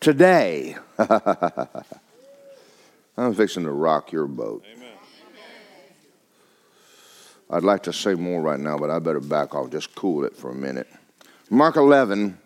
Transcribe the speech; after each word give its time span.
Today, 0.00 0.76
I'm 3.18 3.34
fixing 3.34 3.64
to 3.64 3.70
rock 3.70 4.12
your 4.12 4.26
boat. 4.26 4.64
I'd 7.50 7.64
like 7.64 7.82
to 7.82 7.92
say 7.92 8.14
more 8.14 8.40
right 8.40 8.58
now, 8.58 8.78
but 8.78 8.88
I 8.88 8.98
better 8.98 9.20
back 9.20 9.54
off, 9.54 9.70
just 9.70 9.94
cool 9.94 10.24
it 10.24 10.34
for 10.34 10.50
a 10.50 10.54
minute. 10.54 10.88
Mark 11.50 11.76
11, 11.76 12.38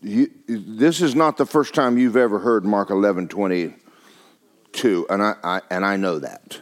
you, 0.00 0.30
this 0.46 1.00
is 1.00 1.16
not 1.16 1.36
the 1.36 1.46
first 1.46 1.74
time 1.74 1.98
you've 1.98 2.16
ever 2.16 2.38
heard 2.38 2.64
Mark 2.64 2.90
11 2.90 3.26
22, 3.26 5.06
and 5.10 5.20
I, 5.20 5.34
I, 5.42 5.60
and 5.68 5.84
I 5.84 5.96
know 5.96 6.20
that. 6.20 6.60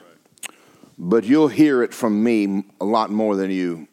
But 0.96 1.24
you'll 1.24 1.48
hear 1.48 1.82
it 1.82 1.92
from 1.92 2.24
me 2.24 2.64
a 2.80 2.86
lot 2.86 3.10
more 3.10 3.36
than 3.36 3.50
you. 3.50 3.86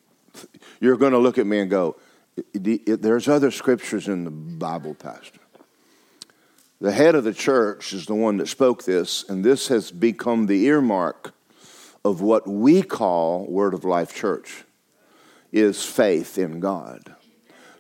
You're 0.80 0.96
going 0.96 1.12
to 1.12 1.20
look 1.20 1.38
at 1.38 1.46
me 1.46 1.60
and 1.60 1.70
go, 1.70 1.98
There's 2.54 3.28
other 3.28 3.52
scriptures 3.52 4.08
in 4.08 4.24
the 4.24 4.32
Bible, 4.32 4.96
Pastor. 4.96 5.40
The 6.82 6.92
head 6.92 7.16
of 7.16 7.24
the 7.24 7.34
church 7.34 7.94
is 7.94 8.06
the 8.06 8.16
one 8.16 8.38
that 8.38 8.48
spoke 8.48 8.84
this, 8.84 9.24
and 9.30 9.44
this 9.44 9.68
has 9.70 9.92
become 9.92 10.48
the 10.48 10.66
earmark 10.66 11.34
of 12.04 12.22
what 12.22 12.48
we 12.48 12.82
call 12.82 13.46
Word 13.46 13.74
of 13.74 13.86
Life 13.86 14.14
Church 14.14 14.66
is 15.52 15.84
faith 15.84 16.38
in 16.38 16.60
God. 16.60 17.16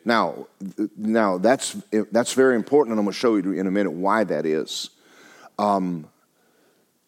Now, 0.05 0.47
now 0.95 1.37
that's 1.37 1.75
that's 2.11 2.33
very 2.33 2.55
important, 2.55 2.93
and 2.93 2.99
I'm 2.99 3.05
going 3.05 3.13
to 3.13 3.19
show 3.19 3.35
you 3.35 3.53
in 3.53 3.67
a 3.67 3.71
minute 3.71 3.91
why 3.91 4.23
that 4.23 4.45
is. 4.45 4.89
Um, 5.57 6.07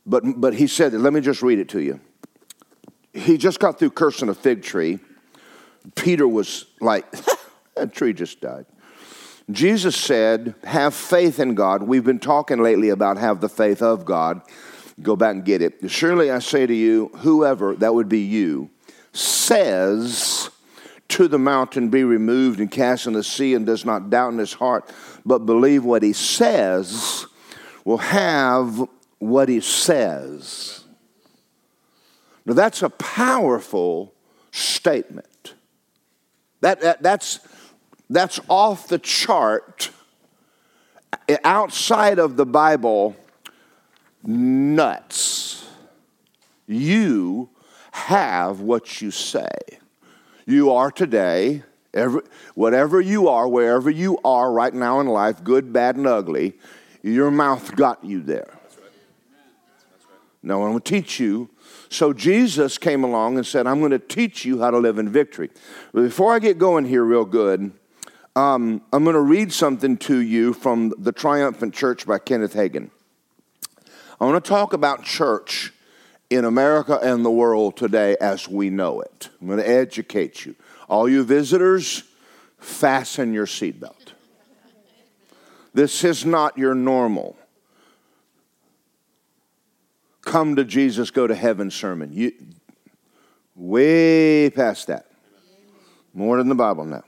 but 0.05 0.23
but 0.39 0.53
he 0.53 0.67
said, 0.67 0.93
let 0.93 1.13
me 1.13 1.21
just 1.21 1.41
read 1.41 1.59
it 1.59 1.69
to 1.69 1.81
you. 1.81 1.99
He 3.13 3.37
just 3.37 3.59
got 3.59 3.79
through 3.79 3.91
cursing 3.91 4.29
a 4.29 4.33
fig 4.33 4.63
tree. 4.63 4.99
Peter 5.95 6.27
was 6.27 6.65
like, 6.81 7.05
that 7.75 7.93
tree 7.93 8.13
just 8.13 8.41
died. 8.41 8.65
Jesus 9.51 9.95
said, 9.95 10.55
Have 10.63 10.93
faith 10.93 11.39
in 11.39 11.55
God. 11.55 11.83
We've 11.83 12.03
been 12.03 12.19
talking 12.19 12.61
lately 12.61 12.89
about 12.89 13.17
have 13.17 13.41
the 13.41 13.49
faith 13.49 13.81
of 13.81 14.05
God. 14.05 14.41
Go 15.01 15.15
back 15.15 15.35
and 15.35 15.45
get 15.45 15.61
it. 15.61 15.89
Surely 15.91 16.31
I 16.31 16.39
say 16.39 16.65
to 16.65 16.73
you, 16.73 17.11
whoever, 17.17 17.75
that 17.75 17.93
would 17.93 18.09
be 18.09 18.21
you, 18.21 18.69
says 19.13 20.49
to 21.09 21.27
the 21.27 21.37
mountain, 21.37 21.89
Be 21.89 22.03
removed 22.03 22.59
and 22.59 22.71
cast 22.71 23.05
in 23.05 23.13
the 23.13 23.23
sea, 23.23 23.53
and 23.53 23.65
does 23.65 23.85
not 23.85 24.09
doubt 24.09 24.31
in 24.33 24.39
his 24.39 24.53
heart, 24.53 24.91
but 25.25 25.39
believe 25.39 25.83
what 25.83 26.01
he 26.01 26.13
says, 26.13 27.25
will 27.83 27.97
have 27.97 28.87
what 29.19 29.49
he 29.49 29.59
says. 29.59 30.83
Now, 32.45 32.53
that's 32.53 32.83
a 32.83 32.89
powerful 32.89 34.13
statement. 34.51 35.55
That, 36.61 36.81
that, 36.81 37.03
that's, 37.03 37.39
that's 38.09 38.39
off 38.47 38.87
the 38.87 38.99
chart, 38.99 39.89
outside 41.43 42.19
of 42.19 42.35
the 42.37 42.45
Bible 42.45 43.15
nuts. 44.23 45.65
You 46.67 47.49
have 47.91 48.59
what 48.59 49.01
you 49.01 49.11
say. 49.11 49.49
You 50.45 50.71
are 50.71 50.91
today, 50.91 51.63
every, 51.93 52.21
whatever 52.53 53.01
you 53.01 53.27
are, 53.27 53.47
wherever 53.47 53.89
you 53.89 54.19
are 54.23 54.51
right 54.51 54.73
now 54.73 54.99
in 54.99 55.07
life, 55.07 55.43
good, 55.43 55.73
bad, 55.73 55.95
and 55.95 56.05
ugly, 56.05 56.53
your 57.01 57.31
mouth 57.31 57.75
got 57.75 58.03
you 58.03 58.21
there. 58.21 58.59
I'm 60.43 60.49
going 60.49 60.79
to 60.79 60.79
teach 60.79 61.19
you. 61.19 61.49
So, 61.89 62.13
Jesus 62.13 62.77
came 62.77 63.03
along 63.03 63.37
and 63.37 63.45
said, 63.45 63.65
I'm 63.65 63.79
going 63.79 63.91
to 63.91 63.99
teach 63.99 64.45
you 64.45 64.61
how 64.61 64.69
to 64.69 64.77
live 64.77 64.99
in 64.99 65.09
victory. 65.09 65.49
But 65.91 66.01
before 66.01 66.33
I 66.35 66.39
get 66.39 66.59
going 66.59 66.85
here, 66.85 67.03
real 67.03 67.25
good, 67.25 67.71
um, 68.35 68.81
I'm 68.91 69.03
going 69.03 69.15
to 69.15 69.21
read 69.21 69.53
something 69.53 69.97
to 69.97 70.17
you 70.17 70.53
from 70.53 70.93
The 70.97 71.11
Triumphant 71.11 71.73
Church 71.73 72.05
by 72.05 72.19
Kenneth 72.19 72.53
Hagin. 72.53 72.89
I 74.19 74.25
want 74.25 74.43
to 74.43 74.49
talk 74.49 74.73
about 74.73 75.03
church 75.03 75.73
in 76.29 76.45
America 76.45 76.99
and 77.01 77.23
the 77.23 77.31
world 77.31 77.77
today 77.77 78.15
as 78.19 78.47
we 78.47 78.69
know 78.69 79.01
it. 79.01 79.29
I'm 79.39 79.47
going 79.47 79.59
to 79.59 79.69
educate 79.69 80.45
you. 80.45 80.55
All 80.87 81.07
you 81.07 81.23
visitors, 81.23 82.03
fasten 82.57 83.33
your 83.33 83.45
seatbelt. 83.45 84.13
This 85.73 86.03
is 86.03 86.25
not 86.25 86.57
your 86.57 86.73
normal 86.73 87.37
come 90.25 90.57
to 90.57 90.65
Jesus, 90.65 91.11
go 91.11 91.27
to 91.27 91.35
heaven 91.35 91.71
sermon. 91.71 92.11
You, 92.11 92.33
way 93.55 94.49
past 94.49 94.87
that. 94.87 95.05
More 96.13 96.37
than 96.37 96.49
the 96.49 96.55
Bible 96.55 96.83
now. 96.83 97.03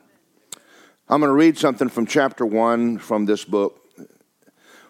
I'm 1.10 1.22
going 1.22 1.30
to 1.30 1.34
read 1.34 1.58
something 1.58 1.88
from 1.88 2.06
chapter 2.06 2.46
1 2.46 2.98
from 2.98 3.26
this 3.26 3.46
book 3.46 3.88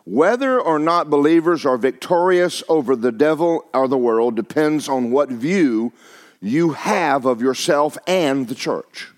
whether 0.07 0.57
or 0.57 0.79
not 0.79 1.09
believers 1.09 1.65
are 1.65 1.77
victorious 1.77 2.63
over 2.69 2.95
the 2.95 3.11
devil 3.11 3.65
or 3.73 3.89
the 3.89 3.97
world 3.97 4.37
depends 4.37 4.87
on 4.87 5.11
what 5.11 5.27
view 5.27 5.91
you 6.39 6.69
have 6.71 7.25
of 7.25 7.41
yourself 7.41 7.97
and 8.07 8.47
the 8.47 8.55
church. 8.55 9.09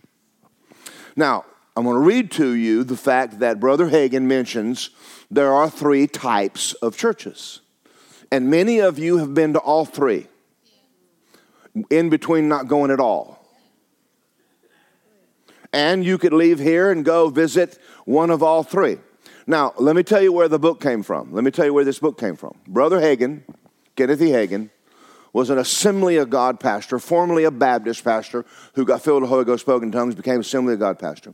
Now, 1.15 1.45
I'm 1.77 1.83
going 1.83 1.95
to 1.95 1.99
read 1.99 2.31
to 2.31 2.53
you 2.53 2.83
the 2.83 2.97
fact 2.97 3.37
that 3.37 3.59
Brother 3.59 3.89
Hagin 3.89 4.23
mentions 4.23 4.89
there 5.29 5.53
are 5.53 5.69
three 5.69 6.07
types 6.07 6.73
of 6.73 6.97
churches. 6.97 7.61
And 8.31 8.49
many 8.49 8.79
of 8.79 8.97
you 8.97 9.17
have 9.17 9.35
been 9.35 9.53
to 9.53 9.59
all 9.59 9.85
three, 9.85 10.27
in 11.91 12.09
between 12.09 12.47
not 12.49 12.67
going 12.67 12.89
at 12.89 12.99
all. 12.99 13.38
And 15.71 16.03
you 16.03 16.17
could 16.17 16.33
leave 16.33 16.59
here 16.59 16.91
and 16.91 17.05
go 17.05 17.29
visit 17.29 17.77
one 18.05 18.31
of 18.31 18.41
all 18.41 18.63
three. 18.63 18.97
Now, 19.45 19.73
let 19.77 19.95
me 19.95 20.03
tell 20.03 20.21
you 20.21 20.31
where 20.31 20.47
the 20.47 20.59
book 20.59 20.81
came 20.81 21.03
from. 21.03 21.33
Let 21.33 21.43
me 21.43 21.51
tell 21.51 21.65
you 21.65 21.73
where 21.73 21.85
this 21.85 21.99
book 21.99 22.19
came 22.19 22.35
from. 22.35 22.55
Brother 22.67 22.99
Hagin, 22.99 23.43
Kenneth 23.95 24.21
E. 24.21 24.29
Hagin, 24.29 24.69
was 25.33 25.49
an 25.49 25.57
Assembly 25.57 26.17
of 26.17 26.29
God 26.29 26.59
pastor, 26.59 26.99
formerly 26.99 27.43
a 27.43 27.51
Baptist 27.51 28.03
pastor, 28.03 28.45
who 28.73 28.85
got 28.85 29.03
filled 29.03 29.21
with 29.21 29.29
the 29.29 29.33
Holy 29.33 29.45
Ghost, 29.45 29.61
spoke 29.61 29.83
in 29.83 29.91
tongues, 29.91 30.15
became 30.15 30.39
Assembly 30.39 30.73
of 30.73 30.79
God 30.79 30.97
pastor. 30.97 31.33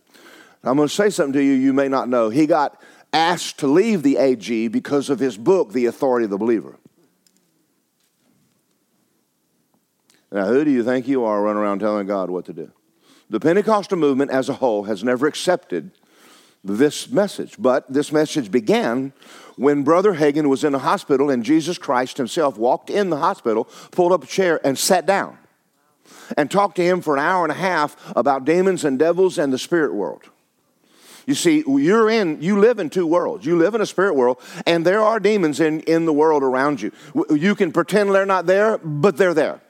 I'm 0.64 0.78
going 0.78 0.88
to 0.88 0.94
say 0.94 1.10
something 1.10 1.34
to 1.34 1.44
you 1.44 1.54
you 1.54 1.74
may 1.74 1.88
not 1.88 2.10
know. 2.10 2.30
He 2.30 2.48
got 2.48 2.82
asked 3.14 3.60
to 3.60 3.68
leave 3.68 4.04
the 4.04 4.18
AG 4.18 4.68
because 4.70 5.10
of 5.10 5.20
his 5.20 5.38
book, 5.38 5.72
The 5.72 5.86
Authority 5.86 6.26
of 6.26 6.32
the 6.32 6.38
Believer. 6.38 6.78
Now, 10.32 10.48
who 10.48 10.66
do 10.66 10.72
you 10.72 10.84
think 10.84 11.08
you 11.08 11.24
are 11.24 11.42
running 11.42 11.62
around 11.62 11.80
telling 11.80 12.08
God 12.08 12.30
what 12.30 12.46
to 12.46 12.54
do? 12.54 12.72
The 13.30 13.40
Pentecostal 13.40 13.98
movement 13.98 14.32
as 14.32 14.50
a 14.50 14.54
whole 14.54 14.84
has 14.84 15.04
never 15.04 15.28
accepted 15.28 15.92
this 16.64 17.10
message. 17.10 17.56
But 17.58 17.92
this 17.92 18.12
message 18.12 18.52
began 18.52 19.14
when 19.56 19.84
Brother 19.84 20.14
Hagin 20.14 20.50
was 20.50 20.64
in 20.64 20.74
the 20.74 20.80
hospital 20.80 21.30
and 21.30 21.44
Jesus 21.44 21.78
Christ 21.78 22.18
himself 22.18 22.58
walked 22.58 22.90
in 22.90 23.10
the 23.10 23.18
hospital, 23.18 23.66
pulled 23.92 24.12
up 24.12 24.24
a 24.24 24.28
chair, 24.28 24.60
and 24.66 24.78
sat 24.78 25.06
down 25.06 25.38
and 26.38 26.50
talked 26.50 26.76
to 26.78 26.84
him 26.84 27.02
for 27.02 27.16
an 27.16 27.24
hour 27.24 27.44
and 27.44 27.52
a 27.52 27.56
half 27.56 27.96
about 28.16 28.46
demons 28.46 28.84
and 28.84 29.00
devils 29.00 29.38
and 29.38 29.54
the 29.54 29.58
spirit 29.58 29.94
world. 29.94 30.24
You 31.26 31.34
see, 31.34 31.64
you're 31.66 32.10
in, 32.10 32.42
you 32.42 32.60
live 32.60 32.78
in 32.78 32.92
two 32.92 33.08
worlds. 33.08 33.46
You 33.46 33.58
live 33.58 33.74
in 33.74 33.82
a 33.82 33.86
spirit 33.86 34.14
world, 34.16 34.40
and 34.68 34.86
there 34.86 35.02
are 35.02 35.20
demons 35.20 35.60
in, 35.60 35.80
in 35.82 36.06
the 36.06 36.14
world 36.14 36.44
around 36.44 36.82
you. 36.82 36.92
You 37.32 37.56
can 37.56 37.72
pretend 37.72 38.14
they're 38.14 38.28
not 38.28 38.46
there, 38.46 38.78
but 38.78 39.18
they're 39.18 39.34
there. 39.34 39.62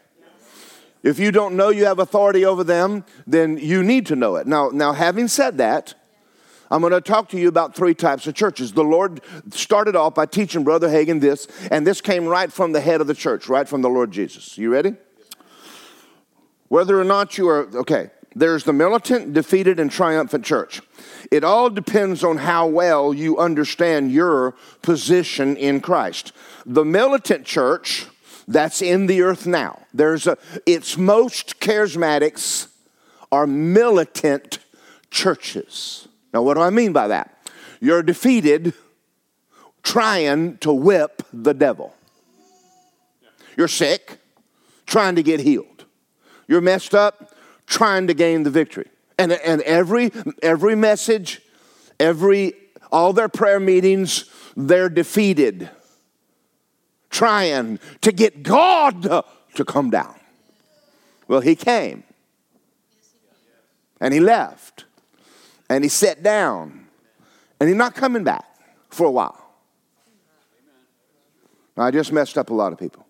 If 1.06 1.20
you 1.20 1.32
don't 1.32 1.56
know 1.56 1.70
you 1.70 1.86
have 1.86 2.00
authority 2.00 2.46
over 2.46 2.64
them, 2.64 3.06
then 3.28 3.58
you 3.58 3.84
need 3.84 4.08
to 4.08 4.16
know 4.16 4.38
it. 4.38 4.48
Now, 4.48 4.70
now 4.74 4.92
having 4.92 5.28
said 5.28 5.60
that, 5.60 5.94
I'm 6.72 6.82
going 6.82 6.94
to 6.94 7.00
talk 7.00 7.30
to 7.30 7.40
you 7.40 7.48
about 7.48 7.76
three 7.76 7.94
types 7.94 8.26
of 8.26 8.34
churches. 8.34 8.74
The 8.74 8.84
Lord 8.84 9.22
started 9.52 9.96
off 9.96 10.16
by 10.16 10.26
teaching 10.26 10.64
Brother 10.64 10.90
Hagin 10.90 11.22
this, 11.22 11.48
and 11.70 11.86
this 11.86 12.02
came 12.02 12.26
right 12.26 12.52
from 12.52 12.72
the 12.72 12.82
head 12.82 13.02
of 13.02 13.08
the 13.08 13.14
church, 13.14 13.48
right 13.48 13.70
from 13.70 13.84
the 13.84 13.88
Lord 13.88 14.10
Jesus. 14.10 14.58
You 14.58 14.72
ready? 14.72 14.96
Whether 16.70 17.00
or 17.00 17.04
not 17.04 17.38
you 17.38 17.50
are, 17.50 17.68
okay, 17.76 18.10
there's 18.36 18.64
the 18.64 18.74
militant, 18.74 19.32
defeated, 19.34 19.80
and 19.80 19.92
triumphant 19.92 20.44
church. 20.44 20.82
It 21.32 21.44
all 21.44 21.70
depends 21.70 22.24
on 22.24 22.38
how 22.38 22.66
well 22.66 23.14
you 23.14 23.38
understand 23.38 24.12
your 24.12 24.56
position 24.82 25.56
in 25.56 25.82
Christ. 25.82 26.34
The 26.66 26.84
militant 26.84 27.46
church, 27.46 28.08
that's 28.48 28.82
in 28.82 29.08
the 29.08 29.22
earth 29.22 29.48
now. 29.48 29.80
There's 29.94 30.28
a, 30.28 30.38
its 30.66 30.98
most 30.98 31.60
charismatics 31.60 32.68
are 33.32 33.48
militant 33.48 34.60
churches. 35.10 36.08
Now, 36.34 36.42
what 36.44 36.56
do 36.56 36.62
I 36.62 36.70
mean 36.70 36.94
by 36.94 37.08
that? 37.08 37.50
You're 37.80 38.04
defeated 38.04 38.74
trying 39.84 40.58
to 40.58 40.74
whip 40.74 41.22
the 41.32 41.54
devil. 41.54 41.94
You're 43.56 43.68
sick, 43.68 44.18
trying 44.86 45.16
to 45.16 45.24
get 45.24 45.40
healed. 45.40 45.86
You're 46.48 46.62
messed 46.62 46.94
up, 46.94 47.34
trying 47.68 48.08
to 48.08 48.14
gain 48.14 48.44
the 48.44 48.50
victory. 48.50 48.90
And, 49.18 49.32
and 49.32 49.62
every, 49.62 50.12
every 50.44 50.76
message, 50.76 51.42
every, 52.00 52.54
all 52.92 53.14
their 53.14 53.30
prayer 53.30 53.60
meetings, 53.60 54.30
they're 54.58 54.90
defeated, 54.90 55.70
trying 57.10 57.80
to 58.02 58.12
get 58.12 58.44
God 58.44 59.04
to 59.56 59.66
come 59.66 59.90
down. 59.90 60.16
Well, 61.28 61.42
he 61.42 61.56
came 61.56 62.04
and 64.00 64.14
he 64.14 64.20
left 64.20 64.86
and 65.70 65.84
he 65.84 65.90
sat 65.90 66.22
down 66.22 66.86
And 67.60 67.70
he's 67.70 67.78
not 67.78 67.96
coming 67.96 68.24
back 68.24 68.46
for 68.90 69.08
a 69.08 69.12
while. 69.12 69.42
I 71.78 71.92
just 71.92 72.12
messed 72.12 72.38
up 72.38 72.50
a 72.50 72.54
lot 72.54 72.72
of 72.72 72.80
people. 72.80 73.06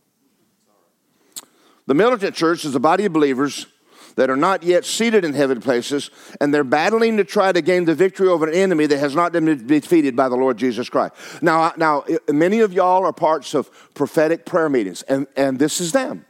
The 1.88 1.94
militant 1.94 2.36
church 2.36 2.65
is 2.65 2.74
a 2.74 2.80
body 2.80 3.06
of 3.06 3.13
believers 3.13 3.68
that 4.15 4.29
are 4.29 4.35
not 4.38 4.63
yet 4.63 4.85
seated 4.85 5.25
in 5.25 5.33
heavenly 5.33 5.62
places, 5.62 6.09
and 6.39 6.53
they're 6.53 6.63
battling 6.63 7.17
to 7.17 7.23
try 7.23 7.51
to 7.51 7.62
gain 7.62 7.85
the 7.85 7.95
victory 7.95 8.27
over 8.27 8.47
an 8.47 8.53
enemy 8.53 8.85
that 8.85 8.97
has 8.97 9.15
not 9.15 9.31
been 9.31 9.67
defeated 9.67 10.15
by 10.15 10.29
the 10.29 10.35
Lord 10.35 10.57
Jesus 10.57 10.89
Christ. 10.89 11.13
Now, 11.41 11.73
now 11.77 12.06
many 12.31 12.62
of 12.62 12.73
y'all 12.73 13.06
are 13.06 13.13
parts 13.13 13.53
of 13.53 13.69
prophetic 13.94 14.45
prayer 14.45 14.69
meetings, 14.69 15.01
and, 15.03 15.27
and 15.35 15.59
this 15.59 15.81
is 15.81 15.91
them. 15.91 16.25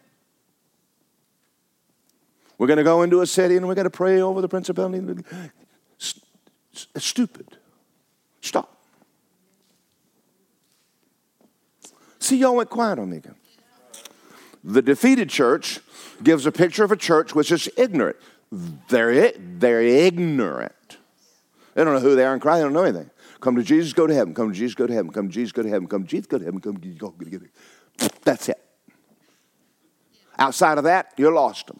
We're 2.57 2.67
going 2.67 2.77
to 2.77 2.83
go 2.83 3.01
into 3.01 3.21
a 3.21 3.27
city 3.27 3.57
and 3.57 3.67
we're 3.67 3.75
going 3.75 3.83
to 3.83 3.89
pray 3.89 4.21
over 4.21 4.41
the 4.41 4.47
principality. 4.47 5.01
Stupid. 6.71 7.57
Stop. 8.41 8.77
See, 12.19 12.37
y'all 12.37 12.55
went 12.55 12.69
quiet 12.69 12.97
on 12.97 13.09
me 13.09 13.17
again. 13.17 13.35
The 14.67 14.81
defeated 14.81 15.29
church 15.29 15.79
gives 16.23 16.47
a 16.47 16.51
picture 16.51 16.83
of 16.83 16.91
a 16.91 16.95
church 16.97 17.35
which 17.35 17.51
is 17.51 17.69
ignorant. 17.77 18.17
They're, 18.51 19.31
they're 19.37 19.81
ignorant. 19.81 20.97
They 21.75 21.83
don't 21.83 21.93
know 21.93 21.99
who 21.99 22.15
they 22.15 22.25
are 22.25 22.33
in 22.33 22.39
Christ. 22.39 22.57
They 22.57 22.63
don't 22.63 22.73
know 22.73 22.83
anything. 22.83 23.11
Come 23.41 23.55
to 23.57 23.63
Jesus, 23.63 23.93
go 23.93 24.07
to 24.07 24.13
heaven. 24.13 24.33
Come 24.33 24.51
to 24.51 24.57
Jesus, 24.57 24.73
go 24.73 24.87
to 24.87 24.93
heaven. 24.93 25.11
Come 25.11 25.27
to 25.27 25.33
Jesus, 25.33 25.51
go 25.51 25.61
to 25.61 25.69
heaven. 25.69 25.87
Come 25.87 26.03
to 26.03 26.09
Jesus, 26.09 26.25
go 26.25 26.39
to 26.39 26.45
heaven. 26.45 26.59
Come 26.59 26.77
to 26.77 26.81
Jesus, 26.81 26.99
go 26.99 27.11
to 27.11 27.29
heaven. 27.29 27.49
That's 28.23 28.49
it. 28.49 28.59
Outside 30.39 30.79
of 30.79 30.85
that, 30.85 31.13
you're 31.15 31.31
lost 31.31 31.67
them. 31.67 31.79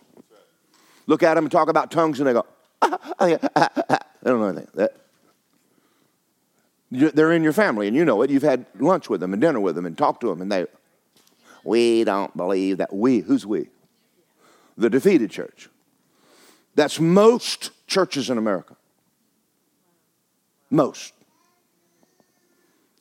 Look 1.07 1.23
at 1.23 1.33
them 1.33 1.45
and 1.45 1.51
talk 1.51 1.69
about 1.69 1.89
tongues, 1.89 2.19
and 2.19 2.27
they 2.27 2.33
go, 2.33 2.45
ah, 2.83 2.99
ah, 3.19 3.37
ah, 3.55 3.99
they 4.21 4.29
don't 4.29 4.39
know 4.39 4.47
anything. 4.47 4.67
That, 4.75 4.95
they're 6.91 7.33
in 7.33 7.43
your 7.43 7.53
family, 7.53 7.87
and 7.87 7.97
you 7.97 8.05
know 8.05 8.21
it. 8.21 8.29
You've 8.29 8.43
had 8.43 8.67
lunch 8.79 9.09
with 9.09 9.21
them 9.21 9.33
and 9.33 9.41
dinner 9.41 9.59
with 9.59 9.75
them 9.75 9.87
and 9.87 9.97
talked 9.97 10.21
to 10.21 10.27
them, 10.27 10.41
and 10.41 10.51
they, 10.51 10.67
we 11.65 12.03
don't 12.03 12.35
believe 12.37 12.77
that. 12.77 12.93
We, 12.93 13.19
who's 13.19 13.45
we? 13.45 13.69
The 14.77 14.89
defeated 14.89 15.31
church. 15.31 15.69
That's 16.75 16.99
most 16.99 17.71
churches 17.87 18.29
in 18.29 18.37
America. 18.37 18.75
Most. 20.69 21.13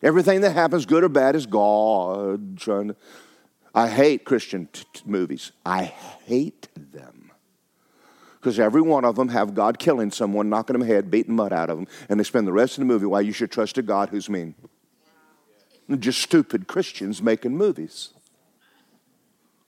Everything 0.03 0.43
that 0.43 0.53
happens, 0.53 0.87
good 0.87 1.05
or 1.05 1.09
bad, 1.09 1.35
is 1.35 1.47
God 1.47 2.59
trying 2.59 2.89
to. 2.89 2.97
I 3.75 3.89
hate 3.89 4.25
Christian 4.25 4.69
t- 4.73 4.85
t- 4.93 5.03
movies. 5.05 5.51
I 5.67 5.85
hate 5.85 6.69
them. 6.77 7.33
Because 8.39 8.61
every 8.61 8.83
one 8.83 9.05
of 9.05 9.17
them 9.17 9.31
have 9.31 9.55
God 9.55 9.79
killing 9.79 10.11
someone, 10.11 10.51
knocking 10.51 10.79
them 10.79 10.87
head, 10.87 11.11
beating 11.11 11.35
mud 11.35 11.53
out 11.53 11.71
of 11.71 11.79
them, 11.79 11.89
and 12.09 12.21
they 12.21 12.25
spend 12.25 12.47
the 12.47 12.53
rest 12.53 12.75
of 12.75 12.83
the 12.83 12.87
movie 12.87 13.07
why 13.07 13.21
you 13.21 13.33
should 13.33 13.51
trust 13.51 13.79
a 13.79 13.83
God 13.83 14.11
who's 14.11 14.29
mean. 14.29 14.55
Just 15.99 16.21
stupid 16.21 16.67
Christians 16.67 17.23
making 17.23 17.57
movies. 17.57 18.11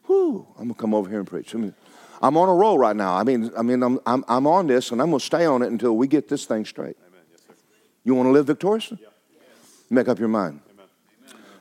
Whew, 0.06 0.46
I'm 0.58 0.64
gonna 0.64 0.74
come 0.74 0.94
over 0.94 1.08
here 1.08 1.18
and 1.18 1.26
preach. 1.26 1.54
I 1.54 1.58
mean, 1.58 1.74
I'm 2.22 2.36
on 2.36 2.48
a 2.48 2.54
roll 2.54 2.78
right 2.78 2.96
now. 2.96 3.14
I 3.14 3.24
mean, 3.24 3.50
I 3.56 3.62
mean, 3.62 3.82
I'm, 3.82 4.00
I'm, 4.06 4.24
I'm 4.28 4.46
on 4.46 4.66
this, 4.66 4.90
and 4.90 5.00
I'm 5.00 5.10
gonna 5.10 5.20
stay 5.20 5.44
on 5.44 5.62
it 5.62 5.70
until 5.70 5.96
we 5.96 6.06
get 6.06 6.28
this 6.28 6.44
thing 6.44 6.64
straight. 6.64 6.96
Yes, 7.00 7.42
you 8.04 8.14
want 8.14 8.26
to 8.26 8.32
live 8.32 8.46
victoriously? 8.46 8.98
Yeah. 9.00 9.08
Make 9.90 10.08
up 10.08 10.18
your 10.18 10.28
mind. 10.28 10.60
Amen. 10.70 10.86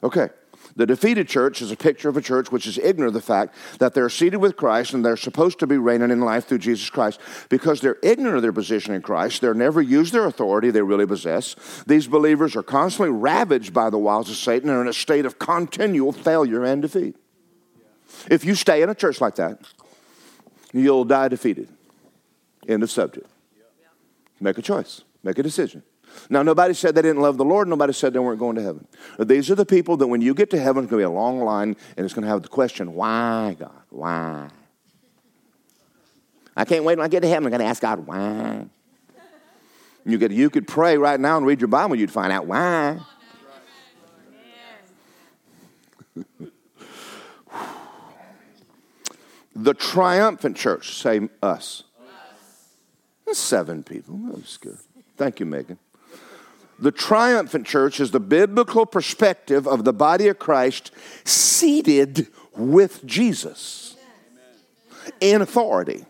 Okay. 0.04 0.30
The 0.78 0.86
defeated 0.86 1.30
church 1.30 1.62
is 1.62 1.72
a 1.72 1.78
picture 1.78 2.10
of 2.10 2.18
a 2.18 2.22
church 2.22 2.52
which 2.52 2.68
is 2.68 2.78
ignorant 2.78 3.08
of 3.08 3.14
the 3.14 3.22
fact 3.22 3.56
that 3.80 3.94
they're 3.94 4.10
seated 4.10 4.38
with 4.38 4.58
Christ 4.58 4.94
and 4.94 5.06
they're 5.06 5.16
supposed 5.16 5.60
to 5.60 5.68
be 5.68 5.78
reigning 5.78 6.12
in 6.12 6.20
life 6.20 6.48
through 6.48 6.58
Jesus 6.58 6.90
Christ. 6.90 7.22
Because 7.48 7.80
they're 7.80 7.98
ignorant 8.04 8.36
of 8.36 8.42
their 8.42 8.52
position 8.52 8.94
in 8.94 9.02
Christ, 9.02 9.40
they're 9.40 9.54
never 9.54 9.82
used 9.82 10.14
their 10.14 10.26
authority 10.26 10.72
they 10.72 10.82
really 10.82 11.06
possess. 11.06 11.56
These 11.88 12.08
believers 12.08 12.58
are 12.58 12.64
constantly 12.64 13.18
ravaged 13.18 13.74
by 13.74 13.90
the 13.90 13.98
wiles 13.98 14.30
of 14.30 14.36
Satan 14.36 14.68
and 14.68 14.78
are 14.78 14.82
in 14.82 14.90
a 14.90 14.94
state 14.94 15.26
of 15.26 15.40
continual 15.40 16.12
failure 16.12 16.66
and 16.66 16.82
defeat. 16.82 17.16
If 18.30 18.46
you 18.46 18.56
stay 18.56 18.82
in 18.82 18.90
a 18.90 18.96
church 18.96 19.22
like 19.22 19.36
that, 19.36 19.60
you'll 20.74 21.06
die 21.06 21.28
defeated. 21.28 21.70
End 22.68 22.84
of 22.84 22.92
subject. 22.92 23.28
Make 24.40 24.58
a 24.58 24.62
choice, 24.62 25.02
make 25.24 25.38
a 25.38 25.44
decision. 25.44 25.84
Now, 26.30 26.44
nobody 26.44 26.74
said 26.74 26.96
they 26.96 27.02
didn't 27.02 27.22
love 27.22 27.38
the 27.38 27.46
Lord. 27.46 27.68
Nobody 27.68 27.92
said 27.94 28.14
they 28.14 28.20
weren't 28.20 28.40
going 28.40 28.56
to 28.56 28.62
heaven. 28.62 28.88
These 29.20 29.52
are 29.52 29.56
the 29.56 29.66
people 29.66 29.98
that 29.98 30.08
when 30.08 30.22
you 30.22 30.34
get 30.34 30.50
to 30.52 30.60
heaven, 30.60 30.84
it's 30.84 30.92
going 30.92 31.02
to 31.02 31.10
be 31.10 31.14
a 31.14 31.16
long 31.16 31.42
line, 31.42 31.76
and 31.98 32.06
it's 32.06 32.14
going 32.14 32.24
to 32.24 32.30
have 32.30 32.42
the 32.42 32.48
question, 32.48 32.94
why, 32.94 33.56
God? 33.60 33.82
Why? 33.90 34.50
I 36.56 36.64
can't 36.64 36.86
wait 36.86 36.98
when 36.98 37.06
I 37.06 37.10
get 37.10 37.22
to 37.22 37.28
heaven. 37.28 37.46
I'm 37.46 37.52
going 37.52 37.60
to 37.60 37.66
ask 37.66 37.82
God, 37.82 38.08
why? 38.08 38.66
You 40.06 40.18
could, 40.18 40.32
you 40.32 40.50
could 40.50 40.68
pray 40.68 40.98
right 40.98 41.20
now 41.20 41.38
and 41.38 41.46
read 41.46 41.60
your 41.60 41.68
Bible, 41.68 41.96
you'd 41.96 42.12
find 42.12 42.32
out 42.32 42.46
why. 42.46 43.00
The 49.56 49.74
triumphant 49.74 50.58
church, 50.58 50.96
say 50.96 51.30
us. 51.42 51.84
us. 53.28 53.38
Seven 53.38 53.84
people. 53.84 54.20
That's 54.34 54.58
good. 54.58 54.78
Thank 55.16 55.40
you, 55.40 55.46
Megan. 55.46 55.80
The 56.78 56.92
triumphant 56.92 57.66
church 57.66 58.02
is 58.02 58.12
the 58.12 58.20
biblical 58.20 58.86
perspective 58.86 59.66
of 59.66 59.86
the 59.86 59.94
body 59.94 60.28
of 60.28 60.40
Christ 60.40 60.92
seated 61.24 62.28
with 62.54 63.06
Jesus 63.06 63.96
in 65.22 65.42
authority 65.42 66.06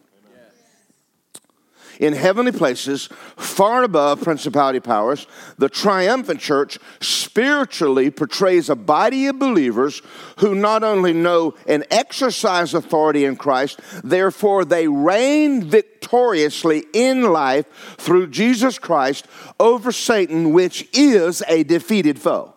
in 1.99 2.13
heavenly 2.13 2.51
places, 2.51 3.07
far 3.35 3.83
above 3.83 4.21
principality 4.21 4.79
powers, 4.79 5.27
the 5.57 5.69
triumphant 5.69 6.39
church 6.39 6.77
spiritually 6.99 8.09
portrays 8.11 8.69
a 8.69 8.75
body 8.75 9.27
of 9.27 9.39
believers 9.39 10.01
who 10.39 10.55
not 10.55 10.83
only 10.83 11.13
know 11.13 11.53
and 11.67 11.85
exercise 11.91 12.73
authority 12.73 13.25
in 13.25 13.35
Christ, 13.35 13.79
therefore 14.03 14.65
they 14.65 14.87
reign 14.87 15.63
victoriously 15.63 16.85
in 16.93 17.23
life 17.23 17.65
through 17.97 18.27
Jesus 18.27 18.79
Christ 18.79 19.27
over 19.59 19.91
Satan, 19.91 20.53
which 20.53 20.87
is 20.93 21.43
a 21.47 21.63
defeated 21.63 22.19
foe. 22.19 22.53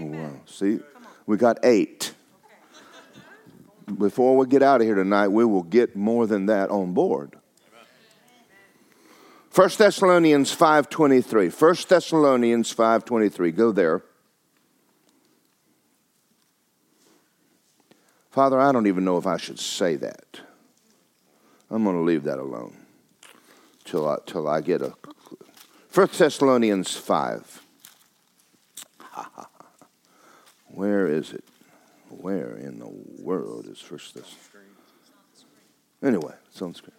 Amen. 0.00 0.22
Wow. 0.22 0.40
See, 0.46 0.80
we 1.26 1.36
got 1.36 1.58
eight 1.62 2.14
before 3.98 4.36
we 4.36 4.46
get 4.46 4.62
out 4.62 4.80
of 4.80 4.86
here 4.86 4.94
tonight, 4.94 5.28
we 5.28 5.44
will 5.44 5.62
get 5.62 5.94
more 5.94 6.26
than 6.26 6.46
that 6.46 6.70
on 6.70 6.94
board. 6.94 7.36
1 9.54 9.70
Thessalonians 9.78 10.54
5.23. 10.54 11.52
1 11.52 11.76
Thessalonians 11.88 12.74
5.23. 12.74 13.54
Go 13.54 13.70
there. 13.70 14.02
Father, 18.30 18.58
I 18.58 18.72
don't 18.72 18.88
even 18.88 19.04
know 19.04 19.16
if 19.16 19.28
I 19.28 19.36
should 19.36 19.60
say 19.60 19.94
that. 19.96 20.40
I'm 21.70 21.84
going 21.84 21.94
to 21.94 22.02
leave 22.02 22.24
that 22.24 22.38
alone 22.38 22.76
till 23.84 24.08
I, 24.08 24.16
till 24.26 24.48
I 24.48 24.60
get 24.60 24.82
a. 24.82 24.94
1 25.92 26.08
Thessalonians 26.18 26.96
5. 26.96 27.62
Where 30.66 31.06
is 31.06 31.32
it? 31.32 31.44
Where 32.24 32.56
in 32.56 32.78
the 32.78 32.88
world 33.22 33.66
is 33.66 33.78
First 33.78 34.14
this? 34.14 34.34
Anyway, 36.02 36.32
it's 36.48 36.62
on 36.62 36.72
the 36.72 36.78
screen. 36.78 36.94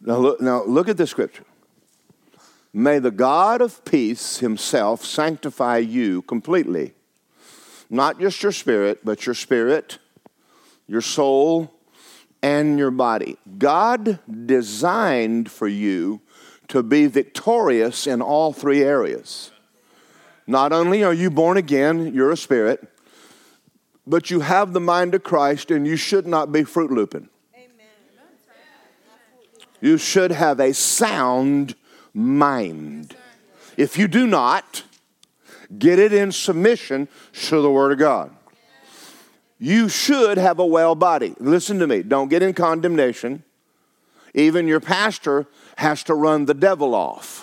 Now 0.00 0.16
look, 0.16 0.40
now 0.40 0.64
look 0.64 0.88
at 0.88 0.96
the 0.96 1.06
scripture. 1.06 1.44
May 2.72 3.00
the 3.00 3.10
God 3.10 3.60
of 3.60 3.84
peace 3.84 4.38
himself 4.38 5.04
sanctify 5.04 5.76
you 5.76 6.22
completely. 6.22 6.94
Not 7.90 8.18
just 8.18 8.42
your 8.42 8.52
spirit, 8.52 9.00
but 9.04 9.26
your 9.26 9.34
spirit, 9.34 9.98
your 10.86 11.02
soul, 11.02 11.70
and 12.42 12.78
your 12.78 12.90
body. 12.90 13.36
God 13.58 14.20
designed 14.46 15.50
for 15.50 15.68
you 15.68 16.22
to 16.68 16.82
be 16.82 17.08
victorious 17.08 18.06
in 18.06 18.22
all 18.22 18.54
three 18.54 18.82
areas. 18.82 19.50
Not 20.48 20.72
only 20.72 21.04
are 21.04 21.12
you 21.12 21.30
born 21.30 21.58
again, 21.58 22.14
you're 22.14 22.32
a 22.32 22.36
spirit, 22.36 22.88
but 24.06 24.30
you 24.30 24.40
have 24.40 24.72
the 24.72 24.80
mind 24.80 25.14
of 25.14 25.22
Christ 25.22 25.70
and 25.70 25.86
you 25.86 25.94
should 25.94 26.26
not 26.26 26.50
be 26.50 26.64
fruit 26.64 26.90
looping. 26.90 27.28
You 29.82 29.98
should 29.98 30.32
have 30.32 30.58
a 30.58 30.72
sound 30.72 31.76
mind. 32.14 33.14
If 33.76 33.98
you 33.98 34.08
do 34.08 34.26
not, 34.26 34.84
get 35.78 35.98
it 35.98 36.14
in 36.14 36.32
submission 36.32 37.08
to 37.48 37.60
the 37.60 37.70
Word 37.70 37.92
of 37.92 37.98
God. 37.98 38.34
You 39.58 39.90
should 39.90 40.38
have 40.38 40.58
a 40.58 40.66
well 40.66 40.94
body. 40.94 41.34
Listen 41.38 41.78
to 41.80 41.86
me, 41.86 42.02
don't 42.02 42.28
get 42.28 42.42
in 42.42 42.54
condemnation. 42.54 43.44
Even 44.34 44.66
your 44.66 44.80
pastor 44.80 45.46
has 45.76 46.02
to 46.04 46.14
run 46.14 46.46
the 46.46 46.54
devil 46.54 46.94
off. 46.94 47.37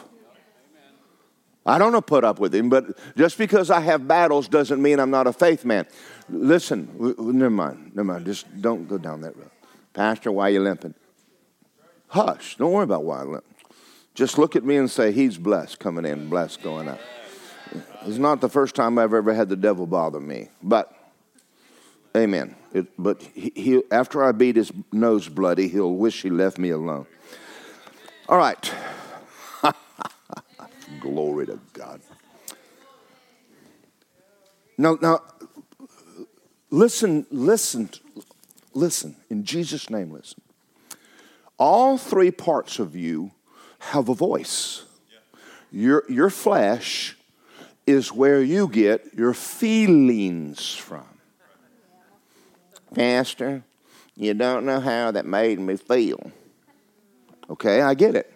I 1.65 1.79
don't 1.79 1.91
know 1.91 2.01
put 2.01 2.23
up 2.23 2.39
with 2.39 2.53
him, 2.53 2.69
but 2.69 2.85
just 3.17 3.37
because 3.37 3.71
I 3.71 3.79
have 3.79 4.07
battles 4.07 4.47
doesn't 4.47 4.81
mean 4.81 4.99
I'm 4.99 5.09
not 5.09 5.25
a 5.25 5.33
faith 5.33 5.65
man. 5.65 5.87
Listen, 6.29 7.15
never 7.17 7.49
mind, 7.49 7.91
never 7.95 8.03
mind. 8.03 8.25
Just 8.25 8.61
don't 8.61 8.87
go 8.87 8.97
down 8.97 9.21
that 9.21 9.35
road. 9.35 9.49
Pastor, 9.93 10.31
why 10.31 10.47
are 10.47 10.51
you 10.51 10.59
limping? 10.59 10.93
Hush. 12.09 12.55
Don't 12.57 12.71
worry 12.71 12.83
about 12.83 13.03
why. 13.03 13.21
I 13.21 13.23
limp. 13.23 13.45
Just 14.13 14.37
look 14.37 14.55
at 14.55 14.63
me 14.63 14.77
and 14.77 14.89
say, 14.89 15.11
He's 15.11 15.37
blessed 15.37 15.79
coming 15.79 16.05
in, 16.05 16.29
blessed 16.29 16.61
going 16.61 16.87
out. 16.87 16.99
It's 18.05 18.17
not 18.17 18.41
the 18.41 18.49
first 18.49 18.75
time 18.75 18.97
I've 18.97 19.13
ever 19.13 19.33
had 19.33 19.49
the 19.49 19.55
devil 19.55 19.87
bother 19.87 20.19
me. 20.19 20.49
But, 20.61 20.93
amen. 22.15 22.55
It, 22.71 22.87
but 22.97 23.21
he, 23.21 23.51
he, 23.55 23.81
after 23.91 24.23
I 24.23 24.31
beat 24.31 24.55
his 24.55 24.71
nose 24.91 25.27
bloody, 25.27 25.67
he'll 25.67 25.95
wish 25.95 26.21
he 26.21 26.29
left 26.29 26.57
me 26.57 26.69
alone. 26.69 27.07
All 28.29 28.37
right. 28.37 28.73
Glory 31.05 31.45
to 31.45 31.59
God. 31.73 32.01
Now, 34.75 34.97
now, 34.99 35.21
listen, 36.71 37.27
listen, 37.29 37.91
listen. 38.73 39.15
In 39.29 39.43
Jesus' 39.43 39.91
name, 39.91 40.09
listen. 40.09 40.41
All 41.59 41.99
three 41.99 42.31
parts 42.31 42.79
of 42.79 42.95
you 42.95 43.29
have 43.77 44.09
a 44.09 44.15
voice. 44.15 44.85
Your, 45.71 46.05
your 46.09 46.31
flesh 46.31 47.15
is 47.85 48.11
where 48.11 48.41
you 48.41 48.67
get 48.67 49.13
your 49.15 49.35
feelings 49.35 50.73
from. 50.73 51.05
Pastor, 52.95 53.61
you 54.15 54.33
don't 54.33 54.65
know 54.65 54.79
how 54.79 55.11
that 55.11 55.27
made 55.27 55.59
me 55.59 55.75
feel. 55.77 56.31
Okay, 57.47 57.83
I 57.83 57.93
get 57.93 58.15
it. 58.15 58.33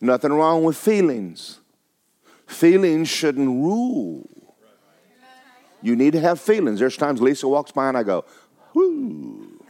Nothing 0.00 0.32
wrong 0.32 0.64
with 0.64 0.76
feelings. 0.76 1.60
Feelings 2.48 3.08
shouldn't 3.08 3.46
rule. 3.46 4.28
You 5.80 5.94
need 5.94 6.12
to 6.14 6.20
have 6.20 6.40
feelings. 6.40 6.80
There's 6.80 6.96
times 6.96 7.20
Lisa 7.20 7.46
walks 7.46 7.70
by 7.70 7.88
and 7.88 7.96
I 7.96 8.02
go, 8.02 8.24
whoo, 8.74 9.64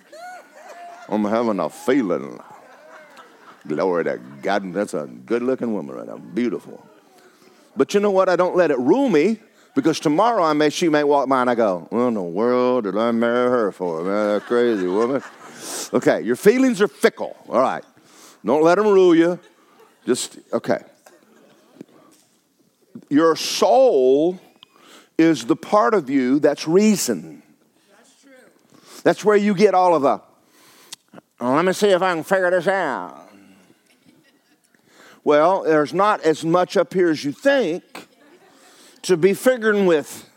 I'm 1.09 1.25
having 1.25 1.61
a 1.61 1.69
feeling. 1.69 2.41
Glory 3.67 4.05
to 4.05 4.19
God. 4.43 4.73
That's 4.73 4.95
a 4.95 5.07
good 5.07 5.43
looking 5.43 5.75
woman 5.75 5.97
right 5.97 6.07
now. 6.07 6.17
Beautiful. 6.17 6.87
But 7.77 7.93
you 7.95 8.01
know 8.01 8.11
what? 8.11 8.29
I 8.29 8.37
don't 8.37 8.57
let 8.57 8.71
it 8.71 8.79
rule 8.79 9.09
me 9.09 9.39
because 9.75 10.01
tomorrow 10.01 10.43
I 10.43 10.53
may 10.53 10.71
she 10.71 10.89
may 10.89 11.05
walk 11.05 11.29
by 11.29 11.41
and 11.43 11.51
I 11.51 11.55
go, 11.55 11.87
What 11.91 12.09
in 12.09 12.15
the 12.15 12.23
world 12.23 12.85
did 12.85 12.97
I 12.97 13.11
marry 13.11 13.51
her 13.51 13.73
for? 13.73 14.03
Man, 14.03 14.35
that 14.35 14.43
crazy 14.45 14.87
woman. 14.87 15.23
Okay, 15.93 16.23
your 16.23 16.37
feelings 16.37 16.81
are 16.81 16.89
fickle. 16.89 17.37
All 17.49 17.61
right. 17.61 17.85
Don't 18.45 18.63
let 18.63 18.77
them 18.77 18.87
rule 18.87 19.15
you. 19.15 19.39
Just 20.07 20.39
okay. 20.53 20.83
Your 23.09 23.37
soul 23.37 24.41
is 25.17 25.47
the 25.47 25.57
part 25.57 25.95
of 25.95 26.09
you 26.09 26.39
that's 26.39 26.69
reason. 26.69 27.43
That's 27.97 28.23
true. 28.23 28.33
That's 29.03 29.25
where 29.25 29.37
you 29.37 29.55
get 29.55 29.75
all 29.75 29.95
of 29.95 30.03
the, 30.03 30.21
oh, 31.41 31.55
let 31.55 31.65
me 31.65 31.73
see 31.73 31.89
if 31.89 32.03
I 32.03 32.15
can 32.15 32.25
figure 32.25 32.51
this 32.51 32.69
out. 32.69 33.29
Well, 35.25 35.65
there's 35.65 35.93
not 35.93 36.23
as 36.23 36.45
much 36.45 36.77
up 36.77 36.95
here 36.95 37.11
as 37.11 37.25
you 37.25 37.33
think 37.33 38.09
to 39.03 39.17
be 39.17 39.35
figuring 39.35 39.87
with. 39.87 40.28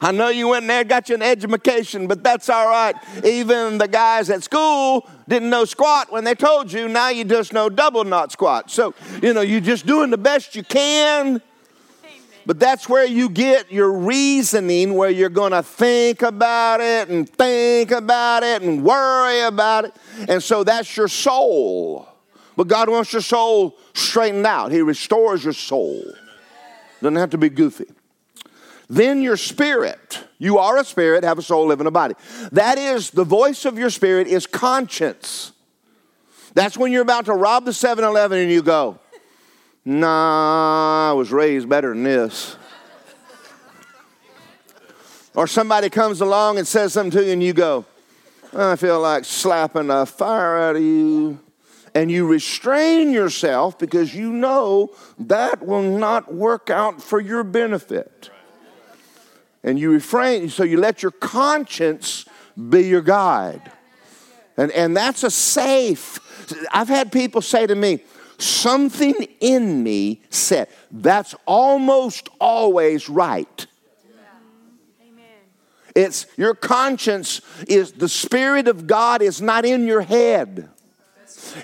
I 0.00 0.12
know 0.12 0.28
you 0.28 0.48
went 0.48 0.64
in 0.64 0.68
there, 0.68 0.84
got 0.84 1.08
you 1.08 1.14
an 1.14 1.22
education, 1.22 2.06
but 2.06 2.22
that's 2.22 2.48
all 2.48 2.68
right. 2.68 2.94
Even 3.24 3.78
the 3.78 3.88
guys 3.88 4.28
at 4.28 4.42
school 4.42 5.08
didn't 5.26 5.48
know 5.48 5.64
squat 5.64 6.12
when 6.12 6.24
they 6.24 6.34
told 6.34 6.70
you. 6.70 6.88
Now 6.88 7.08
you 7.08 7.24
just 7.24 7.52
know 7.52 7.68
double 7.68 8.04
not 8.04 8.30
squat. 8.30 8.70
So, 8.70 8.94
you 9.22 9.32
know, 9.32 9.40
you're 9.40 9.60
just 9.60 9.86
doing 9.86 10.10
the 10.10 10.18
best 10.18 10.54
you 10.54 10.62
can. 10.62 11.40
But 12.44 12.60
that's 12.60 12.88
where 12.88 13.04
you 13.04 13.28
get 13.28 13.72
your 13.72 13.90
reasoning, 13.92 14.94
where 14.94 15.10
you're 15.10 15.28
going 15.28 15.50
to 15.50 15.64
think 15.64 16.22
about 16.22 16.80
it 16.80 17.08
and 17.08 17.28
think 17.28 17.90
about 17.90 18.44
it 18.44 18.62
and 18.62 18.84
worry 18.84 19.40
about 19.40 19.86
it. 19.86 19.96
And 20.28 20.40
so 20.40 20.62
that's 20.62 20.96
your 20.96 21.08
soul. 21.08 22.08
But 22.56 22.68
God 22.68 22.88
wants 22.88 23.12
your 23.12 23.22
soul 23.22 23.76
straightened 23.94 24.46
out. 24.46 24.70
He 24.70 24.80
restores 24.80 25.42
your 25.42 25.54
soul. 25.54 26.04
Doesn't 27.02 27.16
have 27.16 27.30
to 27.30 27.38
be 27.38 27.48
goofy. 27.48 27.86
Then 28.88 29.20
your 29.22 29.36
spirit. 29.36 30.24
You 30.38 30.58
are 30.58 30.78
a 30.78 30.84
spirit, 30.84 31.24
have 31.24 31.38
a 31.38 31.42
soul, 31.42 31.66
live 31.66 31.80
in 31.80 31.86
a 31.86 31.90
body. 31.90 32.14
That 32.52 32.78
is, 32.78 33.10
the 33.10 33.24
voice 33.24 33.64
of 33.64 33.78
your 33.78 33.90
spirit 33.90 34.26
is 34.28 34.46
conscience. 34.46 35.52
That's 36.54 36.76
when 36.76 36.92
you're 36.92 37.02
about 37.02 37.26
to 37.26 37.32
rob 37.34 37.64
the 37.64 37.72
7 37.72 38.04
Eleven 38.04 38.38
and 38.38 38.50
you 38.50 38.62
go, 38.62 38.98
Nah, 39.84 41.10
I 41.10 41.12
was 41.12 41.30
raised 41.30 41.68
better 41.68 41.90
than 41.90 42.02
this. 42.02 42.56
or 45.34 45.46
somebody 45.46 45.90
comes 45.90 46.20
along 46.20 46.58
and 46.58 46.66
says 46.66 46.92
something 46.92 47.12
to 47.20 47.24
you, 47.24 47.32
and 47.32 47.42
you 47.42 47.52
go, 47.52 47.84
I 48.52 48.76
feel 48.76 49.00
like 49.00 49.24
slapping 49.24 49.88
the 49.88 50.06
fire 50.06 50.58
out 50.58 50.76
of 50.76 50.82
you. 50.82 51.38
And 51.94 52.10
you 52.10 52.26
restrain 52.26 53.10
yourself 53.10 53.78
because 53.78 54.14
you 54.14 54.30
know 54.32 54.90
that 55.18 55.64
will 55.64 55.82
not 55.82 56.34
work 56.34 56.68
out 56.68 57.00
for 57.00 57.20
your 57.20 57.42
benefit. 57.42 58.30
And 59.66 59.78
you 59.78 59.90
refrain, 59.90 60.48
so 60.48 60.62
you 60.62 60.78
let 60.78 61.02
your 61.02 61.10
conscience 61.10 62.24
be 62.70 62.84
your 62.84 63.02
guide. 63.02 63.72
And, 64.56 64.70
and 64.70 64.96
that's 64.96 65.24
a 65.24 65.30
safe. 65.30 66.20
I've 66.72 66.88
had 66.88 67.12
people 67.12 67.42
say 67.42 67.66
to 67.66 67.74
me, 67.74 68.04
something 68.38 69.14
in 69.40 69.82
me 69.82 70.22
said, 70.30 70.68
that's 70.90 71.34
almost 71.46 72.28
always 72.40 73.08
right. 73.08 73.66
It's 75.96 76.26
your 76.36 76.54
conscience 76.54 77.40
is 77.66 77.92
the 77.92 78.08
Spirit 78.08 78.68
of 78.68 78.86
God 78.86 79.20
is 79.20 79.40
not 79.40 79.64
in 79.64 79.86
your 79.86 80.02
head. 80.02 80.68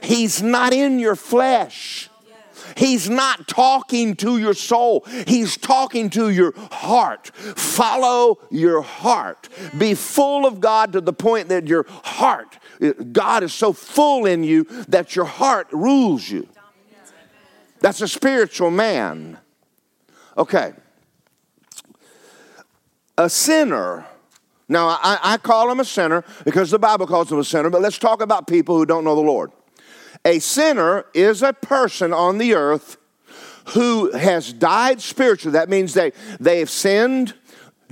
He's 0.02 0.42
not 0.42 0.72
in 0.72 0.98
your 0.98 1.16
flesh. 1.16 2.08
He's 2.76 3.08
not 3.08 3.48
talking 3.48 4.16
to 4.16 4.38
your 4.38 4.54
soul. 4.54 5.04
He's 5.26 5.56
talking 5.56 6.10
to 6.10 6.30
your 6.30 6.52
heart. 6.70 7.28
Follow 7.28 8.38
your 8.50 8.82
heart. 8.82 9.48
Be 9.78 9.94
full 9.94 10.46
of 10.46 10.60
God 10.60 10.92
to 10.92 11.00
the 11.00 11.12
point 11.12 11.48
that 11.48 11.66
your 11.66 11.86
heart, 11.88 12.58
God 13.12 13.42
is 13.42 13.52
so 13.52 13.72
full 13.72 14.26
in 14.26 14.44
you 14.44 14.64
that 14.88 15.14
your 15.14 15.24
heart 15.24 15.68
rules 15.72 16.28
you. 16.28 16.48
That's 17.80 18.00
a 18.00 18.08
spiritual 18.08 18.70
man. 18.70 19.38
Okay. 20.38 20.72
A 23.18 23.28
sinner. 23.28 24.06
Now, 24.68 24.88
I, 24.88 25.18
I, 25.22 25.36
call 25.36 25.70
him 25.70 25.80
a 25.80 25.84
sinner 25.84 26.24
because 26.44 26.70
the 26.70 26.78
Bible 26.78 27.06
calls 27.06 27.30
him 27.30 27.38
a 27.38 27.44
sinner, 27.44 27.68
but 27.68 27.82
let's 27.82 27.98
talk 27.98 28.22
about 28.22 28.46
people 28.46 28.76
who 28.76 28.86
don't 28.86 29.04
know 29.04 29.14
the 29.14 29.20
Lord. 29.20 29.52
A 30.24 30.38
sinner 30.38 31.06
is 31.14 31.42
a 31.42 31.52
person 31.52 32.12
on 32.12 32.38
the 32.38 32.54
earth 32.54 32.96
who 33.70 34.12
has 34.12 34.52
died 34.52 35.00
spiritually. 35.00 35.52
That 35.52 35.68
means 35.68 35.94
they, 35.94 36.12
they 36.38 36.60
have 36.60 36.70
sinned. 36.70 37.34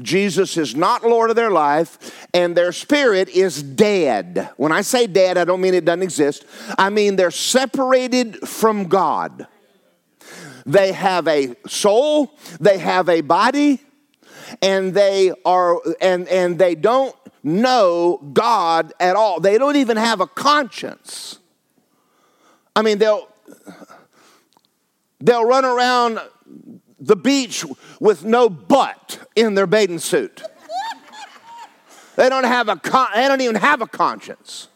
Jesus 0.00 0.56
is 0.56 0.74
not 0.74 1.04
Lord 1.04 1.30
of 1.30 1.36
their 1.36 1.50
life, 1.50 2.26
and 2.32 2.56
their 2.56 2.72
spirit 2.72 3.28
is 3.28 3.62
dead. 3.62 4.48
When 4.56 4.72
I 4.72 4.80
say 4.80 5.06
dead, 5.06 5.36
I 5.36 5.44
don't 5.44 5.60
mean 5.60 5.74
it 5.74 5.84
doesn't 5.84 6.02
exist. 6.02 6.44
I 6.78 6.88
mean 6.88 7.16
they're 7.16 7.30
separated 7.30 8.48
from 8.48 8.84
God. 8.84 9.46
They 10.64 10.92
have 10.92 11.26
a 11.26 11.54
soul, 11.66 12.38
they 12.60 12.78
have 12.78 13.08
a 13.08 13.20
body, 13.20 13.80
and 14.62 14.94
they 14.94 15.32
are 15.44 15.80
and 16.00 16.28
and 16.28 16.58
they 16.58 16.74
don't 16.74 17.14
know 17.42 18.20
God 18.32 18.92
at 19.00 19.16
all. 19.16 19.40
They 19.40 19.58
don't 19.58 19.76
even 19.76 19.96
have 19.96 20.20
a 20.20 20.26
conscience. 20.26 21.39
I 22.74 22.82
mean, 22.82 22.98
they'll 22.98 23.28
they'll 25.20 25.44
run 25.44 25.64
around 25.64 26.20
the 26.98 27.16
beach 27.16 27.64
with 27.98 28.24
no 28.24 28.48
butt 28.48 29.18
in 29.34 29.54
their 29.54 29.66
bathing 29.66 29.98
suit. 29.98 30.42
They 32.16 32.28
don't 32.28 32.44
have 32.44 32.68
a 32.68 32.76
con- 32.76 33.08
they 33.14 33.26
don't 33.28 33.40
even 33.40 33.56
have 33.56 33.80
a 33.80 33.86
conscience. 33.86 34.68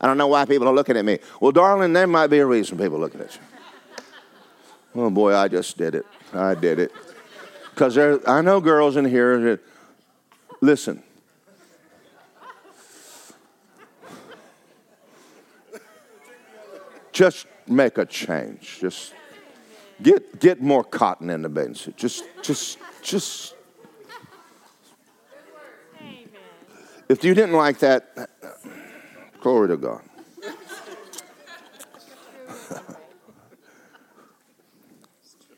I 0.00 0.06
don't 0.06 0.18
know 0.18 0.28
why 0.28 0.44
people 0.44 0.68
are 0.68 0.74
looking 0.74 0.96
at 0.96 1.04
me. 1.04 1.18
Well, 1.40 1.50
darling, 1.50 1.92
there 1.92 2.06
might 2.06 2.28
be 2.28 2.38
a 2.38 2.46
reason 2.46 2.78
people 2.78 2.96
are 2.96 3.00
looking 3.00 3.20
at 3.20 3.34
you. 3.34 3.40
Oh 4.94 5.10
boy, 5.10 5.34
I 5.34 5.48
just 5.48 5.76
did 5.76 5.94
it. 5.94 6.06
I 6.32 6.54
did 6.54 6.78
it. 6.78 6.92
Because 7.70 7.98
I 7.98 8.40
know 8.42 8.60
girls 8.60 8.96
in 8.96 9.04
here 9.04 9.40
that, 9.40 9.60
listen. 10.60 11.02
Just 17.14 17.46
make 17.68 17.96
a 17.96 18.04
change. 18.04 18.80
Just 18.80 19.14
get 20.02 20.40
get 20.40 20.60
more 20.60 20.82
cotton 20.84 21.30
in 21.30 21.42
the 21.42 21.74
suit. 21.74 21.96
Just 21.96 22.24
just 22.42 22.78
just 23.02 23.54
if 27.08 27.22
you 27.22 27.34
didn't 27.34 27.54
like 27.54 27.78
that, 27.78 28.28
glory 29.40 29.68
to 29.68 29.76
God. 29.76 30.02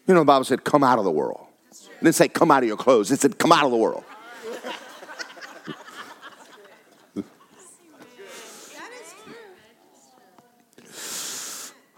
You 0.09 0.15
know, 0.15 0.21
the 0.21 0.27
Bible 0.27 0.45
said, 0.45 0.63
come 0.63 0.85
out 0.85 1.01
of 1.01 1.05
the 1.05 1.11
world. 1.11 1.49
It 1.73 2.05
didn't 2.05 2.15
say, 2.15 2.29
come 2.29 2.53
out 2.53 2.63
of 2.63 2.69
your 2.69 2.77
clothes. 2.77 3.11
It 3.11 3.19
said, 3.19 3.41
come 3.41 3.51
out 3.51 3.65
of 3.65 3.73
the 3.73 3.77
world. 3.77 4.05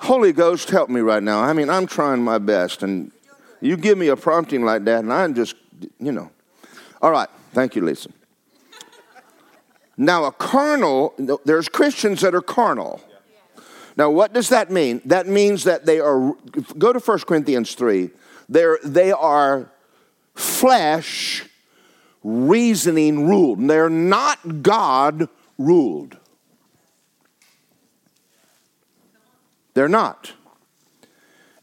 Holy 0.08 0.32
Ghost, 0.32 0.70
help 0.70 0.88
me 0.88 1.02
right 1.02 1.22
now. 1.22 1.42
I 1.42 1.52
mean, 1.52 1.68
I'm 1.68 1.86
trying 1.86 2.22
my 2.22 2.38
best, 2.38 2.82
and 2.82 3.12
you 3.60 3.76
give 3.76 3.98
me 3.98 4.08
a 4.08 4.16
prompting 4.16 4.64
like 4.64 4.86
that, 4.86 5.00
and 5.00 5.12
I'm 5.12 5.34
just, 5.34 5.54
you 6.00 6.12
know. 6.12 6.30
All 7.02 7.10
right. 7.10 7.28
Thank 7.52 7.76
you, 7.76 7.84
Lisa. 7.84 8.08
Now, 9.98 10.24
a 10.24 10.32
carnal, 10.32 11.12
there's 11.44 11.68
Christians 11.68 12.22
that 12.22 12.34
are 12.34 12.40
carnal. 12.40 13.02
Now, 13.98 14.08
what 14.08 14.32
does 14.32 14.48
that 14.48 14.70
mean? 14.70 15.02
That 15.04 15.26
means 15.26 15.64
that 15.64 15.84
they 15.84 16.00
are, 16.00 16.32
go 16.78 16.94
to 16.94 17.00
1 17.00 17.18
Corinthians 17.28 17.74
3, 17.74 18.08
they're, 18.48 18.78
they 18.82 19.12
are 19.12 19.70
flesh 20.34 21.44
reasoning 22.24 23.28
ruled. 23.28 23.68
They're 23.68 23.90
not 23.90 24.62
God 24.62 25.28
ruled. 25.58 26.16
They're 29.78 29.88
not. 29.88 30.32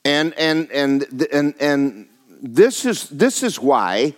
And, 0.05 0.33
and, 0.35 0.71
and, 0.71 1.27
and, 1.33 1.53
and 1.59 2.07
this, 2.41 2.85
is, 2.85 3.09
this 3.09 3.43
is 3.43 3.59
why 3.59 4.15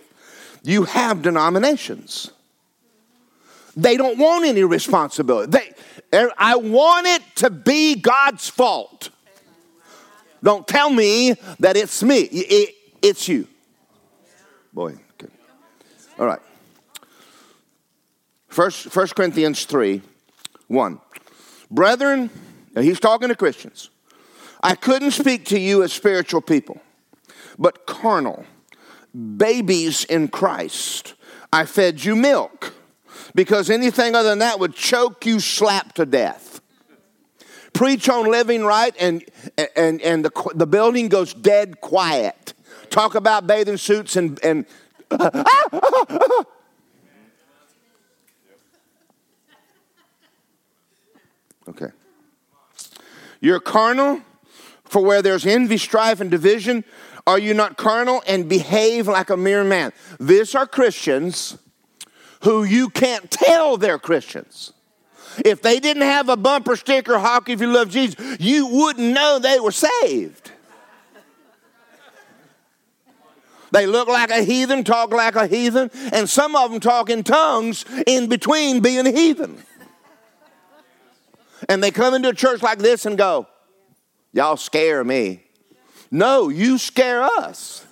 you 0.62 0.84
have 0.84 1.24
denominations. 1.24 2.30
They 3.76 3.98
don't 3.98 4.20
want 4.20 4.46
any 4.46 4.64
responsibility. 4.64 5.50
They, 5.50 5.74
er, 6.16 6.32
I 6.38 6.58
want 6.58 7.08
it 7.08 7.24
to 7.38 7.50
be 7.50 7.96
God's 7.96 8.48
fault. 8.48 9.10
Don't 10.44 10.68
tell 10.68 10.92
me 10.92 11.34
that 11.60 11.76
it's 11.76 12.04
me, 12.04 12.20
it, 12.20 12.76
it's 13.02 13.28
you. 13.28 13.48
Boy, 14.74 14.94
okay. 15.14 15.34
All 16.20 16.28
right. 16.28 16.42
First, 18.48 18.90
First 18.90 19.16
Corinthians 19.16 19.66
3 19.66 20.04
1. 20.68 21.02
Brethren, 21.72 22.30
he's 22.82 23.00
talking 23.00 23.30
to 23.30 23.36
Christians. 23.36 23.90
I 24.62 24.76
couldn't 24.76 25.12
speak 25.12 25.46
to 25.46 25.60
you 25.60 25.84
as 25.84 25.94
spiritual 25.94 26.42
people, 26.42 26.82
but 27.58 27.86
carnal, 27.86 28.46
babies 29.38 30.04
in 30.04 30.28
Christ. 30.30 31.14
I 31.52 31.66
fed 31.66 32.04
you 32.04 32.16
milk 32.16 32.74
because 33.36 33.70
anything 33.70 34.16
other 34.16 34.30
than 34.30 34.40
that 34.40 34.60
would 34.60 34.74
choke 34.74 35.26
you 35.26 35.40
slap 35.40 35.94
to 35.94 36.06
death. 36.06 36.62
Preach 37.74 38.10
on 38.10 38.32
living 38.32 38.64
right, 38.64 38.96
and, 39.00 39.24
and, 39.76 40.02
and 40.02 40.26
the, 40.26 40.52
the 40.56 40.66
building 40.66 41.10
goes 41.10 41.34
dead 41.34 41.80
quiet. 41.80 42.54
Talk 42.90 43.14
about 43.16 43.46
bathing 43.46 43.78
suits 43.78 44.16
and, 44.16 44.40
and 44.44 44.66
okay. 51.70 51.92
You're 53.40 53.60
carnal, 53.60 54.22
for 54.86 55.04
where 55.04 55.22
there's 55.22 55.46
envy, 55.46 55.78
strife, 55.78 56.22
and 56.22 56.32
division, 56.32 56.84
are 57.26 57.38
you 57.38 57.54
not 57.54 57.78
carnal 57.78 58.24
and 58.28 58.48
behave 58.48 59.08
like 59.08 59.30
a 59.30 59.38
mere 59.38 59.64
man? 59.64 59.92
These 60.20 60.56
are 60.56 60.66
Christians 60.66 61.58
who 62.44 62.64
you 62.64 62.90
can't 62.90 63.30
tell 63.30 63.78
they're 63.78 64.00
Christians. 64.00 64.72
If 65.44 65.62
they 65.62 65.80
didn't 65.80 66.04
have 66.04 66.30
a 66.30 66.38
bumper 66.38 66.76
sticker, 66.76 67.20
hockey 67.20 67.54
if 67.54 67.62
you 67.62 67.68
love 67.68 67.90
Jesus, 67.90 68.16
you 68.40 68.68
wouldn't 68.68 69.14
know 69.14 69.40
they 69.40 69.60
were 69.60 69.72
saved. 69.72 70.52
They 73.72 73.86
look 73.86 74.08
like 74.08 74.32
a 74.32 74.44
heathen, 74.44 74.84
talk 74.84 75.12
like 75.12 75.36
a 75.36 75.46
heathen, 75.46 75.92
and 76.14 76.30
some 76.30 76.56
of 76.56 76.72
them 76.72 76.80
talk 76.80 77.10
in 77.10 77.24
tongues 77.24 77.84
in 78.08 78.30
between 78.30 78.80
being 78.80 79.06
a 79.06 79.12
heathen. 79.12 79.62
And 81.70 81.84
they 81.84 81.92
come 81.92 82.14
into 82.14 82.30
a 82.30 82.34
church 82.34 82.62
like 82.62 82.80
this 82.80 83.06
and 83.06 83.18
go, 83.18 83.48
Y'all 84.34 84.58
scare 84.58 85.04
me. 85.04 85.42
No, 86.12 86.50
you 86.50 86.78
scare 86.78 87.24
us. 87.24 87.86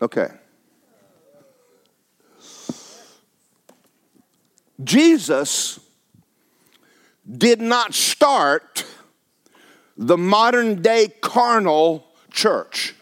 Okay. 0.00 0.28
Jesus 4.82 5.78
did 7.30 7.60
not 7.60 7.92
start 7.92 8.86
the 9.96 10.16
modern 10.16 10.80
day 10.80 11.08
carnal 11.20 12.06
church. 12.30 12.94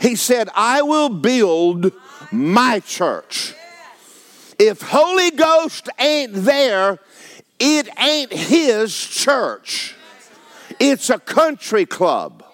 He 0.00 0.16
said, 0.16 0.48
I 0.54 0.80
will 0.80 1.10
build 1.10 1.92
my 2.32 2.80
church. 2.80 3.54
If 4.60 4.82
Holy 4.82 5.30
Ghost 5.30 5.88
ain't 5.98 6.34
there, 6.34 6.98
it 7.58 7.88
ain't 7.98 8.30
his 8.30 8.94
church. 8.94 9.94
It's 10.78 11.08
a 11.08 11.18
country 11.18 11.86
club. 11.86 12.44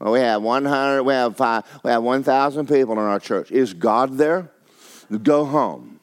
Well, 0.00 0.12
we 0.12 0.18
have 0.18 0.42
100, 0.42 1.04
we 1.04 1.14
have 1.14 1.36
five, 1.36 1.62
we 1.84 1.92
have 1.92 2.02
1,000 2.02 2.66
people 2.66 2.94
in 2.94 2.98
our 2.98 3.20
church. 3.20 3.52
Is 3.52 3.72
God 3.72 4.18
there? 4.18 4.50
Go 5.22 5.44
home. 5.44 6.00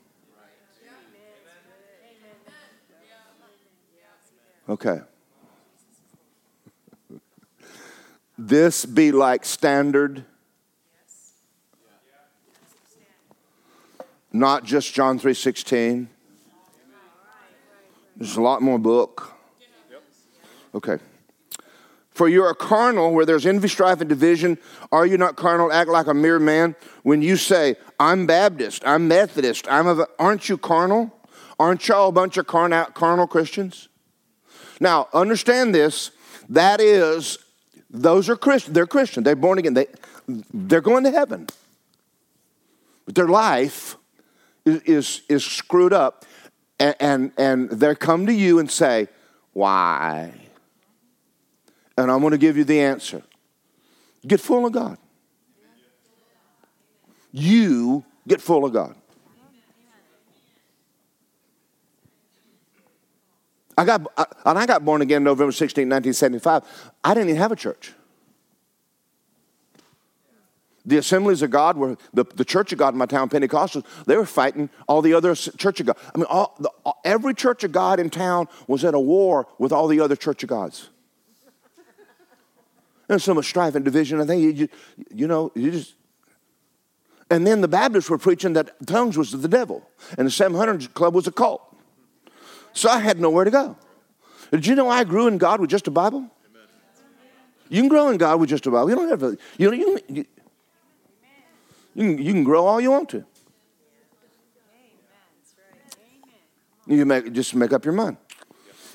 Okay. 4.70 5.02
This 8.39 8.86
be 8.86 9.12
like 9.12 9.43
standard, 9.43 10.24
not 14.39 14.63
just 14.63 14.93
John 14.93 15.19
3:16. 15.19 16.08
There's 18.15 18.36
a 18.36 18.41
lot 18.41 18.62
more 18.62 18.80
book. 18.80 19.34
Okay. 20.73 20.97
For 22.12 22.28
you 22.28 22.43
are 22.43 22.50
a 22.50 22.56
carnal, 22.56 23.13
where 23.13 23.28
there's 23.28 23.45
envy, 23.45 23.67
strife, 23.67 24.02
and 24.02 24.10
division. 24.10 24.58
Are 24.91 25.06
you 25.06 25.19
not 25.19 25.36
carnal? 25.36 25.71
Act 25.71 25.89
like 25.89 26.08
a 26.08 26.15
mere 26.15 26.39
man. 26.39 26.76
When 27.04 27.21
you 27.21 27.38
say, 27.38 27.76
I'm 28.00 28.26
Baptist, 28.26 28.82
I'm 28.88 29.08
Methodist, 29.08 29.67
I'm 29.69 29.88
a, 29.88 30.08
aren't 30.17 30.50
you 30.50 30.58
carnal? 30.58 31.13
Aren't 31.60 31.88
y'all 31.88 32.10
a 32.10 32.12
bunch 32.12 32.38
of 32.38 32.47
carnal, 32.47 32.86
carnal 32.86 33.28
Christians? 33.28 33.88
Now, 34.80 35.10
understand 35.13 35.76
this. 35.76 36.10
That 36.50 36.82
is, 36.82 37.38
those 37.89 38.30
are 38.30 38.36
Christian. 38.36 38.73
They're 38.73 38.88
Christian. 38.88 39.23
They're 39.23 39.36
born 39.36 39.60
again. 39.60 39.76
They, 39.76 39.88
they're 40.28 40.82
going 40.82 41.04
to 41.04 41.12
heaven. 41.12 41.47
But 43.06 43.13
their 43.15 43.28
life 43.28 43.95
is, 44.67 45.21
is, 45.30 45.45
screwed 45.45 45.93
up 45.93 46.25
and, 46.80 46.95
and, 46.99 47.32
and 47.38 47.69
they 47.69 47.95
come 47.95 48.25
to 48.25 48.34
you 48.34 48.60
and 48.60 48.69
say, 48.69 49.08
Why? 49.53 50.34
And 51.97 52.12
I'm 52.12 52.19
going 52.21 52.32
to 52.32 52.38
give 52.38 52.58
you 52.58 52.63
the 52.63 52.80
answer. 52.80 53.23
Get 54.25 54.39
full 54.39 54.65
of 54.65 54.73
God. 54.73 54.97
You 57.32 58.03
get 58.27 58.41
full 58.41 58.65
of 58.65 58.73
God. 58.73 58.95
I 63.77 63.86
got, 63.86 64.08
I, 64.17 64.25
and 64.45 64.58
I 64.58 64.65
got 64.65 64.84
born 64.84 65.01
again 65.01 65.23
November 65.23 65.51
16, 65.51 65.84
1975. 65.84 66.63
I 67.03 67.13
didn't 67.13 67.30
even 67.30 67.41
have 67.41 67.51
a 67.51 67.56
church. 67.56 67.93
The 70.88 70.97
assemblies 70.97 71.41
of 71.41 71.52
God 71.52 71.76
were 71.76 71.97
the, 72.13 72.23
the 72.23 72.45
church 72.45 72.71
of 72.71 72.80
God 72.80 72.93
in 72.93 72.97
my 72.97 73.06
town, 73.06 73.30
Pentecostals, 73.30 73.86
they 74.06 74.15
were 74.15 74.26
fighting 74.26 74.69
all 74.88 75.02
the 75.02 75.13
other 75.13 75.36
church 75.36 75.82
of 75.82 75.86
God. 75.86 75.97
I 76.15 76.17
mean, 76.17 76.28
all, 76.30 76.56
the, 76.60 76.71
all, 76.86 77.02
every 77.04 77.34
church 77.34 77.65
of 77.65 77.73
God 77.73 78.00
in 78.00 78.10
town 78.10 78.47
was 78.67 78.86
at 78.86 78.93
a 78.93 79.00
war 79.00 79.47
with 79.60 79.73
all 79.73 79.89
the 79.89 80.00
other 80.00 80.15
church 80.15 80.43
of 80.43 80.50
Gods. 80.50 80.89
There's 83.10 83.23
so 83.23 83.34
much 83.34 83.45
strife 83.45 83.76
and 83.76 83.84
division. 83.84 84.21
I 84.21 84.26
think 84.26 84.41
you, 84.41 84.50
you, 84.50 84.69
you 85.13 85.28
know, 85.28 85.52
you 85.56 85.71
just. 85.71 85.93
And 87.30 87.45
then 87.45 87.60
the 87.60 87.67
Baptists 87.67 88.10
were 88.10 88.17
preaching 88.17 88.54
that 88.54 88.88
tongues 88.88 89.17
was 89.17 89.32
the 89.32 89.47
devil, 89.50 89.86
and 90.17 90.26
the 90.26 90.32
700 90.32 90.93
Club 90.93 91.13
was 91.13 91.28
a 91.28 91.32
cult. 91.34 91.62
So 92.71 92.89
I 92.89 93.00
had 93.00 93.19
nowhere 93.19 93.43
to 93.43 93.52
go. 93.52 93.76
Did 94.52 94.65
you 94.65 94.76
know 94.76 94.88
I 94.88 95.04
grew 95.04 95.28
in 95.28 95.38
God 95.38 95.60
with 95.60 95.69
just 95.69 95.88
a 95.88 95.91
Bible? 95.91 96.32
You 97.69 97.82
can 97.82 97.89
grow 97.89 98.08
in 98.10 98.17
God 98.17 98.39
with 98.39 98.50
just 98.50 98.65
a 98.65 98.71
Bible. 98.71 98.89
You 98.89 98.95
don't 98.95 99.10
have 99.10 99.19
to. 99.19 99.38
You 99.58 99.71
know, 99.71 100.00
you, 100.08 100.26
you, 101.97 102.15
can, 102.15 102.23
you 102.23 102.31
can 102.31 102.43
grow 102.43 102.67
all 102.67 102.79
you 102.79 102.91
want 102.91 103.10
to. 103.10 103.25
You 106.86 107.05
make, 107.05 107.33
just 107.33 107.55
make 107.55 107.73
up 107.73 107.83
your 107.83 107.95
mind. 107.95 108.17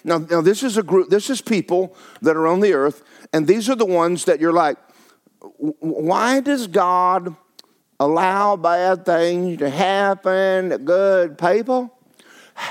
Now, 0.04 0.18
now, 0.18 0.40
this 0.40 0.62
is 0.62 0.76
a 0.76 0.84
group, 0.84 1.10
this 1.10 1.28
is 1.28 1.40
people 1.40 1.96
that 2.22 2.36
are 2.36 2.46
on 2.46 2.60
the 2.60 2.72
earth, 2.72 3.02
and 3.32 3.46
these 3.46 3.68
are 3.68 3.74
the 3.74 3.84
ones 3.84 4.24
that 4.26 4.40
you're 4.40 4.52
like, 4.52 4.78
why 5.58 6.40
does 6.40 6.68
God 6.68 7.34
allow 7.98 8.56
bad 8.56 9.04
things 9.04 9.58
to 9.58 9.68
happen 9.68 10.70
to 10.70 10.78
good 10.78 11.36
people? 11.36 11.92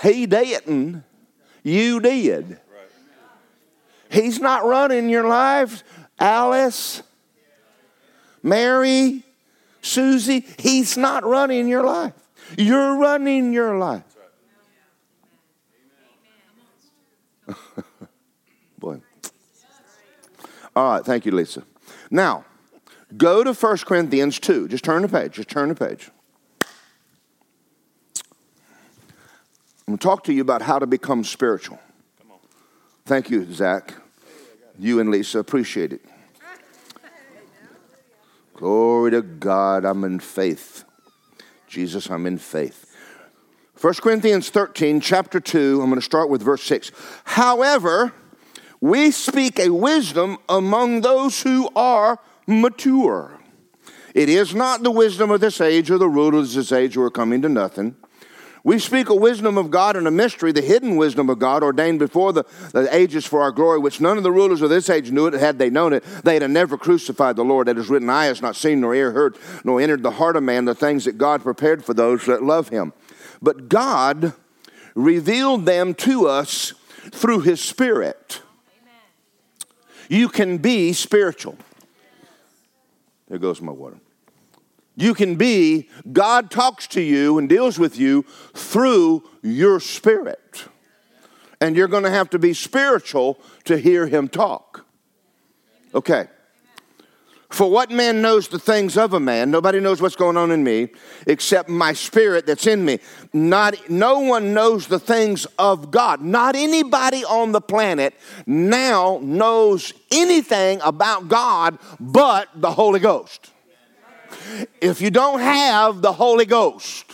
He 0.02 0.26
didn't. 0.26 1.04
You 1.62 2.00
did. 2.00 2.58
He's 4.10 4.40
not 4.40 4.66
running 4.66 5.10
your 5.10 5.28
life, 5.28 5.84
Alice, 6.20 7.04
Mary, 8.42 9.24
Susie, 9.82 10.46
he's 10.58 10.98
not 10.98 11.26
running 11.26 11.68
your 11.68 11.84
life. 11.84 12.14
You're 12.58 12.98
running 12.98 13.54
your 13.54 13.78
life. 13.78 14.04
Boy. 18.80 19.02
All 20.76 20.94
right, 20.94 21.06
thank 21.06 21.26
you, 21.26 21.32
Lisa. 21.32 21.64
Now, 22.10 22.46
go 23.18 23.44
to 23.44 23.54
1 23.54 23.78
Corinthians 23.80 24.40
2. 24.40 24.68
Just 24.68 24.84
turn 24.84 25.02
the 25.02 25.10
page. 25.10 25.34
Just 25.34 25.50
turn 25.50 25.70
the 25.70 25.76
page. 25.76 26.10
I'm 29.88 29.96
going 29.96 29.98
to 29.98 30.04
talk 30.04 30.24
to 30.26 30.34
you 30.34 30.42
about 30.42 30.62
how 30.62 30.80
to 30.80 30.88
become 30.88 31.24
spiritual. 31.24 31.80
Thank 33.06 33.30
you, 33.30 33.52
Zach. 33.52 33.96
You 34.80 35.00
and 35.00 35.12
Lisa 35.12 35.40
appreciate 35.40 35.92
it. 35.92 36.02
Glory 38.62 39.10
to 39.10 39.24
God, 39.24 39.86
I'm 39.86 40.04
in 40.04 40.20
faith. 40.20 40.84
Jesus, 41.68 42.12
I'm 42.12 42.28
in 42.28 42.38
faith. 42.38 42.96
1 43.82 43.94
Corinthians 43.96 44.52
13, 44.52 45.02
chapter 45.02 45.40
2, 45.40 45.80
I'm 45.82 45.90
going 45.90 45.96
to 45.96 46.06
start 46.06 46.30
with 46.30 46.44
verse 46.44 46.62
6. 46.66 46.92
However, 47.24 48.14
we 48.80 49.10
speak 49.10 49.58
a 49.58 49.72
wisdom 49.72 50.38
among 50.48 51.02
those 51.02 51.42
who 51.42 51.70
are 51.76 52.20
mature. 52.46 53.40
It 54.14 54.30
is 54.30 54.54
not 54.54 54.84
the 54.84 54.92
wisdom 54.92 55.32
of 55.32 55.42
this 55.42 55.60
age 55.60 55.90
or 55.90 55.98
the 55.98 56.08
rulers 56.08 56.50
of 56.50 56.58
this 56.58 56.72
age 56.72 56.94
who 56.94 57.02
are 57.02 57.10
coming 57.10 57.42
to 57.42 57.50
nothing. 57.50 57.96
We 58.64 58.78
speak 58.78 59.10
a 59.10 59.16
wisdom 59.16 59.58
of 59.58 59.72
God 59.72 59.96
and 59.96 60.08
a 60.08 60.12
mystery, 60.12 60.52
the 60.52 60.62
hidden 60.62 60.96
wisdom 60.96 61.30
of 61.30 61.40
God 61.40 61.64
ordained 61.64 61.98
before 61.98 62.32
the, 62.32 62.44
the, 62.74 62.96
ages 62.96 63.26
for 63.26 63.42
our 63.42 63.52
glory, 63.52 63.80
which 63.80 64.00
none 64.00 64.18
of 64.18 64.24
the 64.24 64.32
rulers 64.32 64.62
of 64.62 64.70
this 64.70 64.88
age 64.90 65.12
knew 65.12 65.26
it. 65.26 65.34
Had 65.34 65.58
they 65.58 65.72
known 65.72 65.94
it, 65.94 66.04
they'd 66.24 66.44
have 66.44 66.52
never 66.52 66.78
crucified 66.78 67.36
the 67.36 67.44
Lord. 67.44 67.68
It 67.68 67.80
is 67.80 67.90
written, 67.90 68.10
Eye 68.10 68.26
has 68.26 68.42
not 68.42 68.56
seen, 68.56 68.82
nor 68.82 68.94
ear 68.94 69.12
heard, 69.12 69.36
nor 69.64 69.82
entered 69.82 70.04
the 70.04 70.12
heart 70.12 70.36
of 70.36 70.44
man 70.44 70.66
the 70.66 70.76
things 70.76 71.06
that 71.06 71.18
God 71.18 71.42
prepared 71.42 71.84
for 71.84 71.96
those 71.96 72.26
that 72.28 72.44
love 72.44 72.70
him. 72.70 72.94
But 73.42 73.68
God 73.68 74.34
revealed 74.94 75.66
them 75.66 75.96
to 75.96 76.28
us 76.28 76.74
through 77.10 77.40
his 77.42 77.62
Spirit. 77.62 78.42
You 80.08 80.30
can 80.30 80.58
be 80.58 80.94
spiritual. 80.94 81.58
There 83.28 83.40
goes 83.40 83.62
my 83.62 83.72
water. 83.72 83.98
You 84.96 85.14
can 85.14 85.36
be, 85.36 85.90
God 86.12 86.52
talks 86.52 86.88
to 86.88 87.02
you 87.02 87.38
and 87.38 87.48
deals 87.48 87.80
with 87.80 87.98
you 87.98 88.24
through 88.54 89.24
your 89.42 89.80
spirit. 89.80 90.66
And 91.60 91.76
you're 91.76 91.88
going 91.88 92.04
to 92.04 92.10
have 92.10 92.30
to 92.32 92.40
be 92.40 92.54
spiritual 92.54 93.40
to 93.66 93.78
hear 93.78 94.08
Him 94.08 94.28
talk. 94.28 94.86
Okay. 95.94 96.28
For 97.52 97.70
what 97.70 97.92
man 97.92 98.22
knows 98.22 98.48
the 98.48 98.60
things 98.60 98.98
of 98.98 99.14
a 99.14 99.20
man? 99.20 99.52
Nobody 99.52 99.82
knows 99.82 100.02
what's 100.02 100.16
going 100.16 100.38
on 100.38 100.52
in 100.52 100.64
me 100.64 100.88
except 101.28 101.68
my 101.68 101.92
spirit 101.92 102.46
that's 102.46 102.66
in 102.66 102.84
me. 102.86 103.00
Not, 103.34 103.90
no 103.90 104.20
one 104.20 104.54
knows 104.54 104.88
the 104.88 105.00
things 105.00 105.46
of 105.60 105.92
God. 105.92 106.22
Not 106.22 106.56
anybody 106.56 107.26
on 107.26 107.52
the 107.52 107.60
planet 107.60 108.14
now 108.48 109.20
knows 109.22 109.94
anything 110.12 110.80
about 110.82 111.28
God 111.28 111.78
but 112.00 112.48
the 112.56 112.72
Holy 112.72 113.02
Ghost. 113.02 113.51
If 114.80 115.02
you 115.02 115.12
don't 115.12 115.40
have 115.40 116.02
the 116.02 116.14
Holy 116.14 116.46
Ghost, 116.46 117.06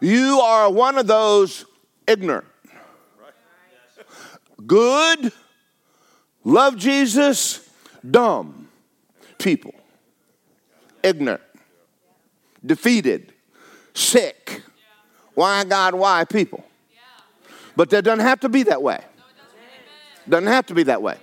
you 0.00 0.40
are 0.40 0.70
one 0.70 0.98
of 0.98 1.06
those 1.06 1.64
ignorant, 2.06 2.46
good, 4.66 5.32
love 6.44 6.76
Jesus, 6.76 7.68
dumb 8.08 8.68
people. 9.38 9.74
Ignorant, 11.02 11.42
defeated, 12.64 13.32
sick. 13.94 14.62
Why, 15.34 15.64
God, 15.64 15.94
why 15.94 16.24
people? 16.24 16.64
But 17.76 17.90
that 17.90 18.02
doesn't 18.02 18.24
have 18.24 18.40
to 18.40 18.48
be 18.48 18.62
that 18.64 18.82
way. 18.82 19.04
Doesn't 20.28 20.48
have 20.48 20.66
to 20.66 20.74
be 20.74 20.82
that 20.84 21.02
way. 21.02 21.18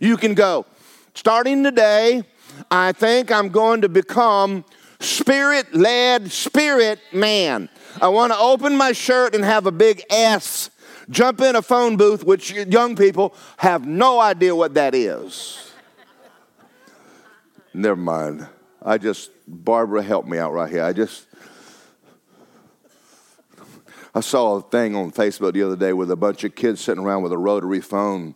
You 0.00 0.16
can 0.16 0.34
go, 0.34 0.66
starting 1.14 1.62
today, 1.62 2.24
I 2.70 2.92
think 2.92 3.30
I'm 3.30 3.48
going 3.48 3.82
to 3.82 3.88
become 3.88 4.64
spirit 5.00 5.74
led 5.74 6.30
spirit 6.30 7.00
man. 7.12 7.68
I 8.00 8.08
want 8.08 8.32
to 8.32 8.38
open 8.38 8.76
my 8.76 8.92
shirt 8.92 9.34
and 9.34 9.44
have 9.44 9.66
a 9.66 9.72
big 9.72 10.02
S, 10.08 10.70
jump 11.10 11.40
in 11.40 11.56
a 11.56 11.62
phone 11.62 11.96
booth, 11.96 12.24
which 12.24 12.52
young 12.52 12.96
people 12.96 13.34
have 13.58 13.86
no 13.86 14.20
idea 14.20 14.54
what 14.54 14.74
that 14.74 14.94
is. 14.94 15.72
Never 17.74 17.96
mind. 17.96 18.46
I 18.82 18.98
just, 18.98 19.30
Barbara, 19.46 20.02
help 20.02 20.26
me 20.26 20.38
out 20.38 20.52
right 20.52 20.70
here. 20.70 20.84
I 20.84 20.92
just, 20.92 21.26
I 24.14 24.20
saw 24.20 24.56
a 24.56 24.62
thing 24.62 24.94
on 24.94 25.10
Facebook 25.10 25.54
the 25.54 25.62
other 25.62 25.76
day 25.76 25.92
with 25.92 26.10
a 26.10 26.16
bunch 26.16 26.44
of 26.44 26.54
kids 26.54 26.80
sitting 26.80 27.02
around 27.02 27.22
with 27.22 27.32
a 27.32 27.38
rotary 27.38 27.80
phone 27.80 28.34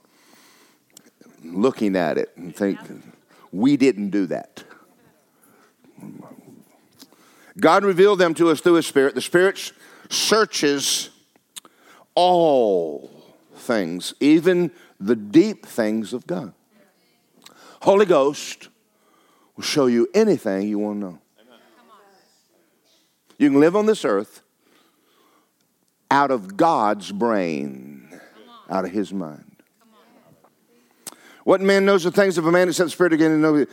looking 1.45 1.97
at 1.97 2.19
it 2.19 2.31
and 2.37 2.55
thinking, 2.55 3.13
we 3.57 3.77
didn't 3.77 4.11
do 4.11 4.27
that. 4.27 4.65
God 7.59 7.85
revealed 7.85 8.19
them 8.19 8.35
to 8.35 8.51
us 8.51 8.61
through 8.61 8.75
His 8.75 8.87
Spirit. 8.87 9.15
The 9.15 9.23
Spirit 9.23 9.73
searches 10.11 11.11
all 12.15 13.11
things, 13.55 14.15
even 14.21 14.71
the 15.01 15.17
deep 15.17 15.65
things 15.65 16.13
of 16.13 16.27
God. 16.27 16.53
Holy 17.83 18.07
Ghost 18.07 18.69
will 19.57 19.65
show 19.65 19.87
you 19.87 20.09
anything 20.15 20.69
you 20.69 20.79
want 20.79 21.01
to 21.01 21.07
know. 21.07 21.19
You 23.39 23.51
can 23.51 23.61
live 23.61 23.77
on 23.77 23.87
this 23.87 24.05
earth 24.05 24.43
out 26.11 26.31
of 26.31 26.57
God's 26.57 27.13
brain, 27.13 28.09
out 28.71 28.85
of 28.85 28.91
His 28.91 29.13
mind. 29.13 29.46
What 31.47 31.61
man 31.61 31.85
knows 31.85 32.03
the 32.03 32.11
things 32.11 32.39
of 32.39 32.47
a 32.47 32.51
man 32.51 32.69
except 32.69 32.87
the 32.87 32.91
Spirit 32.91 33.13
again? 33.13 33.31
And 33.31 33.41
know. 33.41 33.67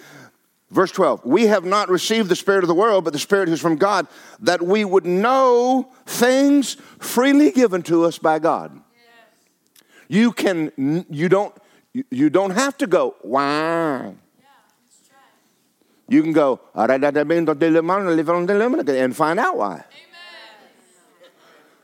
Verse 0.70 0.92
12, 0.92 1.26
we 1.26 1.48
have 1.48 1.66
not 1.66 1.90
received 1.90 2.30
the 2.30 2.36
Spirit 2.36 2.64
of 2.64 2.68
the 2.68 2.76
world, 2.76 3.04
but 3.04 3.14
the 3.14 3.20
Spirit 3.20 3.50
who's 3.50 3.60
from 3.60 3.78
God, 3.78 4.06
that 4.42 4.62
we 4.62 4.86
would 4.86 5.08
know 5.08 5.92
things 6.06 6.76
freely 7.00 7.50
given 7.50 7.82
to 7.84 8.06
us 8.06 8.20
by 8.20 8.38
God. 8.38 8.76
Yes. 8.76 8.84
You 10.08 10.34
can, 10.34 11.06
you 11.10 11.30
don't, 11.30 11.56
you 12.12 12.30
don't 12.30 12.52
have 12.52 12.78
to 12.78 12.86
go, 12.86 13.16
why? 13.24 14.14
You 16.08 16.22
can 16.22 16.34
go, 16.34 16.60
and 16.76 16.92
find 19.16 19.40
out 19.40 19.58
why. 19.58 19.74
Amen. 19.74 19.84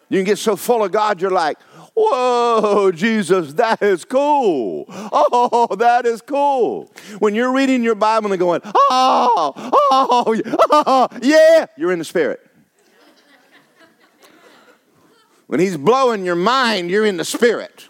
You 0.09 0.19
can 0.19 0.25
get 0.25 0.37
so 0.37 0.55
full 0.55 0.83
of 0.83 0.91
God, 0.91 1.19
you're 1.19 1.31
like, 1.31 1.57
Whoa, 2.01 2.93
Jesus, 2.93 3.51
that 3.55 3.81
is 3.81 4.05
cool. 4.05 4.85
Oh, 4.87 5.67
that 5.77 6.05
is 6.05 6.21
cool. 6.21 6.89
When 7.19 7.35
you're 7.35 7.51
reading 7.51 7.83
your 7.83 7.95
Bible 7.95 8.31
and 8.31 8.39
going, 8.39 8.61
oh, 8.63 9.53
oh, 9.91 10.41
oh, 10.71 11.07
yeah, 11.21 11.65
you're 11.75 11.91
in 11.91 11.99
the 11.99 12.05
Spirit. 12.05 12.39
When 15.47 15.59
He's 15.59 15.75
blowing 15.75 16.23
your 16.23 16.37
mind, 16.37 16.89
you're 16.89 17.05
in 17.05 17.17
the 17.17 17.25
Spirit. 17.25 17.89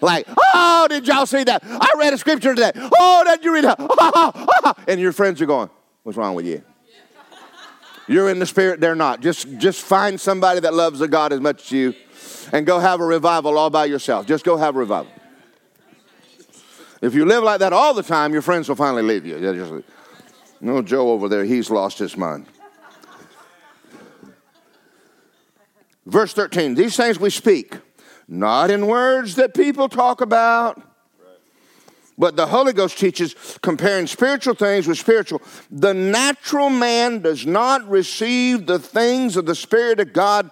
Like, 0.00 0.26
oh, 0.54 0.86
did 0.88 1.06
y'all 1.06 1.26
see 1.26 1.44
that? 1.44 1.62
I 1.64 1.90
read 1.98 2.14
a 2.14 2.18
scripture 2.18 2.54
today. 2.54 2.72
Oh, 2.74 3.24
did 3.26 3.44
you 3.44 3.52
read 3.52 3.64
that? 3.64 3.76
Oh, 3.78 3.88
oh, 3.98 4.46
oh. 4.64 4.74
And 4.88 4.98
your 4.98 5.12
friends 5.12 5.42
are 5.42 5.46
going, 5.46 5.68
what's 6.02 6.16
wrong 6.16 6.34
with 6.34 6.46
you? 6.46 6.62
You're 8.06 8.30
in 8.30 8.38
the 8.38 8.46
spirit, 8.46 8.80
they're 8.80 8.94
not. 8.94 9.20
Just, 9.20 9.58
just 9.58 9.82
find 9.82 10.18
somebody 10.18 10.60
that 10.60 10.72
loves 10.72 10.98
the 10.98 11.08
God 11.08 11.32
as 11.32 11.40
much 11.40 11.66
as 11.66 11.72
you 11.72 11.94
and 12.52 12.66
go 12.66 12.78
have 12.78 13.00
a 13.00 13.04
revival 13.04 13.58
all 13.58 13.70
by 13.70 13.84
yourself. 13.86 14.26
Just 14.26 14.44
go 14.44 14.56
have 14.56 14.76
a 14.76 14.78
revival. 14.78 15.10
If 17.00 17.14
you 17.14 17.26
live 17.26 17.44
like 17.44 17.60
that 17.60 17.72
all 17.72 17.92
the 17.92 18.02
time, 18.02 18.32
your 18.32 18.42
friends 18.42 18.68
will 18.68 18.76
finally 18.76 19.02
leave 19.02 19.26
you. 19.26 19.38
Just, 19.40 19.86
no, 20.60 20.80
Joe 20.80 21.10
over 21.10 21.28
there, 21.28 21.44
he's 21.44 21.70
lost 21.70 21.98
his 21.98 22.16
mind. 22.16 22.46
Verse 26.06 26.32
13 26.32 26.74
These 26.74 26.96
things 26.96 27.18
we 27.18 27.30
speak, 27.30 27.76
not 28.28 28.70
in 28.70 28.86
words 28.86 29.36
that 29.36 29.54
people 29.54 29.88
talk 29.88 30.20
about, 30.20 30.80
but 32.16 32.36
the 32.36 32.46
Holy 32.46 32.72
Ghost 32.72 32.98
teaches 32.98 33.34
comparing 33.60 34.06
spiritual 34.06 34.54
things 34.54 34.86
with 34.86 34.98
spiritual. 34.98 35.42
The 35.70 35.92
natural 35.92 36.70
man 36.70 37.20
does 37.20 37.44
not 37.44 37.88
receive 37.88 38.66
the 38.66 38.78
things 38.78 39.36
of 39.36 39.46
the 39.46 39.54
Spirit 39.54 39.98
of 39.98 40.12
God 40.12 40.50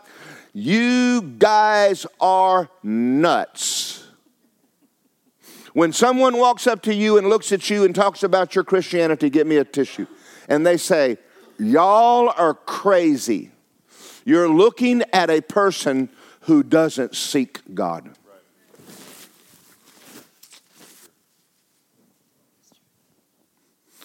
you 0.53 1.23
guys 1.23 2.07
are 2.21 2.69
nuts. 2.83 4.07
When 5.73 5.93
someone 5.93 6.37
walks 6.37 6.67
up 6.67 6.83
to 6.83 6.95
you 6.95 7.17
and 7.17 7.29
looks 7.29 7.51
at 7.53 7.71
you 7.71 7.85
and 7.85 7.95
talks 7.95 8.23
about 8.23 8.55
your 8.55 8.65
Christianity, 8.65 9.31
get 9.31 9.47
me 9.47 9.57
a 9.57 9.65
tissue, 9.65 10.07
and 10.49 10.67
they 10.67 10.77
say, 10.77 11.17
Y'all 11.59 12.33
are 12.37 12.55
crazy. 12.55 13.51
You're 14.25 14.49
looking 14.49 15.03
at 15.13 15.31
a 15.31 15.41
person 15.41 16.09
who 16.43 16.63
doesn't 16.63 17.15
seek 17.15 17.61
God. 17.75 18.11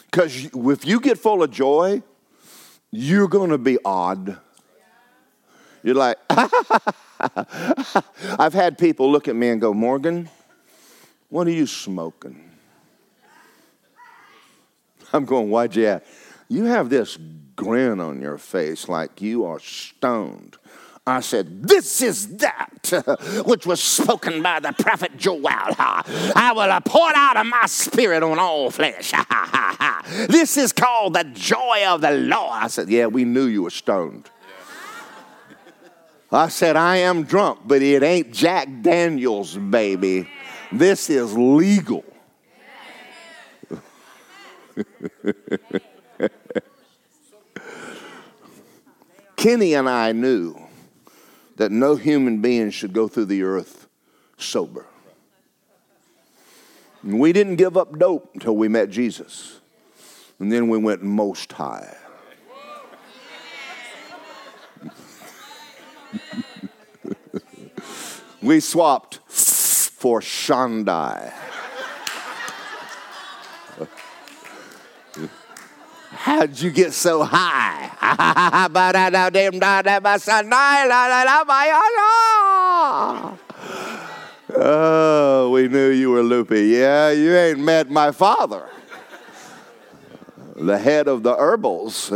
Because 0.06 0.46
if 0.46 0.86
you 0.86 1.00
get 1.00 1.18
full 1.18 1.44
of 1.44 1.52
joy, 1.52 2.02
you're 2.92 3.28
going 3.28 3.50
to 3.50 3.58
be 3.58 3.78
odd. 3.84 4.38
You're 5.88 5.96
like, 5.96 6.18
I've 8.38 8.54
had 8.54 8.78
people 8.78 9.10
look 9.10 9.30
at 9.30 9.38
me 9.38 9.48
and 9.48 9.62
go, 9.62 9.74
Morgan, 9.74 10.28
What 11.30 11.48
are 11.48 11.52
you 11.52 11.66
smoking? 11.66 12.52
I'm 15.14 15.24
going, 15.24 15.50
why'd 15.50 15.78
you 15.78 15.86
ask? 15.86 16.04
You 16.50 16.66
have 16.66 16.90
this 16.90 17.18
grin 17.56 18.02
on 18.02 18.22
your 18.22 18.38
face 18.38 18.90
like 18.90 19.22
you 19.22 19.46
are 19.46 19.62
stoned. 19.62 20.58
I 21.06 21.22
said, 21.22 21.64
This 21.64 22.02
is 22.02 22.36
that 22.40 23.46
which 23.46 23.66
was 23.66 23.82
spoken 23.82 24.44
by 24.44 24.60
the 24.60 24.74
prophet 24.74 25.16
Joel. 25.16 25.40
I 25.48 26.52
will 26.54 26.82
pour 26.82 27.16
out 27.16 27.38
of 27.38 27.46
my 27.46 27.66
spirit 27.66 28.24
on 28.24 28.40
all 28.40 28.72
flesh. 28.72 29.14
This 30.28 30.58
is 30.58 30.74
called 30.74 31.14
the 31.14 31.24
joy 31.24 31.86
of 31.88 32.02
the 32.02 32.12
Lord. 32.12 32.52
I 32.52 32.68
said, 32.68 32.90
Yeah, 32.90 33.06
we 33.06 33.24
knew 33.24 33.46
you 33.46 33.64
were 33.64 33.70
stoned. 33.70 34.30
I 36.32 36.50
said, 36.50 36.76
I 36.76 36.98
am 36.98 37.24
drunk, 37.24 37.62
but 37.66 37.82
it 37.82 38.04
ain't 38.04 38.34
Jack 38.34 38.68
Daniels, 38.82 39.56
baby. 39.56 40.28
This 40.72 41.10
is 41.10 41.34
legal. 41.38 42.04
Kenny 49.38 49.74
and 49.76 49.88
I 49.88 50.12
knew 50.12 50.60
that 51.56 51.72
no 51.72 51.96
human 51.96 52.42
being 52.42 52.72
should 52.72 52.92
go 52.92 53.08
through 53.08 53.26
the 53.26 53.44
earth 53.44 53.88
sober. 54.38 54.86
And 57.04 57.20
we 57.20 57.32
didn't 57.32 57.56
give 57.56 57.78
up 57.78 57.98
dope 57.98 58.32
until 58.34 58.56
we 58.56 58.68
met 58.68 58.90
Jesus. 58.90 59.60
And 60.40 60.52
then 60.52 60.68
we 60.68 60.78
went 60.78 61.02
most 61.04 61.54
high. 61.54 61.96
We 68.42 68.60
swapped 68.60 69.20
for 69.28 70.22
Shaddai. 70.22 71.34
How'd 76.12 76.60
you 76.60 76.72
get 76.72 76.94
so 76.94 77.24
high? 77.24 77.90
oh, 84.56 85.50
we 85.52 85.68
knew 85.68 85.90
you 85.90 86.12
were 86.12 86.24
loopy. 86.24 86.68
Yeah, 86.68 87.12
you 87.12 87.36
ain't 87.36 87.60
met 87.60 87.90
my 87.90 88.12
father, 88.12 88.70
the 90.56 90.78
head 90.78 91.08
of 91.08 91.24
the 91.24 91.36
herbals. 91.36 92.14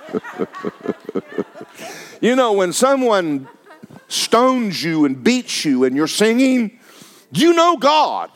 you 2.20 2.36
know, 2.36 2.52
when 2.52 2.72
someone 2.72 3.48
stones 4.08 4.82
you 4.82 5.04
and 5.04 5.22
beats 5.22 5.64
you 5.64 5.84
and 5.84 5.96
you're 5.96 6.06
singing, 6.06 6.78
you 7.32 7.52
know 7.52 7.76
God. 7.76 8.30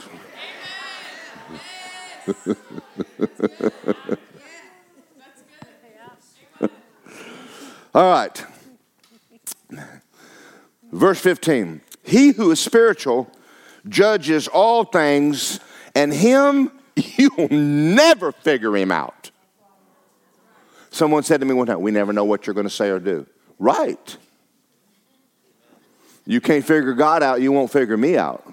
All 7.94 8.10
right. 8.10 8.44
Verse 10.92 11.18
15. 11.18 11.80
He 12.04 12.32
who 12.32 12.50
is 12.50 12.60
spiritual 12.60 13.30
judges 13.88 14.48
all 14.48 14.84
things, 14.84 15.60
and 15.94 16.12
him 16.12 16.70
you'll 16.96 17.48
never 17.48 18.32
figure 18.32 18.76
him 18.76 18.92
out. 18.92 19.15
Someone 20.96 21.24
said 21.24 21.40
to 21.40 21.46
me 21.46 21.52
one 21.52 21.66
time, 21.66 21.82
We 21.82 21.90
never 21.90 22.14
know 22.14 22.24
what 22.24 22.46
you're 22.46 22.54
going 22.54 22.66
to 22.66 22.72
say 22.72 22.88
or 22.88 22.98
do. 22.98 23.26
Right. 23.58 24.16
You 26.24 26.40
can't 26.40 26.64
figure 26.64 26.94
God 26.94 27.22
out, 27.22 27.42
you 27.42 27.52
won't 27.52 27.70
figure 27.70 27.98
me 27.98 28.16
out. 28.16 28.50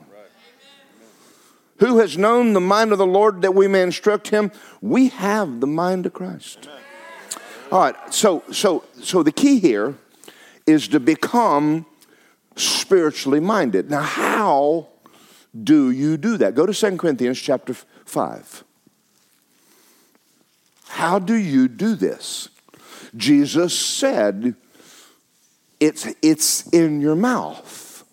Who 1.78 2.00
has 2.00 2.18
known 2.18 2.52
the 2.52 2.60
mind 2.60 2.92
of 2.92 2.98
the 2.98 3.06
Lord 3.06 3.44
that 3.44 3.56
we 3.56 3.70
may 3.70 3.82
instruct 3.82 4.28
him? 4.28 4.52
We 4.82 5.08
have 5.08 5.62
the 5.62 5.68
mind 5.68 6.06
of 6.06 6.12
Christ. 6.12 6.68
All 7.72 7.80
right, 7.80 7.96
so 8.14 8.44
so 8.52 8.84
so 9.02 9.24
the 9.24 9.32
key 9.32 9.60
here 9.60 9.96
is 10.68 10.90
to 10.90 11.00
become 11.00 11.86
spiritually 12.58 13.40
minded. 13.40 13.90
Now, 13.90 14.02
how 14.02 14.90
do 15.64 15.92
you 15.92 16.18
do 16.18 16.36
that? 16.38 16.56
Go 16.56 16.66
to 16.66 16.74
2 16.74 16.98
Corinthians 16.98 17.40
chapter 17.40 17.74
5. 17.74 18.66
How 20.94 21.18
do 21.18 21.34
you 21.34 21.68
do 21.68 21.96
this? 21.96 22.50
Jesus 23.18 23.78
said, 23.78 24.54
it's, 25.80 26.08
it's 26.22 26.68
in 26.68 27.02
your 27.02 27.16
mouth. 27.16 28.04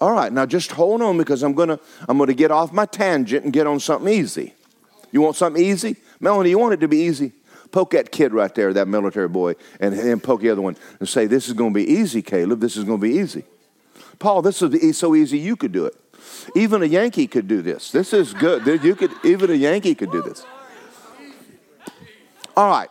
All 0.00 0.10
right, 0.10 0.32
now 0.32 0.44
just 0.44 0.72
hold 0.72 1.02
on 1.02 1.16
because 1.16 1.44
I'm 1.44 1.54
gonna 1.54 1.78
I'm 2.08 2.18
gonna 2.18 2.34
get 2.34 2.50
off 2.50 2.72
my 2.72 2.84
tangent 2.84 3.44
and 3.44 3.52
get 3.52 3.68
on 3.68 3.78
something 3.78 4.12
easy. 4.12 4.54
You 5.12 5.20
want 5.20 5.36
something 5.36 5.64
easy? 5.64 5.94
Melanie, 6.18 6.50
you 6.50 6.58
want 6.58 6.74
it 6.74 6.80
to 6.80 6.88
be 6.88 6.98
easy? 6.98 7.30
Poke 7.70 7.92
that 7.92 8.10
kid 8.10 8.34
right 8.34 8.52
there, 8.56 8.72
that 8.72 8.88
military 8.88 9.28
boy, 9.28 9.54
and 9.78 9.96
then 9.96 10.18
poke 10.18 10.40
the 10.40 10.50
other 10.50 10.62
one 10.62 10.76
and 10.98 11.08
say, 11.08 11.26
This 11.26 11.46
is 11.46 11.54
gonna 11.54 11.70
be 11.70 11.88
easy, 11.88 12.22
Caleb. 12.22 12.58
This 12.58 12.76
is 12.76 12.82
gonna 12.82 12.98
be 12.98 13.12
easy. 13.12 13.44
Paul, 14.18 14.42
this 14.42 14.60
is 14.60 14.98
so 14.98 15.14
easy 15.14 15.38
you 15.38 15.54
could 15.54 15.72
do 15.72 15.86
it. 15.86 15.94
Even 16.56 16.82
a 16.82 16.86
Yankee 16.86 17.28
could 17.28 17.46
do 17.46 17.62
this. 17.62 17.92
This 17.92 18.12
is 18.12 18.34
good. 18.34 18.66
You 18.82 18.96
could 18.96 19.12
even 19.22 19.48
a 19.52 19.54
Yankee 19.54 19.94
could 19.94 20.10
do 20.10 20.22
this. 20.22 20.44
All 22.56 22.68
right. 22.68 22.90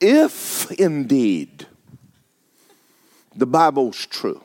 If 0.00 0.70
indeed 0.72 1.66
the 3.34 3.46
Bible's 3.46 4.04
true, 4.06 4.42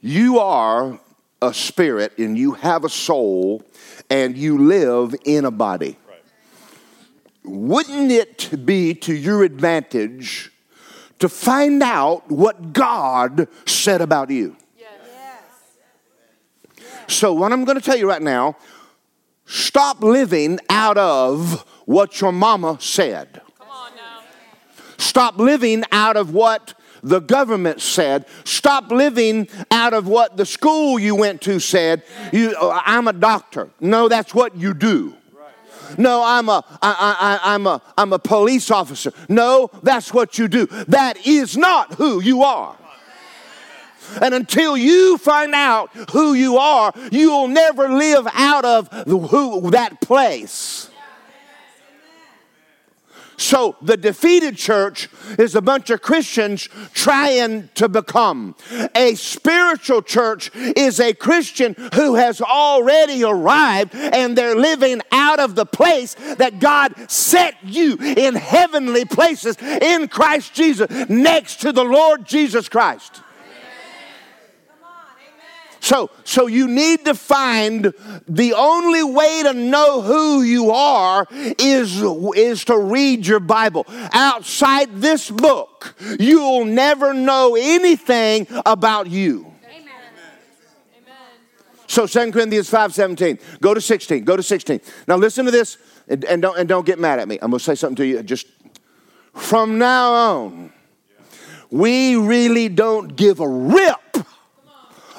you 0.00 0.38
are 0.38 0.98
a 1.42 1.52
spirit 1.52 2.16
and 2.18 2.38
you 2.38 2.52
have 2.52 2.84
a 2.84 2.88
soul 2.88 3.64
and 4.08 4.36
you 4.36 4.58
live 4.58 5.14
in 5.24 5.44
a 5.44 5.50
body. 5.50 5.96
Wouldn't 7.44 8.10
it 8.10 8.64
be 8.64 8.94
to 8.94 9.14
your 9.14 9.44
advantage 9.44 10.50
to 11.18 11.28
find 11.28 11.82
out 11.82 12.30
what 12.30 12.72
God 12.72 13.48
said 13.66 14.00
about 14.00 14.30
you? 14.30 14.56
So, 17.06 17.34
what 17.34 17.52
I'm 17.52 17.64
going 17.64 17.78
to 17.78 17.84
tell 17.84 17.96
you 17.96 18.08
right 18.08 18.22
now 18.22 18.56
stop 19.46 20.02
living 20.02 20.58
out 20.68 20.98
of 20.98 21.64
what 21.86 22.20
your 22.20 22.32
mama 22.32 22.78
said. 22.80 23.40
Stop 24.96 25.38
living 25.38 25.84
out 25.92 26.16
of 26.16 26.32
what 26.32 26.74
the 27.02 27.20
government 27.20 27.80
said. 27.80 28.26
Stop 28.44 28.90
living 28.90 29.48
out 29.70 29.92
of 29.92 30.08
what 30.08 30.36
the 30.36 30.46
school 30.46 30.98
you 30.98 31.14
went 31.14 31.42
to 31.42 31.60
said. 31.60 32.02
You, 32.32 32.56
uh, 32.58 32.80
I'm 32.84 33.06
a 33.06 33.12
doctor. 33.12 33.70
No, 33.80 34.08
that's 34.08 34.34
what 34.34 34.56
you 34.56 34.74
do. 34.74 35.14
No, 35.98 36.22
I'm 36.24 36.48
a, 36.48 36.64
I, 36.82 37.40
I, 37.44 37.54
I'm, 37.54 37.66
a, 37.66 37.82
I'm 37.98 38.12
a 38.12 38.18
police 38.18 38.70
officer. 38.70 39.12
No, 39.28 39.70
that's 39.82 40.12
what 40.14 40.38
you 40.38 40.48
do. 40.48 40.66
That 40.88 41.26
is 41.26 41.56
not 41.56 41.94
who 41.94 42.20
you 42.20 42.42
are. 42.42 42.76
And 44.20 44.34
until 44.34 44.76
you 44.76 45.18
find 45.18 45.54
out 45.54 45.90
who 46.12 46.34
you 46.34 46.56
are, 46.56 46.92
you'll 47.10 47.48
never 47.48 47.88
live 47.88 48.26
out 48.32 48.64
of 48.64 48.90
the, 48.90 49.18
who, 49.18 49.70
that 49.70 50.00
place. 50.00 50.90
So 53.36 53.76
the 53.82 53.96
defeated 53.96 54.56
church 54.56 55.08
is 55.38 55.54
a 55.54 55.62
bunch 55.62 55.90
of 55.90 56.02
Christians 56.02 56.68
trying 56.92 57.68
to 57.74 57.88
become. 57.88 58.54
A 58.94 59.14
spiritual 59.16 60.02
church 60.02 60.50
is 60.54 61.00
a 61.00 61.14
Christian 61.14 61.74
who 61.94 62.14
has 62.14 62.40
already 62.40 63.24
arrived 63.24 63.94
and 63.94 64.36
they're 64.36 64.56
living 64.56 65.02
out 65.10 65.40
of 65.40 65.56
the 65.56 65.66
place 65.66 66.14
that 66.14 66.60
God 66.60 66.94
set 67.10 67.56
you 67.64 67.96
in 68.00 68.34
heavenly 68.34 69.04
places 69.04 69.56
in 69.60 70.08
Christ 70.08 70.54
Jesus 70.54 70.88
next 71.08 71.60
to 71.62 71.72
the 71.72 71.84
Lord 71.84 72.24
Jesus 72.24 72.68
Christ. 72.68 73.20
So, 75.84 76.08
so 76.24 76.46
you 76.46 76.66
need 76.66 77.04
to 77.04 77.14
find 77.14 77.92
the 78.26 78.54
only 78.54 79.02
way 79.02 79.42
to 79.42 79.52
know 79.52 80.00
who 80.00 80.40
you 80.40 80.70
are 80.70 81.26
is, 81.30 82.00
is 82.00 82.64
to 82.64 82.78
read 82.78 83.26
your 83.26 83.38
Bible. 83.38 83.84
Outside 84.14 84.96
this 84.96 85.30
book, 85.30 85.94
you'll 86.18 86.64
never 86.64 87.12
know 87.12 87.54
anything 87.60 88.46
about 88.64 89.10
you. 89.10 89.52
So 91.86 92.06
2 92.06 92.32
Corinthians 92.32 92.70
5 92.70 92.94
17. 92.94 93.38
Go 93.60 93.74
to 93.74 93.80
16. 93.82 94.24
Go 94.24 94.38
to 94.38 94.42
16. 94.42 94.80
Now 95.06 95.16
listen 95.16 95.44
to 95.44 95.50
this 95.50 95.76
and, 96.08 96.24
and, 96.24 96.40
don't, 96.40 96.58
and 96.58 96.66
don't 96.66 96.86
get 96.86 96.98
mad 96.98 97.18
at 97.18 97.28
me. 97.28 97.38
I'm 97.42 97.50
going 97.50 97.58
to 97.58 97.64
say 97.64 97.74
something 97.74 97.96
to 97.96 98.06
you. 98.06 98.22
Just 98.22 98.46
from 99.34 99.76
now 99.76 100.12
on, 100.14 100.72
we 101.70 102.16
really 102.16 102.70
don't 102.70 103.14
give 103.14 103.40
a 103.40 103.46
rip 103.46 103.98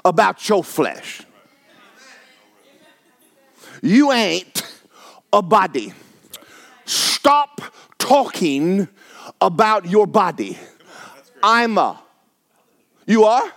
about 0.05 0.47
your 0.47 0.63
flesh. 0.63 1.23
You 3.81 4.11
ain't 4.11 4.63
a 5.33 5.41
body. 5.41 5.93
Stop 6.85 7.61
talking 7.97 8.87
about 9.41 9.89
your 9.89 10.07
body. 10.07 10.57
I'm 11.43 11.77
a. 11.77 11.99
You 13.05 13.25
are? 13.25 13.51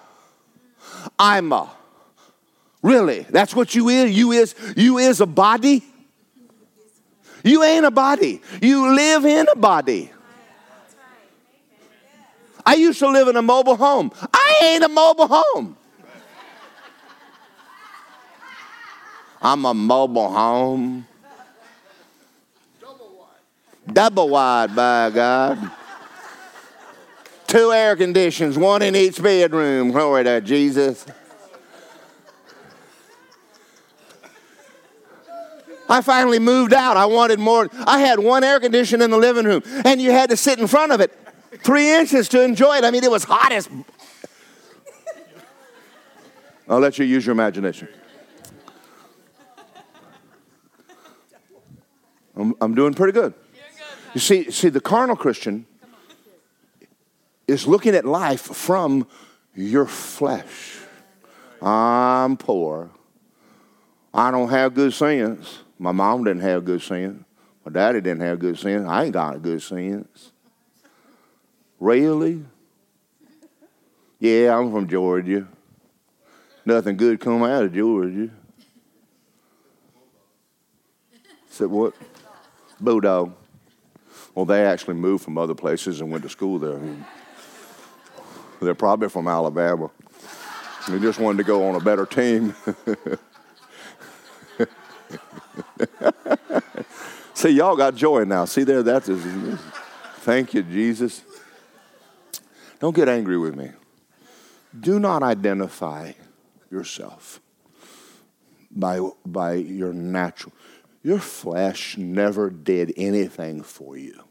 I'm 1.18 1.52
a. 1.52 1.70
Really? 2.82 3.26
That's 3.28 3.54
what 3.54 3.74
you 3.74 3.88
is? 3.88 4.16
You 4.16 4.32
is 4.32 4.54
you 4.76 4.98
is 4.98 5.20
a 5.20 5.26
body? 5.26 5.84
You 7.44 7.62
ain't 7.62 7.84
a 7.84 7.90
body. 7.90 8.42
You 8.60 8.94
live 8.94 9.24
in 9.24 9.46
a 9.50 9.56
body. 9.56 10.10
I 12.64 12.74
used 12.74 12.98
to 12.98 13.08
live 13.08 13.28
in 13.28 13.36
a 13.36 13.42
mobile 13.42 13.76
home. 13.76 14.12
I 14.32 14.60
ain't 14.64 14.84
a 14.84 14.88
mobile 14.88 15.28
home. 15.28 15.76
I'm 19.40 19.64
a 19.64 19.74
mobile 19.74 20.30
home. 20.30 21.06
Double 23.92 24.28
wide, 24.28 24.74
by 24.76 25.10
God. 25.10 25.70
Two 27.46 27.72
air 27.72 27.96
conditions, 27.96 28.58
one 28.58 28.82
in 28.82 28.94
each 28.94 29.22
bedroom. 29.22 29.90
Glory 29.90 30.24
to 30.24 30.40
Jesus. 30.42 31.06
I 35.88 36.02
finally 36.02 36.38
moved 36.38 36.74
out. 36.74 36.98
I 36.98 37.06
wanted 37.06 37.38
more. 37.38 37.70
I 37.86 38.00
had 38.00 38.18
one 38.18 38.44
air 38.44 38.60
conditioner 38.60 39.04
in 39.04 39.10
the 39.10 39.16
living 39.16 39.46
room, 39.46 39.62
and 39.86 40.02
you 40.02 40.10
had 40.10 40.28
to 40.28 40.36
sit 40.36 40.58
in 40.58 40.66
front 40.66 40.92
of 40.92 41.00
it 41.00 41.16
three 41.62 41.90
inches 41.90 42.28
to 42.28 42.42
enjoy 42.42 42.76
it. 42.76 42.84
I 42.84 42.90
mean, 42.90 43.04
it 43.04 43.10
was 43.10 43.24
hot 43.24 43.52
as. 43.52 43.68
I'll 46.68 46.80
let 46.80 46.98
you 46.98 47.06
use 47.06 47.24
your 47.24 47.32
imagination. 47.32 47.88
I'm, 52.38 52.54
I'm 52.60 52.74
doing 52.74 52.94
pretty 52.94 53.12
good. 53.12 53.34
You 54.14 54.20
see, 54.20 54.50
see, 54.50 54.68
the 54.68 54.80
carnal 54.80 55.16
Christian 55.16 55.66
is 57.46 57.66
looking 57.66 57.94
at 57.94 58.04
life 58.04 58.40
from 58.40 59.06
your 59.54 59.86
flesh. 59.86 60.78
I'm 61.60 62.36
poor. 62.36 62.90
I 64.14 64.30
don't 64.30 64.48
have 64.48 64.74
good 64.74 64.94
sense. 64.94 65.58
My 65.78 65.92
mom 65.92 66.24
didn't 66.24 66.42
have 66.42 66.64
good 66.64 66.80
sense. 66.80 67.24
My 67.64 67.72
daddy 67.72 68.00
didn't 68.00 68.22
have 68.22 68.38
good 68.38 68.58
sense. 68.58 68.88
I 68.88 69.04
ain't 69.04 69.12
got 69.12 69.36
a 69.36 69.38
good 69.38 69.60
sense. 69.60 70.32
Really? 71.78 72.44
Yeah, 74.18 74.56
I'm 74.56 74.72
from 74.72 74.88
Georgia. 74.88 75.46
Nothing 76.64 76.96
good 76.96 77.20
come 77.20 77.42
out 77.42 77.64
of 77.64 77.74
Georgia. 77.74 78.30
Said 81.50 81.68
what? 81.68 81.94
Bulldog. 82.80 83.34
Well, 84.34 84.44
they 84.44 84.64
actually 84.64 84.94
moved 84.94 85.24
from 85.24 85.38
other 85.38 85.54
places 85.54 86.00
and 86.00 86.10
went 86.10 86.22
to 86.24 86.30
school 86.30 86.58
there. 86.58 86.80
They're 88.60 88.74
probably 88.74 89.08
from 89.08 89.28
Alabama. 89.28 89.90
They 90.88 90.98
just 90.98 91.18
wanted 91.18 91.38
to 91.38 91.44
go 91.44 91.68
on 91.68 91.74
a 91.74 91.80
better 91.80 92.06
team. 92.06 92.54
See, 97.34 97.50
y'all 97.50 97.76
got 97.76 97.94
joy 97.94 98.24
now. 98.24 98.46
See 98.46 98.64
there, 98.64 98.82
that's 98.82 99.08
thank 100.20 100.54
you, 100.54 100.62
Jesus. 100.62 101.22
Don't 102.80 102.96
get 102.96 103.08
angry 103.08 103.38
with 103.38 103.54
me. 103.54 103.70
Do 104.78 104.98
not 104.98 105.22
identify 105.22 106.12
yourself 106.70 107.40
by, 108.70 109.00
by 109.24 109.54
your 109.54 109.92
natural. 109.92 110.52
Your 111.08 111.20
flesh 111.20 111.96
never 111.96 112.50
did 112.50 112.92
anything 112.98 113.62
for 113.62 113.96
you. 113.96 114.24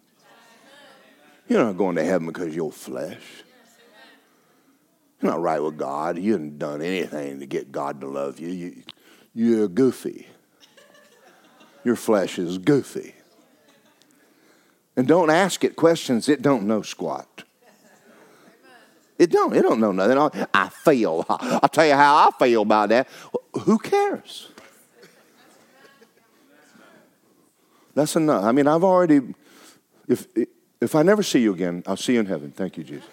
You're 1.47 1.63
not 1.63 1.75
going 1.75 1.95
to 1.95 2.05
heaven 2.05 2.27
because 2.27 2.55
your 2.55 2.71
flesh. 2.71 3.23
You're 5.19 5.31
not 5.31 5.41
right 5.41 5.59
with 5.59 5.75
God. 5.75 6.19
You 6.19 6.33
haven't 6.33 6.59
done 6.59 6.83
anything 6.83 7.39
to 7.39 7.47
get 7.47 7.71
God 7.71 7.99
to 8.01 8.07
love 8.07 8.39
you. 8.39 8.49
you 8.49 8.83
you're 9.33 9.67
goofy. 9.67 10.27
Your 11.83 11.95
flesh 11.95 12.37
is 12.37 12.59
goofy. 12.59 13.15
And 14.95 15.07
don't 15.07 15.31
ask 15.31 15.63
it 15.63 15.75
questions 15.75 16.29
it 16.29 16.43
don't 16.43 16.67
know 16.67 16.83
squat. 16.83 17.43
It 19.17 19.31
don't. 19.31 19.55
It 19.55 19.63
don't 19.63 19.79
know 19.79 19.93
nothing. 19.93 20.47
I 20.53 20.69
feel. 20.69 21.25
I'll 21.27 21.69
tell 21.69 21.87
you 21.87 21.95
how 21.95 22.29
I 22.29 22.29
feel 22.37 22.61
about 22.61 22.89
that. 22.89 23.07
Who 23.63 23.79
cares? 23.79 24.49
That's 27.97 28.15
enough. 28.15 28.43
I 28.43 28.51
mean, 28.51 28.67
I've 28.67 28.83
already. 28.83 29.21
If 30.07 30.27
if 30.79 30.93
I 30.93 31.01
never 31.01 31.23
see 31.23 31.39
you 31.39 31.51
again, 31.51 31.81
I'll 31.87 31.97
see 31.97 32.13
you 32.13 32.19
in 32.19 32.27
heaven. 32.27 32.51
Thank 32.51 32.77
you, 32.77 32.83
Jesus. 32.83 33.09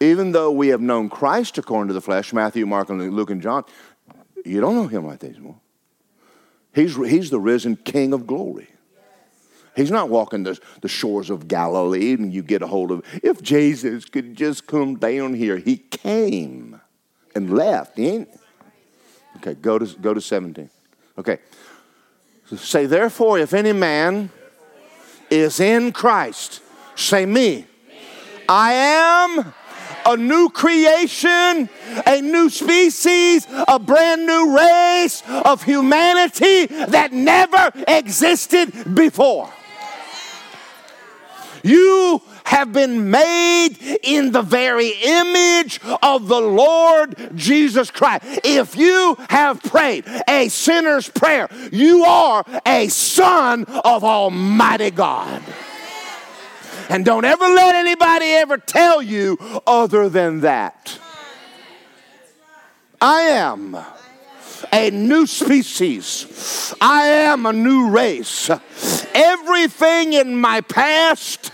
Even 0.00 0.32
though 0.32 0.50
we 0.50 0.68
have 0.68 0.80
known 0.80 1.10
Christ 1.10 1.58
according 1.58 1.88
to 1.88 1.94
the 1.94 2.00
flesh, 2.00 2.32
Matthew, 2.32 2.64
Mark, 2.64 2.88
and 2.88 3.14
Luke, 3.14 3.28
and 3.28 3.42
John, 3.42 3.64
you 4.46 4.62
don't 4.62 4.74
know 4.74 4.86
him 4.86 5.06
like 5.06 5.18
that 5.18 5.32
anymore. 5.32 5.60
He's, 6.74 6.96
he's 6.96 7.28
the 7.28 7.38
risen 7.38 7.76
King 7.76 8.14
of 8.14 8.26
glory. 8.26 8.68
He's 9.76 9.90
not 9.90 10.08
walking 10.08 10.42
the, 10.42 10.58
the 10.80 10.88
shores 10.88 11.28
of 11.28 11.48
Galilee 11.48 12.14
and 12.14 12.32
you 12.32 12.42
get 12.42 12.62
a 12.62 12.66
hold 12.66 12.90
of 12.90 13.02
If 13.22 13.42
Jesus 13.42 14.06
could 14.06 14.34
just 14.34 14.66
come 14.66 14.96
down 14.96 15.34
here, 15.34 15.58
he 15.58 15.76
came 15.76 16.80
and 17.34 17.54
left. 17.54 17.98
He 17.98 18.08
ain't. 18.08 18.28
Okay, 19.36 19.54
go 19.54 19.78
to, 19.78 19.86
go 19.98 20.14
to 20.14 20.20
17. 20.20 20.70
Okay. 21.18 21.38
Say, 22.56 22.86
therefore, 22.86 23.38
if 23.38 23.54
any 23.54 23.72
man 23.72 24.30
is 25.30 25.60
in 25.60 25.92
Christ, 25.92 26.60
say 26.94 27.24
me. 27.24 27.66
I 28.48 28.72
am 28.72 29.54
a 30.04 30.16
new 30.16 30.50
creation, 30.50 31.68
a 32.06 32.20
new 32.20 32.50
species, 32.50 33.46
a 33.68 33.78
brand 33.78 34.26
new 34.26 34.56
race 34.56 35.22
of 35.26 35.62
humanity 35.62 36.66
that 36.66 37.12
never 37.12 37.70
existed 37.88 38.94
before. 38.94 39.50
You 41.62 42.22
have 42.44 42.72
been 42.72 43.10
made 43.10 43.76
in 44.02 44.32
the 44.32 44.42
very 44.42 44.92
image 45.02 45.80
of 46.02 46.28
the 46.28 46.40
Lord 46.40 47.30
Jesus 47.34 47.90
Christ. 47.90 48.24
If 48.44 48.76
you 48.76 49.16
have 49.28 49.62
prayed 49.62 50.04
a 50.28 50.48
sinner's 50.48 51.08
prayer, 51.08 51.48
you 51.70 52.04
are 52.04 52.44
a 52.66 52.88
son 52.88 53.64
of 53.64 54.04
Almighty 54.04 54.90
God. 54.90 55.42
And 56.88 57.04
don't 57.04 57.24
ever 57.24 57.44
let 57.44 57.74
anybody 57.74 58.26
ever 58.26 58.58
tell 58.58 59.00
you 59.00 59.38
other 59.66 60.08
than 60.08 60.40
that. 60.40 60.98
I 63.00 63.22
am 63.22 63.76
a 64.72 64.90
new 64.90 65.26
species. 65.26 66.74
I 66.80 67.02
am 67.06 67.46
a 67.46 67.52
new 67.52 67.90
race. 67.90 68.50
Everything 69.14 70.14
in 70.14 70.36
my 70.36 70.62
past 70.62 71.52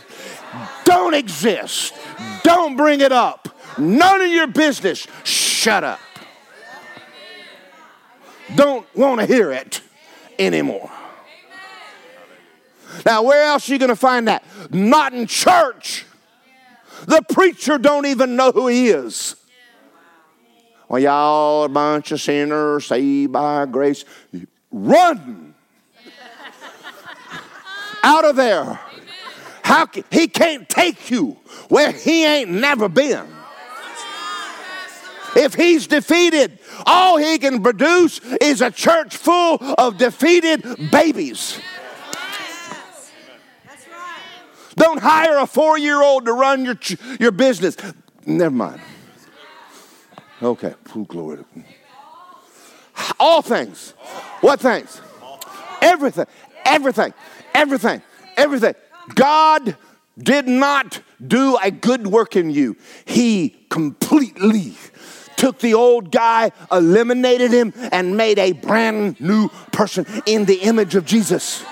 don't 0.84 1.14
exist. 1.14 1.94
Don't 2.44 2.76
bring 2.76 3.00
it 3.00 3.12
up. 3.12 3.48
None 3.76 4.22
of 4.22 4.28
your 4.28 4.46
business. 4.46 5.06
Shut 5.24 5.84
up. 5.84 6.00
Don't 8.54 8.86
want 8.96 9.20
to 9.20 9.26
hear 9.26 9.52
it 9.52 9.82
anymore. 10.38 10.90
Now, 13.04 13.22
where 13.22 13.44
else 13.44 13.68
are 13.68 13.72
you 13.72 13.78
going 13.78 13.90
to 13.90 13.96
find 13.96 14.28
that? 14.28 14.44
Not 14.70 15.12
in 15.12 15.26
church. 15.26 16.06
The 17.06 17.22
preacher 17.32 17.78
don't 17.78 18.06
even 18.06 18.34
know 18.36 18.50
who 18.50 18.66
he 18.68 18.88
is. 18.88 19.36
Well, 20.88 21.02
y'all 21.02 21.64
a 21.64 21.68
bunch 21.68 22.12
of 22.12 22.20
sinners 22.20 22.86
saved 22.86 23.32
by 23.32 23.66
grace. 23.66 24.04
Run 24.70 25.54
out 28.02 28.24
of 28.24 28.36
there. 28.36 28.80
How 29.62 29.84
can, 29.84 30.04
he 30.10 30.28
can't 30.28 30.66
take 30.68 31.10
you 31.10 31.36
where 31.68 31.92
he 31.92 32.24
ain't 32.24 32.50
never 32.50 32.88
been. 32.88 33.26
If 35.36 35.54
he's 35.54 35.86
defeated, 35.86 36.58
all 36.86 37.18
he 37.18 37.38
can 37.38 37.62
produce 37.62 38.20
is 38.40 38.62
a 38.62 38.70
church 38.70 39.16
full 39.16 39.58
of 39.76 39.98
defeated 39.98 40.90
babies. 40.90 41.60
Don't 44.74 45.00
hire 45.00 45.38
a 45.38 45.46
four 45.46 45.76
year 45.76 46.02
old 46.02 46.24
to 46.24 46.32
run 46.32 46.64
your, 46.64 46.78
your 47.20 47.32
business. 47.32 47.76
Never 48.24 48.54
mind. 48.54 48.80
Okay. 50.42 50.74
Ooh, 50.96 51.04
glory. 51.04 51.44
All 53.18 53.42
things. 53.42 53.90
What 54.40 54.60
things? 54.60 55.00
Everything. 55.82 56.26
Everything. 56.64 57.14
Everything. 57.54 58.02
Everything. 58.36 58.74
God 59.14 59.76
did 60.16 60.46
not 60.46 61.00
do 61.24 61.56
a 61.62 61.70
good 61.70 62.06
work 62.06 62.36
in 62.36 62.50
you. 62.50 62.76
He 63.04 63.56
completely 63.70 64.74
took 65.36 65.60
the 65.60 65.74
old 65.74 66.10
guy, 66.10 66.50
eliminated 66.70 67.52
him, 67.52 67.72
and 67.92 68.16
made 68.16 68.38
a 68.38 68.52
brand 68.52 69.20
new 69.20 69.48
person 69.72 70.04
in 70.26 70.44
the 70.44 70.56
image 70.56 70.94
of 70.94 71.04
Jesus. 71.04 71.64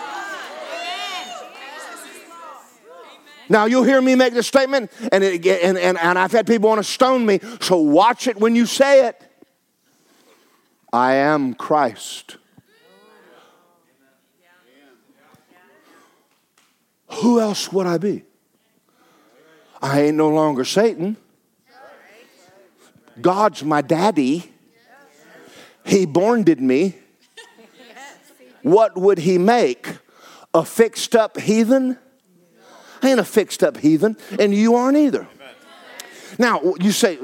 Now, 3.49 3.67
you'll 3.67 3.85
hear 3.85 4.01
me 4.01 4.15
make 4.15 4.35
this 4.35 4.47
statement, 4.47 4.91
and, 5.13 5.23
it, 5.23 5.47
and, 5.47 5.79
and, 5.79 5.99
and 5.99 6.19
I've 6.19 6.33
had 6.33 6.47
people 6.47 6.69
want 6.69 6.79
to 6.79 6.85
stone 6.85 7.25
me, 7.25 7.41
so 7.61 7.77
watch 7.77 8.27
it 8.27 8.39
when 8.39 8.57
you 8.57 8.67
say 8.67 9.07
it. 9.07 9.23
I 10.93 11.15
am 11.15 11.55
Christ. 11.55 12.37
Who 17.09 17.41
else 17.41 17.73
would 17.73 17.87
I 17.87 17.99
be? 17.99 18.25
I 19.81 20.03
ain't 20.03 20.17
no 20.17 20.29
longer 20.29 20.65
Satan. 20.65 21.17
God's 23.21 23.63
my 23.63 23.81
daddy. 23.81 24.53
He 25.85 26.07
borned 26.07 26.61
me. 26.61 26.97
What 28.63 28.99
would 28.99 29.19
he 29.19 29.39
make? 29.39 29.99
A 30.53 30.65
fixed 30.65 31.15
up 31.15 31.39
heathen? 31.39 31.99
I 33.03 33.11
ain't 33.11 33.21
a 33.21 33.25
fixed 33.25 33.63
up 33.63 33.77
heathen, 33.77 34.17
and 34.39 34.55
you 34.55 34.75
aren't 34.75 34.97
either. 34.97 35.27
Now, 36.39 36.75
you 36.81 36.93
say, 36.93 37.19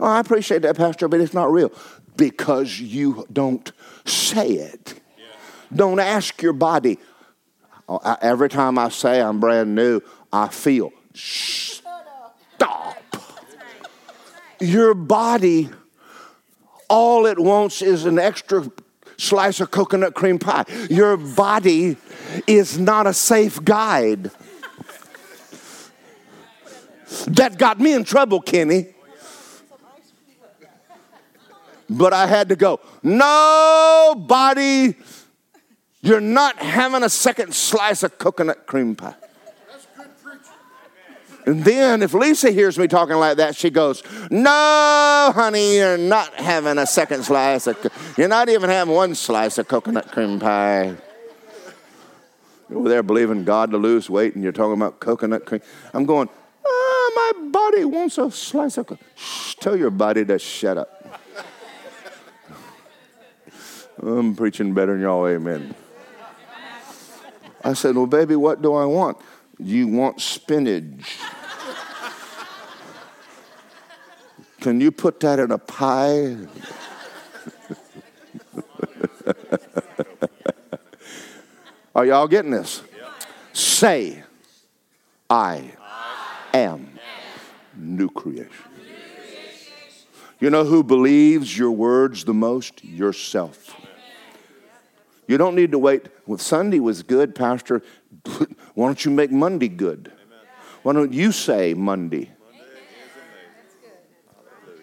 oh, 0.00 0.04
I 0.04 0.20
appreciate 0.20 0.62
that, 0.62 0.76
Pastor, 0.76 1.08
but 1.08 1.20
it's 1.20 1.34
not 1.34 1.50
real. 1.50 1.72
Because 2.16 2.80
you 2.80 3.26
don't 3.32 3.70
say 4.04 4.48
it. 4.48 5.00
Don't 5.74 6.00
ask 6.00 6.42
your 6.42 6.52
body. 6.52 6.98
Oh, 7.88 8.00
every 8.20 8.48
time 8.48 8.78
I 8.78 8.88
say 8.88 9.20
I'm 9.22 9.40
brand 9.40 9.74
new, 9.74 10.00
I 10.32 10.48
feel. 10.48 10.92
Stop. 11.14 11.82
Your 14.60 14.94
body, 14.94 15.70
all 16.88 17.26
it 17.26 17.38
wants 17.38 17.80
is 17.80 18.04
an 18.04 18.18
extra 18.18 18.70
slice 19.16 19.60
of 19.60 19.70
coconut 19.70 20.14
cream 20.14 20.38
pie. 20.38 20.64
Your 20.90 21.16
body 21.16 21.96
is 22.46 22.78
not 22.78 23.06
a 23.06 23.14
safe 23.14 23.62
guide. 23.64 24.30
That 27.28 27.58
got 27.58 27.80
me 27.80 27.94
in 27.94 28.04
trouble, 28.04 28.40
Kenny. 28.40 28.94
But 31.90 32.12
I 32.12 32.26
had 32.26 32.50
to 32.50 32.56
go. 32.56 32.80
Nobody, 33.02 34.94
you're 36.02 36.20
not 36.20 36.58
having 36.58 37.02
a 37.02 37.08
second 37.08 37.54
slice 37.54 38.02
of 38.02 38.18
coconut 38.18 38.66
cream 38.66 38.94
pie. 38.94 39.14
And 41.46 41.64
then 41.64 42.02
if 42.02 42.12
Lisa 42.12 42.50
hears 42.50 42.78
me 42.78 42.88
talking 42.88 43.16
like 43.16 43.38
that, 43.38 43.56
she 43.56 43.70
goes, 43.70 44.02
No, 44.30 45.32
honey, 45.34 45.76
you're 45.76 45.96
not 45.96 46.34
having 46.34 46.76
a 46.76 46.86
second 46.86 47.24
slice 47.24 47.66
of, 47.66 47.78
you're 48.18 48.28
not 48.28 48.50
even 48.50 48.68
having 48.68 48.92
one 48.94 49.14
slice 49.14 49.56
of 49.56 49.66
coconut 49.66 50.12
cream 50.12 50.38
pie. 50.38 50.94
You're 52.68 52.80
over 52.80 52.90
there 52.90 53.02
believing 53.02 53.44
God 53.44 53.70
to 53.70 53.78
lose 53.78 54.10
weight 54.10 54.34
and 54.34 54.44
you're 54.44 54.52
talking 54.52 54.74
about 54.74 55.00
coconut 55.00 55.46
cream. 55.46 55.62
I'm 55.94 56.04
going, 56.04 56.28
my 57.18 57.32
body 57.50 57.84
wants 57.84 58.18
a 58.18 58.30
slice 58.30 58.78
of. 58.78 58.98
Shh, 59.14 59.54
tell 59.60 59.76
your 59.76 59.90
body 59.90 60.24
to 60.24 60.38
shut 60.38 60.78
up. 60.78 60.94
I'm 64.00 64.36
preaching 64.36 64.72
better 64.74 64.92
than 64.92 65.02
y'all, 65.02 65.26
amen. 65.26 65.74
I 67.64 67.72
said, 67.72 67.96
Well, 67.96 68.06
baby, 68.06 68.36
what 68.36 68.62
do 68.62 68.74
I 68.74 68.84
want? 68.84 69.18
You 69.58 69.88
want 69.88 70.20
spinach. 70.20 71.18
Can 74.60 74.80
you 74.80 74.92
put 74.92 75.18
that 75.20 75.38
in 75.40 75.50
a 75.50 75.58
pie? 75.58 76.36
Are 81.94 82.06
y'all 82.06 82.28
getting 82.28 82.52
this? 82.52 82.82
Say, 83.52 84.22
I 85.28 85.72
am 86.54 86.97
new 87.88 88.08
creation. 88.08 88.48
You 90.40 90.50
know 90.50 90.64
who 90.64 90.84
believes 90.84 91.58
your 91.58 91.72
words 91.72 92.24
the 92.24 92.34
most? 92.34 92.84
Yourself. 92.84 93.74
You 95.26 95.36
don't 95.36 95.54
need 95.54 95.72
to 95.72 95.78
wait. 95.78 96.08
Well, 96.26 96.38
Sunday 96.38 96.80
was 96.80 97.02
good, 97.02 97.34
Pastor. 97.34 97.82
Why 98.74 98.86
don't 98.86 99.04
you 99.04 99.10
make 99.10 99.30
Monday 99.30 99.68
good? 99.68 100.12
Why 100.82 100.92
don't 100.92 101.12
you 101.12 101.32
say 101.32 101.74
Monday? 101.74 102.30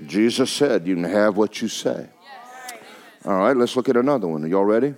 Jesus 0.05 0.51
said, 0.51 0.85
You 0.85 0.95
can 0.95 1.05
have 1.05 1.37
what 1.37 1.61
you 1.61 1.67
say. 1.67 2.09
All 3.23 3.39
right, 3.39 3.57
let's 3.57 3.75
look 3.75 3.89
at 3.89 3.97
another 3.97 4.27
one. 4.27 4.43
Are 4.43 4.47
y'all 4.47 4.65
ready? 4.65 4.93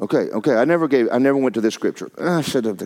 Okay, 0.00 0.30
okay. 0.30 0.54
I 0.54 0.64
never 0.64 0.86
gave. 0.86 1.08
I 1.10 1.18
never 1.18 1.36
went 1.36 1.54
to 1.54 1.60
this 1.60 1.74
scripture. 1.74 2.08
I 2.16 2.40
should 2.42 2.64
have. 2.64 2.80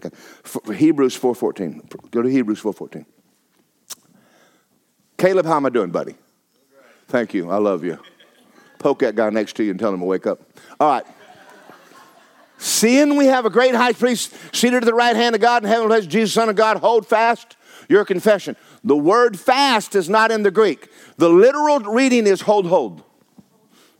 Hebrews 0.74 1.14
four 1.14 1.34
fourteen. 1.34 1.82
Go 2.10 2.22
to 2.22 2.28
Hebrews 2.28 2.60
four 2.60 2.72
fourteen. 2.72 3.04
Caleb, 5.23 5.47
how 5.47 5.55
am 5.55 5.64
I 5.64 5.68
doing, 5.68 5.93
buddy? 5.93 6.16
Thank 7.07 7.33
you. 7.33 7.49
I 7.49 7.59
love 7.59 7.85
you. 7.85 7.97
Poke 8.81 8.99
that 8.99 9.14
guy 9.14 9.31
next 9.31 9.53
to 9.53 9.62
you 9.62 9.70
and 9.70 9.79
tell 9.79 9.95
him 9.95 10.01
to 10.01 10.05
wake 10.05 10.27
up. 10.27 10.41
All 10.81 10.91
right. 10.91 11.05
Seeing 12.59 13.14
we 13.14 13.27
have 13.27 13.47
a 13.47 13.51
great 13.51 13.77
high 13.77 13.93
priest 13.93 14.35
seated 14.53 14.79
at 14.79 14.85
the 14.85 14.93
right 14.93 15.14
hand 15.14 15.37
of 15.37 15.41
God 15.41 15.62
in 15.62 15.68
heaven, 15.68 15.87
place, 15.87 16.07
Jesus, 16.07 16.35
Son 16.35 16.49
of 16.49 16.57
God, 16.57 16.79
hold 16.79 17.07
fast 17.07 17.57
your 17.89 18.05
confession. 18.05 18.57
The 18.83 18.97
word 18.97 19.39
fast 19.39 19.95
is 19.95 20.09
not 20.09 20.33
in 20.33 20.43
the 20.43 20.51
Greek. 20.51 20.91
The 21.18 21.29
literal 21.29 21.79
reading 21.79 22.27
is 22.27 22.41
hold, 22.41 22.66
hold. 22.66 23.05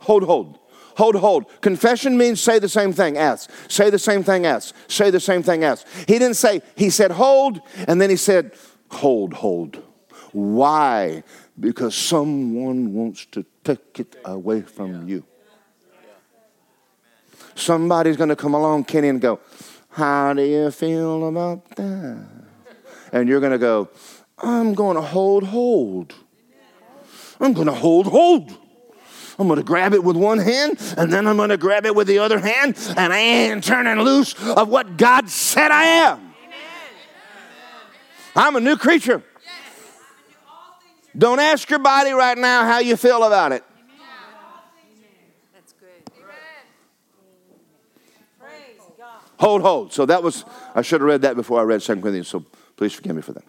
Hold, 0.01 0.25
hold. 0.25 0.59
Hold, 0.97 1.15
hold. 1.15 1.45
Confession 1.61 2.19
means 2.19 2.41
say 2.41 2.59
the 2.59 2.69
same 2.69 2.93
thing 2.93 3.17
as. 3.17 3.47
Say 3.69 3.91
the 3.91 3.99
same 4.01 4.25
thing 4.25 4.45
as. 4.45 4.75
Say 4.89 5.11
the 5.11 5.21
same 5.21 5.45
thing 5.45 5.63
as. 5.63 5.85
He 6.09 6.19
didn't 6.19 6.35
say, 6.35 6.63
he 6.75 6.91
said 6.91 7.13
hold, 7.13 7.61
and 7.87 8.01
then 8.01 8.11
he 8.11 8.17
said 8.17 8.57
hold, 8.91 9.35
hold. 9.35 9.81
Why? 10.33 11.23
Because 11.59 11.95
someone 11.95 12.95
wants 12.95 13.27
to 13.27 13.45
take 13.63 14.01
it 14.01 14.17
away 14.25 14.63
from 14.63 15.09
you. 15.09 15.25
Somebody's 17.55 18.17
going 18.17 18.31
to 18.31 18.37
come 18.37 18.55
along, 18.55 18.85
Kenny, 18.85 19.09
and 19.09 19.21
go, 19.21 19.41
How 19.91 20.33
do 20.33 20.43
you 20.43 20.71
feel 20.71 21.29
about 21.29 21.69
that? 21.77 22.27
And 23.13 23.29
you're 23.29 23.41
going 23.41 23.53
to 23.53 23.59
go, 23.59 23.91
I'm 24.39 24.75
going 24.75 24.97
to 24.97 25.03
hold 25.03 25.45
hold. 25.45 26.15
I'm 27.39 27.53
going 27.53 27.67
to 27.67 27.75
hold 27.75 28.07
hold. 28.07 28.57
I'm 29.39 29.49
going 29.49 29.59
to 29.59 29.65
grab 29.65 29.93
it 29.93 30.05
with 30.05 30.17
one 30.17 30.39
hand, 30.39 30.79
and 30.97 31.13
then 31.13 31.27
I'm 31.27 31.37
going 31.37 31.49
to 31.49 31.57
grab 31.57 31.85
it 31.87 31.95
with 31.95 32.07
the 32.07 32.19
other 32.19 32.39
hand, 32.39 32.77
and 32.97 33.13
I 33.13 33.19
ain't 33.19 33.65
turning 33.65 34.03
loose 34.05 34.35
of 34.47 34.69
what 34.69 34.97
God 34.97 35.29
said 35.29 35.71
I 35.71 35.85
am. 35.85 36.35
I'm 38.37 38.57
a 38.57 38.61
new 38.61 38.77
creature. 38.77 39.23
Don't 41.17 41.41
ask 41.41 41.69
your 41.69 41.79
body 41.79 42.13
right 42.13 42.39
now 42.39 42.65
how 42.65 42.79
you 42.79 42.97
feel 42.97 43.23
about 43.25 43.53
it. 43.53 43.65
Hold, 49.39 49.63
hold. 49.63 49.93
So 49.93 50.07
that 50.07 50.23
was, 50.23 50.45
I 50.73 50.83
should 50.83 51.01
have 51.01 51.09
read 51.09 51.23
that 51.23 51.35
before 51.35 51.59
I 51.59 51.65
read 51.65 51.81
2 51.81 51.97
Corinthians, 51.97 52.29
so 52.29 52.45
please 52.77 52.93
forgive 52.93 53.17
me 53.17 53.23
for 53.23 53.33
that. 53.33 53.43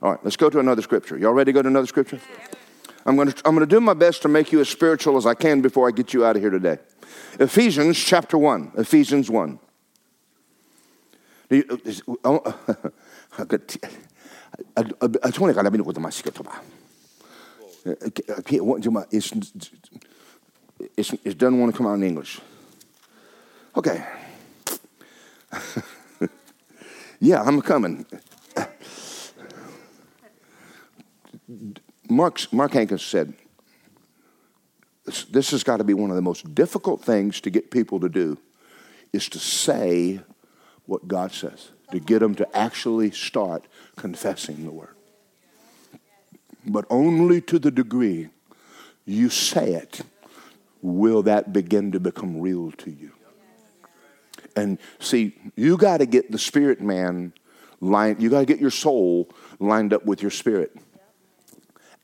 All 0.00 0.12
right, 0.12 0.20
let's 0.22 0.36
go 0.36 0.48
to 0.48 0.60
another 0.60 0.80
scripture. 0.80 1.18
Y'all 1.18 1.32
ready 1.32 1.48
to 1.48 1.52
go 1.52 1.60
to 1.60 1.68
another 1.68 1.88
scripture? 1.88 2.20
I'm 3.04 3.16
going 3.16 3.32
to, 3.32 3.42
I'm 3.44 3.56
going 3.56 3.68
to 3.68 3.74
do 3.74 3.80
my 3.80 3.94
best 3.94 4.22
to 4.22 4.28
make 4.28 4.52
you 4.52 4.60
as 4.60 4.68
spiritual 4.68 5.16
as 5.16 5.26
I 5.26 5.34
can 5.34 5.60
before 5.60 5.88
I 5.88 5.90
get 5.90 6.14
you 6.14 6.24
out 6.24 6.36
of 6.36 6.42
here 6.42 6.50
today. 6.50 6.78
Ephesians 7.40 7.98
chapter 7.98 8.38
1. 8.38 8.72
Ephesians 8.76 9.28
1. 9.28 9.58
Uh, 17.86 17.90
uh, 17.90 19.04
it's, 19.10 19.32
it's, 20.96 21.12
it 21.24 21.38
doesn't 21.38 21.58
want 21.58 21.72
to 21.72 21.76
come 21.76 21.86
out 21.86 21.94
in 21.94 22.02
English. 22.02 22.40
Okay. 23.76 24.04
yeah, 27.20 27.42
I'm 27.42 27.62
coming. 27.62 28.06
Mark, 32.08 32.52
Mark 32.52 32.72
Hankins 32.72 33.02
said, 33.02 33.34
this 35.30 35.50
has 35.50 35.64
got 35.64 35.78
to 35.78 35.84
be 35.84 35.94
one 35.94 36.10
of 36.10 36.16
the 36.16 36.22
most 36.22 36.54
difficult 36.54 37.02
things 37.02 37.40
to 37.40 37.50
get 37.50 37.70
people 37.70 38.00
to 38.00 38.08
do 38.08 38.38
is 39.12 39.28
to 39.30 39.38
say 39.38 40.20
what 40.86 41.08
God 41.08 41.32
says, 41.32 41.70
to 41.90 42.00
get 42.00 42.20
them 42.20 42.34
to 42.36 42.56
actually 42.56 43.10
start 43.10 43.66
confessing 43.96 44.64
the 44.64 44.70
word. 44.70 44.94
But 46.66 46.84
only 46.90 47.40
to 47.42 47.58
the 47.58 47.70
degree 47.70 48.28
you 49.06 49.28
say 49.28 49.74
it 49.74 50.02
will 50.82 51.22
that 51.24 51.52
begin 51.52 51.92
to 51.92 52.00
become 52.00 52.40
real 52.40 52.70
to 52.72 52.90
you. 52.90 53.12
And 54.56 54.78
see, 54.98 55.36
you 55.56 55.76
got 55.76 55.98
to 55.98 56.06
get 56.06 56.30
the 56.30 56.38
spirit 56.38 56.80
man 56.80 57.32
lined, 57.80 58.22
you 58.22 58.30
got 58.30 58.40
to 58.40 58.46
get 58.46 58.60
your 58.60 58.70
soul 58.70 59.30
lined 59.58 59.92
up 59.92 60.04
with 60.04 60.22
your 60.22 60.30
spirit. 60.30 60.76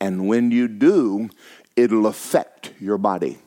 And 0.01 0.29
when 0.29 0.51
you 0.51 0.69
do, 0.69 1.31
it'll 1.75 2.07
affect 2.07 2.73
your 2.81 2.99
body. 2.99 3.39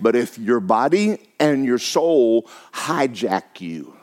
But 0.00 0.16
if 0.16 0.38
your 0.38 0.60
body 0.60 1.18
and 1.38 1.64
your 1.64 1.78
soul 1.78 2.48
hijack 2.72 3.60
you, 3.60 3.96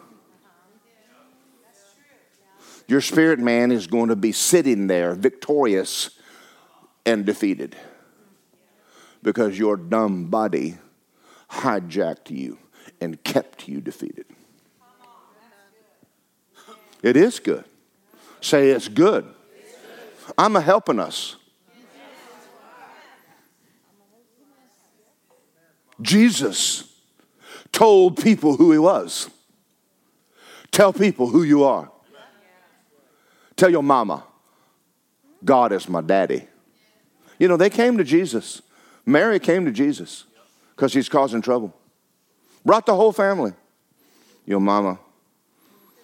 Your 2.90 3.02
spirit 3.02 3.38
man 3.38 3.72
is 3.72 3.86
going 3.86 4.10
to 4.10 4.16
be 4.16 4.32
sitting 4.32 4.88
there 4.88 5.14
victorious 5.14 6.10
and 7.06 7.24
defeated 7.24 7.76
because 9.22 9.60
your 9.60 9.78
dumb 9.78 10.26
body 10.26 10.80
hijacked 11.52 12.32
you 12.32 12.58
and 13.00 13.24
kept 13.24 13.68
you 13.68 13.80
defeated. 13.80 14.26
It 17.04 17.16
is 17.16 17.40
good. 17.40 17.64
Say 18.42 18.72
it's 18.72 18.88
good. 18.88 19.24
I'm 20.36 20.56
a 20.56 20.62
helping 20.62 21.00
us. 21.00 21.36
Jesus 26.02 26.92
told 27.72 28.18
people 28.18 28.56
who 28.56 28.72
he 28.72 28.80
was. 28.80 29.30
Tell 30.72 30.92
people 30.92 31.28
who 31.28 31.44
you 31.44 31.64
are. 31.64 31.92
Tell 33.60 33.70
your 33.70 33.84
mama, 33.84 34.24
God 35.44 35.74
is 35.74 35.90
my 35.90 36.00
daddy. 36.00 36.48
You 37.38 37.50
know, 37.50 37.58
they 37.58 37.70
came 37.70 37.98
to 37.98 38.06
Jesus. 38.06 38.62
Mary 39.06 39.38
came 39.38 39.66
to 39.66 39.72
Jesus 39.72 40.24
because 40.74 40.94
he's 40.94 41.10
causing 41.10 41.42
trouble. 41.42 41.76
Brought 42.64 42.86
the 42.86 42.96
whole 42.96 43.12
family. 43.12 43.52
Your 44.46 44.62
mama 44.62 44.98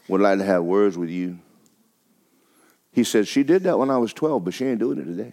would 0.09 0.19
like 0.19 0.39
to 0.39 0.43
have 0.43 0.65
words 0.65 0.97
with 0.97 1.09
you. 1.09 1.39
He 2.91 3.05
said, 3.05 3.25
She 3.25 3.41
did 3.41 3.63
that 3.63 3.79
when 3.79 3.89
I 3.89 3.99
was 3.99 4.11
12, 4.11 4.43
but 4.43 4.53
she 4.53 4.65
ain't 4.65 4.79
doing 4.79 4.97
it 4.97 5.05
today. 5.05 5.31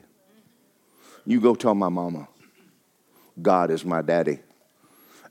You 1.27 1.41
go 1.41 1.57
tell 1.57 1.75
my 1.75 1.89
mama, 1.89 2.29
God 3.43 3.73
is 3.73 3.85
my 3.85 4.01
daddy. 4.01 4.39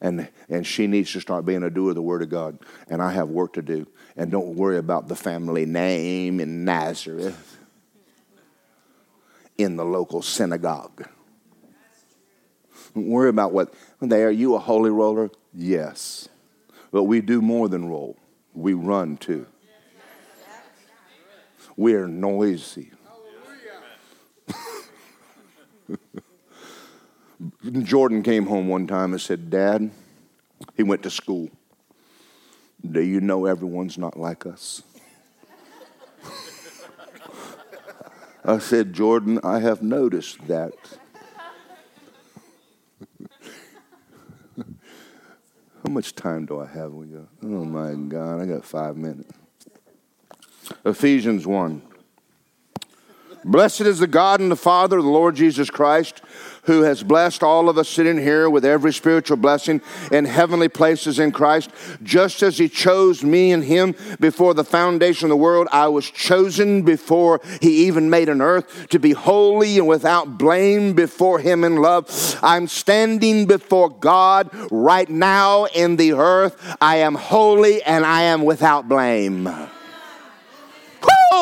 And, 0.02 0.28
and 0.49 0.66
she 0.66 0.88
needs 0.88 1.12
to 1.14 1.20
start 1.20 1.45
being 1.45 1.64
a 1.64 1.70
doer 1.70 1.89
of 1.89 1.95
the 1.95 2.02
Word 2.02 2.24
of 2.24 2.30
God. 2.30 2.58
And 2.89 3.02
I 3.02 3.12
have 3.12 3.30
work 3.30 3.54
to 3.54 3.62
do. 3.62 3.88
And 4.18 4.32
don't 4.32 4.56
worry 4.56 4.78
about 4.78 5.08
the 5.08 5.16
family 5.16 5.66
name 5.66 6.39
in 6.39 6.66
Nazareth 6.66 7.58
in 9.58 9.76
the 9.76 9.86
local 9.86 10.22
synagogue. 10.22 11.08
Don't 12.93 13.08
worry 13.08 13.30
about 13.30 13.54
what 13.54 13.74
they 14.02 14.24
are. 14.24 14.32
You 14.32 14.56
a 14.56 14.60
holy 14.60 14.89
roller? 14.89 15.30
Yes. 15.54 16.28
But 16.91 17.04
we 17.04 17.22
do 17.22 17.41
more 17.41 17.70
than 17.70 17.88
roll. 17.88 18.18
We 18.54 18.74
run 18.74 19.18
too. 19.18 19.45
We're 21.78 22.08
noisy. 22.08 22.91
Jordan 27.83 28.23
came 28.23 28.45
home 28.45 28.67
one 28.67 28.87
time 28.87 29.13
and 29.13 29.21
said, 29.21 29.49
Dad, 29.49 29.91
he 30.75 30.83
went 30.83 31.03
to 31.03 31.09
school. 31.09 31.49
Do 32.89 33.01
you 33.01 33.21
know 33.21 33.45
everyone's 33.45 33.97
not 33.97 34.17
like 34.17 34.45
us? 34.45 34.83
I 38.43 38.57
said, 38.57 38.93
Jordan, 38.93 39.39
I 39.43 39.59
have 39.59 39.83
noticed 39.83 40.47
that. 40.47 40.73
How 44.57 45.91
much 45.91 46.15
time 46.15 46.45
do 46.45 46.59
I 46.59 46.65
have? 46.65 46.91
with 46.91 47.09
you? 47.09 47.27
Oh 47.43 47.65
my 47.65 47.93
God, 47.93 48.41
I 48.41 48.45
got 48.45 48.65
five 48.65 48.97
minutes. 48.97 49.31
Ephesians 50.85 51.45
1. 51.45 51.81
Blessed 53.43 53.81
is 53.81 53.99
the 53.99 54.07
God 54.07 54.39
and 54.39 54.51
the 54.51 54.55
Father 54.55 54.97
of 54.97 55.03
the 55.03 55.09
Lord 55.09 55.35
Jesus 55.35 55.69
Christ, 55.69 56.21
who 56.63 56.83
has 56.83 57.01
blessed 57.01 57.41
all 57.41 57.69
of 57.69 57.77
us 57.77 57.89
sitting 57.89 58.19
here 58.19 58.49
with 58.49 58.63
every 58.63 58.93
spiritual 58.93 59.37
blessing 59.37 59.81
in 60.11 60.25
heavenly 60.25 60.69
places 60.69 61.17
in 61.17 61.31
Christ. 61.31 61.71
Just 62.03 62.43
as 62.43 62.59
He 62.59 62.69
chose 62.69 63.23
me 63.23 63.51
and 63.51 63.63
Him 63.63 63.95
before 64.19 64.53
the 64.53 64.63
foundation 64.63 65.25
of 65.25 65.29
the 65.29 65.37
world, 65.37 65.67
I 65.71 65.87
was 65.87 66.09
chosen 66.11 66.83
before 66.83 67.41
He 67.61 67.87
even 67.87 68.11
made 68.11 68.29
an 68.29 68.41
earth 68.41 68.89
to 68.89 68.99
be 68.99 69.13
holy 69.13 69.79
and 69.79 69.87
without 69.87 70.37
blame 70.37 70.93
before 70.93 71.39
Him 71.39 71.63
in 71.63 71.77
love. 71.77 72.39
I'm 72.43 72.67
standing 72.67 73.47
before 73.47 73.89
God 73.89 74.51
right 74.71 75.09
now 75.09 75.65
in 75.65 75.95
the 75.95 76.13
earth. 76.13 76.77
I 76.79 76.97
am 76.97 77.15
holy 77.15 77.81
and 77.81 78.05
I 78.05 78.21
am 78.23 78.43
without 78.45 78.87
blame. 78.87 79.49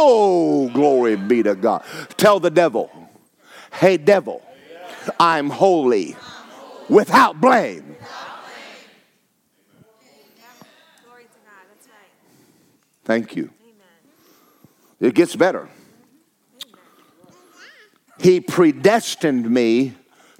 Oh, 0.01 0.69
glory 0.69 1.17
be 1.17 1.43
to 1.43 1.55
God. 1.55 1.83
Tell 2.15 2.39
the 2.39 2.49
devil, 2.49 2.89
hey, 3.73 3.97
devil, 3.97 4.41
I'm 5.19 5.49
holy 5.49 6.15
without 6.87 7.41
blame. 7.41 7.97
Thank 13.03 13.35
you. 13.35 13.49
It 15.01 15.15
gets 15.15 15.35
better. 15.35 15.67
He 18.19 18.39
predestined 18.39 19.49
me 19.49 19.95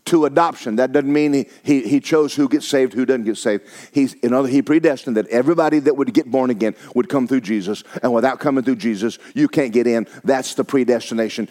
to 0.10 0.26
adoption. 0.26 0.76
That 0.78 0.92
doesn't 0.92 1.12
mean 1.12 1.34
he, 1.34 1.48
he, 1.64 1.88
he 1.88 2.00
chose 2.00 2.36
who 2.36 2.50
gets 2.50 2.68
saved, 2.68 2.94
who 2.94 3.06
doesn't 3.06 3.26
get 3.26 3.38
saved. 3.38 3.64
He's, 3.92 4.14
in 4.16 4.34
other, 4.34 4.48
he 4.48 4.62
predestined 4.62 5.18
that 5.18 5.28
everybody 5.28 5.80
that 5.80 5.96
would 5.96 6.14
get 6.14 6.30
born 6.30 6.50
again 6.50 6.76
would 6.96 7.10
come 7.10 7.28
through 7.28 7.42
Jesus. 7.42 7.84
And 8.02 8.14
without 8.14 8.40
coming 8.40 8.64
through 8.64 8.78
Jesus, 8.78 9.20
you 9.34 9.48
can't 9.48 9.72
get 9.72 9.88
in. 9.88 10.08
That's 10.24 10.56
the 10.56 10.64
predestination. 10.64 11.48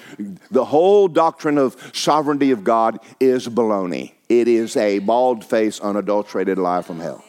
The 0.50 0.64
whole 0.64 1.08
doctrine 1.08 1.56
of 1.56 1.76
sovereignty 1.94 2.50
of 2.50 2.64
God 2.64 2.98
is 3.20 3.48
baloney. 3.48 4.12
It 4.28 4.48
is 4.48 4.76
a 4.76 4.98
bald 4.98 5.44
face, 5.44 5.80
unadulterated 5.80 6.58
lie 6.58 6.82
from 6.82 7.00
hell. 7.00 7.24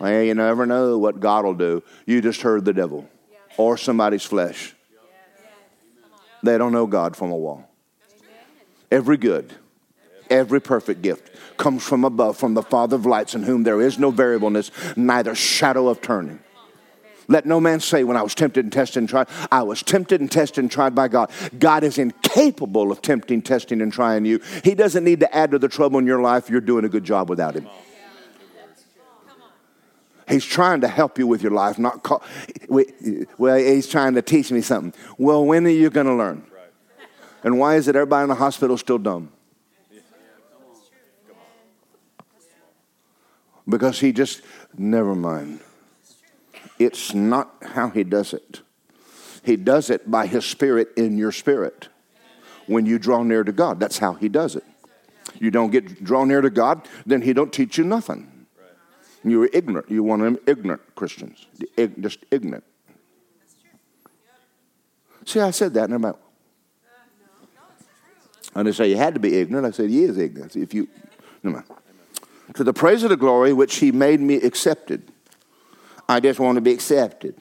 Well, 0.00 0.22
you 0.22 0.34
never 0.34 0.66
know 0.66 0.98
what 0.98 1.20
God 1.20 1.44
will 1.44 1.54
do. 1.54 1.82
You 2.04 2.20
just 2.20 2.42
heard 2.42 2.64
the 2.64 2.72
devil 2.72 3.08
or 3.56 3.76
somebody's 3.76 4.24
flesh. 4.24 4.74
They 6.42 6.58
don't 6.58 6.72
know 6.72 6.86
God 6.86 7.16
from 7.16 7.30
a 7.30 7.36
wall. 7.36 7.70
Every 8.90 9.16
good 9.16 9.54
Every 10.34 10.60
perfect 10.60 11.00
gift 11.00 11.30
comes 11.56 11.84
from 11.84 12.04
above, 12.04 12.36
from 12.36 12.54
the 12.54 12.62
Father 12.62 12.96
of 12.96 13.06
lights, 13.06 13.36
in 13.36 13.44
whom 13.44 13.62
there 13.62 13.80
is 13.80 14.00
no 14.00 14.10
variableness, 14.10 14.72
neither 14.96 15.32
shadow 15.36 15.86
of 15.86 16.00
turning. 16.00 16.40
Let 17.28 17.46
no 17.46 17.60
man 17.60 17.78
say, 17.78 18.02
when 18.02 18.16
I 18.16 18.22
was 18.22 18.34
tempted 18.34 18.64
and 18.64 18.72
tested 18.72 18.96
and 18.96 19.08
tried, 19.08 19.28
I 19.52 19.62
was 19.62 19.80
tempted 19.80 20.20
and 20.20 20.28
tested 20.30 20.64
and 20.64 20.68
tried 20.68 20.92
by 20.92 21.06
God. 21.06 21.30
God 21.56 21.84
is 21.84 21.98
incapable 21.98 22.90
of 22.90 23.00
tempting, 23.00 23.42
testing, 23.42 23.80
and 23.80 23.92
trying 23.92 24.24
you. 24.24 24.40
He 24.64 24.74
doesn't 24.74 25.04
need 25.04 25.20
to 25.20 25.32
add 25.32 25.52
to 25.52 25.60
the 25.60 25.68
trouble 25.68 26.00
in 26.00 26.06
your 26.06 26.20
life. 26.20 26.50
You're 26.50 26.60
doing 26.60 26.84
a 26.84 26.88
good 26.88 27.04
job 27.04 27.30
without 27.30 27.54
Him. 27.54 27.68
He's 30.28 30.44
trying 30.44 30.80
to 30.80 30.88
help 30.88 31.16
you 31.16 31.28
with 31.28 31.42
your 31.42 31.52
life, 31.52 31.78
not 31.78 32.02
call, 32.02 32.24
well, 32.68 33.56
he's 33.56 33.86
trying 33.86 34.14
to 34.14 34.22
teach 34.22 34.50
me 34.50 34.62
something. 34.62 34.92
Well, 35.16 35.44
when 35.44 35.64
are 35.64 35.70
you 35.70 35.90
going 35.90 36.06
to 36.06 36.14
learn? 36.14 36.44
And 37.44 37.60
why 37.60 37.76
is 37.76 37.86
it 37.86 37.94
everybody 37.94 38.24
in 38.24 38.30
the 38.30 38.34
hospital 38.34 38.76
still 38.76 38.98
dumb? 38.98 39.30
Because 43.68 44.00
he 44.00 44.12
just, 44.12 44.42
never 44.76 45.14
mind. 45.14 45.60
It's 46.78 47.14
not 47.14 47.54
how 47.62 47.90
he 47.90 48.04
does 48.04 48.32
it. 48.32 48.60
He 49.42 49.56
does 49.56 49.90
it 49.90 50.10
by 50.10 50.26
his 50.26 50.44
spirit 50.44 50.88
in 50.96 51.18
your 51.18 51.32
spirit. 51.32 51.88
When 52.66 52.86
you 52.86 52.98
draw 52.98 53.22
near 53.22 53.44
to 53.44 53.52
God, 53.52 53.78
that's 53.78 53.98
how 53.98 54.14
he 54.14 54.28
does 54.28 54.56
it. 54.56 54.64
You 55.38 55.50
don't 55.50 55.70
get 55.70 56.02
drawn 56.02 56.28
near 56.28 56.40
to 56.40 56.50
God, 56.50 56.88
then 57.04 57.22
he 57.22 57.32
don't 57.32 57.52
teach 57.52 57.76
you 57.76 57.84
nothing. 57.84 58.30
You're 59.22 59.48
ignorant. 59.52 59.90
You 59.90 60.02
want 60.02 60.22
them 60.22 60.38
ignorant 60.46 60.82
Christians, 60.94 61.46
just 62.00 62.18
ignorant. 62.30 62.64
See, 65.24 65.40
I 65.40 65.50
said 65.50 65.72
that, 65.74 65.84
and 65.84 65.94
I'm 65.94 66.02
like, 66.02 66.16
and 68.54 68.68
they 68.68 68.72
say 68.72 68.88
you 68.88 68.96
had 68.96 69.14
to 69.14 69.20
be 69.20 69.36
ignorant. 69.36 69.66
I 69.66 69.70
said 69.70 69.90
he 69.90 70.04
is 70.04 70.16
ignorant. 70.18 70.54
If 70.54 70.74
you, 70.74 70.88
no 71.42 71.52
mind 71.52 71.64
to 72.54 72.64
the 72.64 72.72
praise 72.74 73.02
of 73.02 73.10
the 73.10 73.16
glory 73.16 73.52
which 73.52 73.76
he 73.76 73.90
made 73.90 74.20
me 74.20 74.36
accepted. 74.36 75.10
I 76.08 76.20
just 76.20 76.38
want 76.38 76.56
to 76.56 76.60
be 76.60 76.72
accepted. 76.72 77.36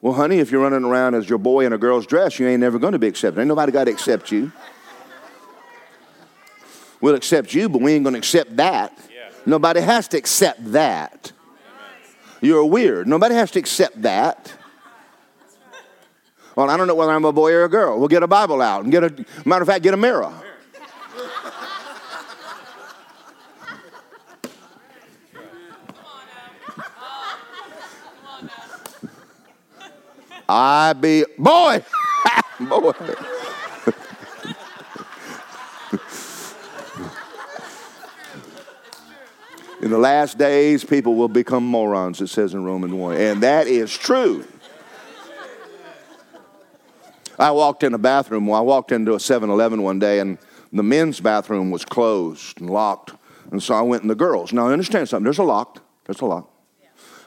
Well, 0.00 0.14
honey, 0.14 0.38
if 0.38 0.50
you're 0.50 0.62
running 0.62 0.84
around 0.84 1.14
as 1.14 1.28
your 1.28 1.38
boy 1.38 1.66
in 1.66 1.72
a 1.72 1.78
girl's 1.78 2.06
dress, 2.06 2.38
you 2.38 2.46
ain't 2.46 2.60
never 2.60 2.78
going 2.78 2.92
to 2.92 2.98
be 2.98 3.08
accepted. 3.08 3.40
Ain't 3.40 3.48
nobody 3.48 3.72
got 3.72 3.84
to 3.84 3.90
accept 3.90 4.30
you. 4.30 4.52
We'll 7.00 7.14
accept 7.14 7.52
you, 7.52 7.68
but 7.68 7.80
we 7.82 7.92
ain't 7.92 8.04
going 8.04 8.14
to 8.14 8.18
accept 8.18 8.56
that. 8.56 8.96
Yeah. 9.12 9.30
Nobody 9.44 9.80
has 9.80 10.08
to 10.08 10.16
accept 10.16 10.72
that. 10.72 11.32
You're 12.40 12.64
weird. 12.64 13.08
Nobody 13.08 13.34
has 13.34 13.50
to 13.52 13.58
accept 13.58 14.02
that. 14.02 14.52
Well, 16.54 16.70
I 16.70 16.76
don't 16.76 16.86
know 16.88 16.94
whether 16.94 17.12
I'm 17.12 17.24
a 17.24 17.32
boy 17.32 17.52
or 17.52 17.64
a 17.64 17.68
girl. 17.68 17.98
We'll 17.98 18.08
get 18.08 18.22
a 18.22 18.26
Bible 18.26 18.60
out 18.62 18.82
and 18.82 18.90
get 18.90 19.04
a 19.04 19.24
matter 19.44 19.62
of 19.62 19.68
fact, 19.68 19.82
get 19.84 19.94
a 19.94 19.96
mirror. 19.96 20.32
I 30.48 30.94
be, 30.94 31.24
boy, 31.36 31.84
boy. 32.60 32.92
in 39.82 39.90
the 39.90 39.98
last 39.98 40.38
days, 40.38 40.84
people 40.84 41.16
will 41.16 41.28
become 41.28 41.64
morons, 41.64 42.20
it 42.20 42.28
says 42.28 42.54
in 42.54 42.64
Romans 42.64 42.94
1. 42.94 43.16
And 43.16 43.42
that 43.42 43.66
is 43.66 43.96
true. 43.96 44.44
I 47.38 47.50
walked 47.52 47.84
in 47.84 47.94
a 47.94 47.98
bathroom. 47.98 48.46
Well, 48.46 48.58
I 48.58 48.62
walked 48.62 48.90
into 48.90 49.14
a 49.14 49.20
7 49.20 49.48
Eleven 49.48 49.82
one 49.82 49.98
day, 49.98 50.18
and 50.18 50.38
the 50.72 50.82
men's 50.82 51.20
bathroom 51.20 51.70
was 51.70 51.84
closed 51.84 52.60
and 52.60 52.68
locked. 52.68 53.12
And 53.52 53.62
so 53.62 53.74
I 53.74 53.82
went 53.82 54.02
in 54.02 54.08
the 54.08 54.14
girls. 54.14 54.52
Now, 54.52 54.68
understand 54.68 55.08
something. 55.08 55.24
There's 55.24 55.38
a 55.38 55.44
lock. 55.44 55.82
There's 56.04 56.20
a 56.20 56.26
lock. 56.26 56.50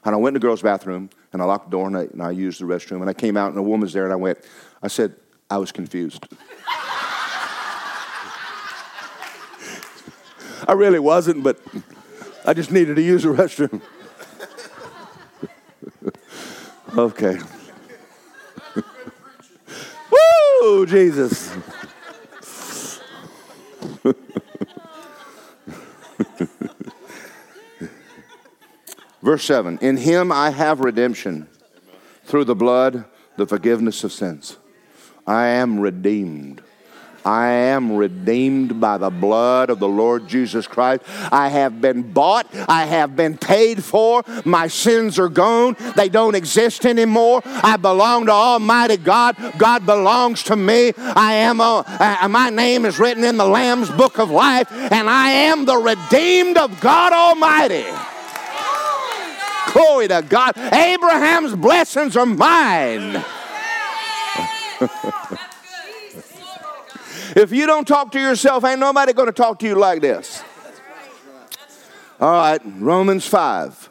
And 0.03 0.15
I 0.15 0.17
went 0.17 0.35
in 0.35 0.41
the 0.41 0.45
girls' 0.45 0.61
bathroom, 0.61 1.09
and 1.33 1.41
I 1.41 1.45
locked 1.45 1.65
the 1.65 1.71
door, 1.71 1.87
and 1.87 1.97
I, 1.97 2.01
and 2.01 2.21
I 2.21 2.31
used 2.31 2.59
the 2.59 2.65
restroom. 2.65 3.01
And 3.01 3.09
I 3.09 3.13
came 3.13 3.37
out, 3.37 3.49
and 3.49 3.57
a 3.57 3.63
woman's 3.63 3.93
there, 3.93 4.03
and 4.03 4.13
I 4.13 4.17
went, 4.17 4.39
I 4.83 4.87
said, 4.87 5.15
I 5.49 5.57
was 5.57 5.71
confused. 5.71 6.27
I 10.67 10.73
really 10.73 10.99
wasn't, 10.99 11.43
but 11.43 11.59
I 12.45 12.53
just 12.53 12.71
needed 12.71 12.95
to 12.95 13.01
use 13.01 13.23
the 13.23 13.29
restroom. 13.29 13.81
okay. 16.97 17.39
Woo, 20.61 20.85
Jesus. 20.85 21.51
Verse 29.21 29.43
7 29.43 29.79
In 29.81 29.97
him 29.97 30.31
I 30.31 30.49
have 30.49 30.79
redemption 30.79 31.47
through 32.25 32.45
the 32.45 32.55
blood, 32.55 33.05
the 33.37 33.47
forgiveness 33.47 34.03
of 34.03 34.11
sins. 34.11 34.57
I 35.27 35.47
am 35.47 35.79
redeemed. 35.79 36.61
I 37.23 37.49
am 37.49 37.95
redeemed 37.95 38.81
by 38.81 38.97
the 38.97 39.11
blood 39.11 39.69
of 39.69 39.79
the 39.79 39.87
Lord 39.87 40.27
Jesus 40.27 40.65
Christ. 40.65 41.03
I 41.31 41.49
have 41.49 41.79
been 41.79 42.01
bought. 42.01 42.47
I 42.67 42.85
have 42.85 43.15
been 43.15 43.37
paid 43.37 43.83
for. 43.83 44.23
My 44.43 44.67
sins 44.67 45.19
are 45.19 45.29
gone. 45.29 45.75
They 45.95 46.09
don't 46.09 46.33
exist 46.33 46.83
anymore. 46.83 47.41
I 47.45 47.77
belong 47.77 48.25
to 48.25 48.31
Almighty 48.31 48.97
God. 48.97 49.35
God 49.59 49.85
belongs 49.85 50.41
to 50.43 50.55
me. 50.55 50.93
I 50.97 51.33
am 51.33 51.59
a, 51.59 51.85
uh, 51.87 52.27
my 52.27 52.49
name 52.49 52.85
is 52.85 52.97
written 52.97 53.23
in 53.23 53.37
the 53.37 53.45
Lamb's 53.45 53.91
book 53.91 54.17
of 54.17 54.31
life, 54.31 54.71
and 54.71 55.07
I 55.07 55.29
am 55.29 55.65
the 55.65 55.77
redeemed 55.77 56.57
of 56.57 56.79
God 56.81 57.13
Almighty. 57.13 57.85
Glory 59.67 60.07
to 60.07 60.23
God. 60.27 60.57
Abraham's 60.57 61.55
blessings 61.55 62.17
are 62.17 62.25
mine. 62.25 63.15
if 67.35 67.51
you 67.51 67.67
don't 67.67 67.87
talk 67.87 68.11
to 68.11 68.19
yourself, 68.19 68.63
ain't 68.63 68.79
nobody 68.79 69.13
going 69.13 69.27
to 69.27 69.33
talk 69.33 69.59
to 69.59 69.67
you 69.67 69.75
like 69.75 70.01
this. 70.01 70.43
All 72.19 72.31
right, 72.31 72.61
Romans 72.65 73.27
5. 73.27 73.89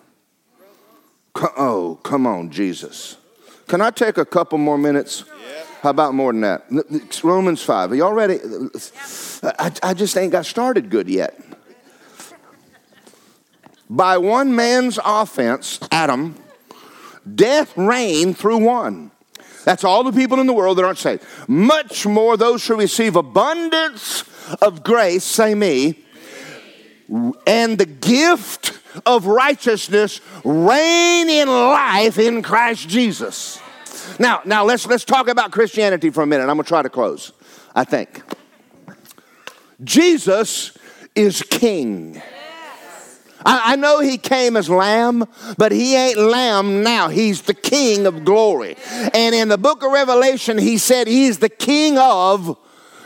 Oh, 1.56 1.98
come 2.02 2.26
on, 2.26 2.50
Jesus. 2.50 3.16
Can 3.66 3.80
I 3.80 3.90
take 3.90 4.18
a 4.18 4.24
couple 4.24 4.58
more 4.58 4.78
minutes? 4.78 5.24
How 5.82 5.90
about 5.90 6.14
more 6.14 6.32
than 6.32 6.42
that? 6.42 7.20
Romans 7.22 7.62
5. 7.62 7.92
Are 7.92 7.94
y'all 7.94 8.12
ready? 8.12 8.38
I, 9.42 9.72
I 9.82 9.94
just 9.94 10.16
ain't 10.16 10.32
got 10.32 10.44
started 10.44 10.90
good 10.90 11.08
yet 11.08 11.40
by 13.90 14.16
one 14.16 14.54
man's 14.54 15.00
offense, 15.04 15.80
Adam, 15.90 16.36
death 17.34 17.76
reigned 17.76 18.38
through 18.38 18.58
one. 18.58 19.10
That's 19.64 19.84
all 19.84 20.04
the 20.04 20.12
people 20.12 20.40
in 20.40 20.46
the 20.46 20.52
world 20.52 20.78
that 20.78 20.84
aren't 20.84 20.98
saved. 20.98 21.24
Much 21.48 22.06
more 22.06 22.36
those 22.36 22.66
who 22.66 22.76
receive 22.76 23.16
abundance 23.16 24.24
of 24.62 24.84
grace, 24.84 25.24
say 25.24 25.54
me, 25.54 26.04
and 27.46 27.76
the 27.76 27.86
gift 27.86 28.80
of 29.04 29.26
righteousness 29.26 30.20
reign 30.44 31.28
in 31.28 31.48
life 31.48 32.18
in 32.18 32.42
Christ 32.42 32.88
Jesus. 32.88 33.60
Now, 34.18 34.40
now 34.44 34.64
let's 34.64 34.86
let's 34.86 35.04
talk 35.04 35.28
about 35.28 35.50
Christianity 35.50 36.10
for 36.10 36.22
a 36.22 36.26
minute. 36.26 36.44
I'm 36.44 36.56
gonna 36.56 36.62
try 36.62 36.82
to 36.82 36.88
close. 36.88 37.32
I 37.74 37.84
think 37.84 38.22
Jesus 39.82 40.76
is 41.14 41.42
king. 41.42 42.22
I, 43.44 43.72
I 43.72 43.76
know 43.76 44.00
he 44.00 44.18
came 44.18 44.56
as 44.56 44.68
lamb, 44.68 45.26
but 45.56 45.72
he 45.72 45.94
ain't 45.96 46.18
lamb 46.18 46.82
now. 46.82 47.08
He's 47.08 47.42
the 47.42 47.54
king 47.54 48.06
of 48.06 48.24
glory. 48.24 48.76
And 49.14 49.34
in 49.34 49.48
the 49.48 49.58
book 49.58 49.82
of 49.82 49.92
Revelation, 49.92 50.58
he 50.58 50.78
said 50.78 51.06
he's 51.06 51.38
the 51.38 51.48
king 51.48 51.98
of, 51.98 52.58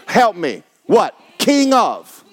help 0.06 0.36
me, 0.36 0.62
what? 0.86 1.18
King 1.38 1.72
of. 1.72 2.24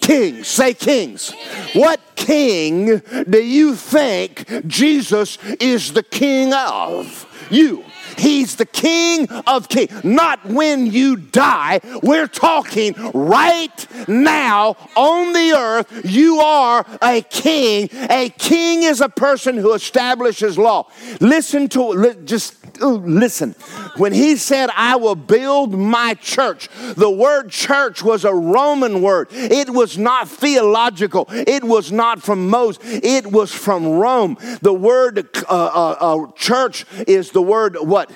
Kings, 0.00 0.48
say 0.48 0.74
kings. 0.74 1.32
What 1.74 2.00
king 2.16 3.00
do 3.30 3.40
you 3.40 3.76
think 3.76 4.66
Jesus 4.66 5.38
is 5.60 5.92
the 5.92 6.02
king 6.02 6.52
of? 6.52 7.26
You. 7.50 7.84
He's 8.18 8.56
the 8.56 8.66
King 8.66 9.28
of 9.46 9.68
Kings. 9.68 10.04
Not 10.04 10.44
when 10.44 10.86
you 10.86 11.16
die. 11.16 11.80
We're 12.02 12.26
talking 12.26 12.94
right 13.12 14.08
now 14.08 14.76
on 14.96 15.32
the 15.32 15.52
earth. 15.56 16.02
You 16.04 16.40
are 16.40 16.86
a 17.00 17.22
king. 17.22 17.88
A 17.92 18.30
king 18.30 18.82
is 18.82 19.00
a 19.00 19.08
person 19.08 19.56
who 19.56 19.74
establishes 19.74 20.58
law. 20.58 20.88
Listen 21.20 21.68
to 21.70 22.14
just 22.24 22.56
listen. 22.80 23.52
When 23.96 24.12
he 24.12 24.36
said, 24.36 24.70
I 24.74 24.96
will 24.96 25.14
build 25.14 25.72
my 25.72 26.14
church, 26.14 26.68
the 26.94 27.10
word 27.10 27.50
church 27.50 28.02
was 28.02 28.24
a 28.24 28.34
Roman 28.34 29.02
word. 29.02 29.28
It 29.30 29.70
was 29.70 29.98
not 29.98 30.28
theological, 30.28 31.26
it 31.30 31.64
was 31.64 31.92
not 31.92 32.22
from 32.22 32.48
Moses, 32.48 32.82
it 33.02 33.26
was 33.26 33.52
from 33.52 33.86
Rome. 33.86 34.36
The 34.62 34.72
word 34.72 35.28
uh, 35.36 35.50
uh, 35.50 35.96
uh, 36.00 36.32
church 36.32 36.84
is 37.06 37.30
the 37.30 37.42
word 37.42 37.76
what? 37.80 38.10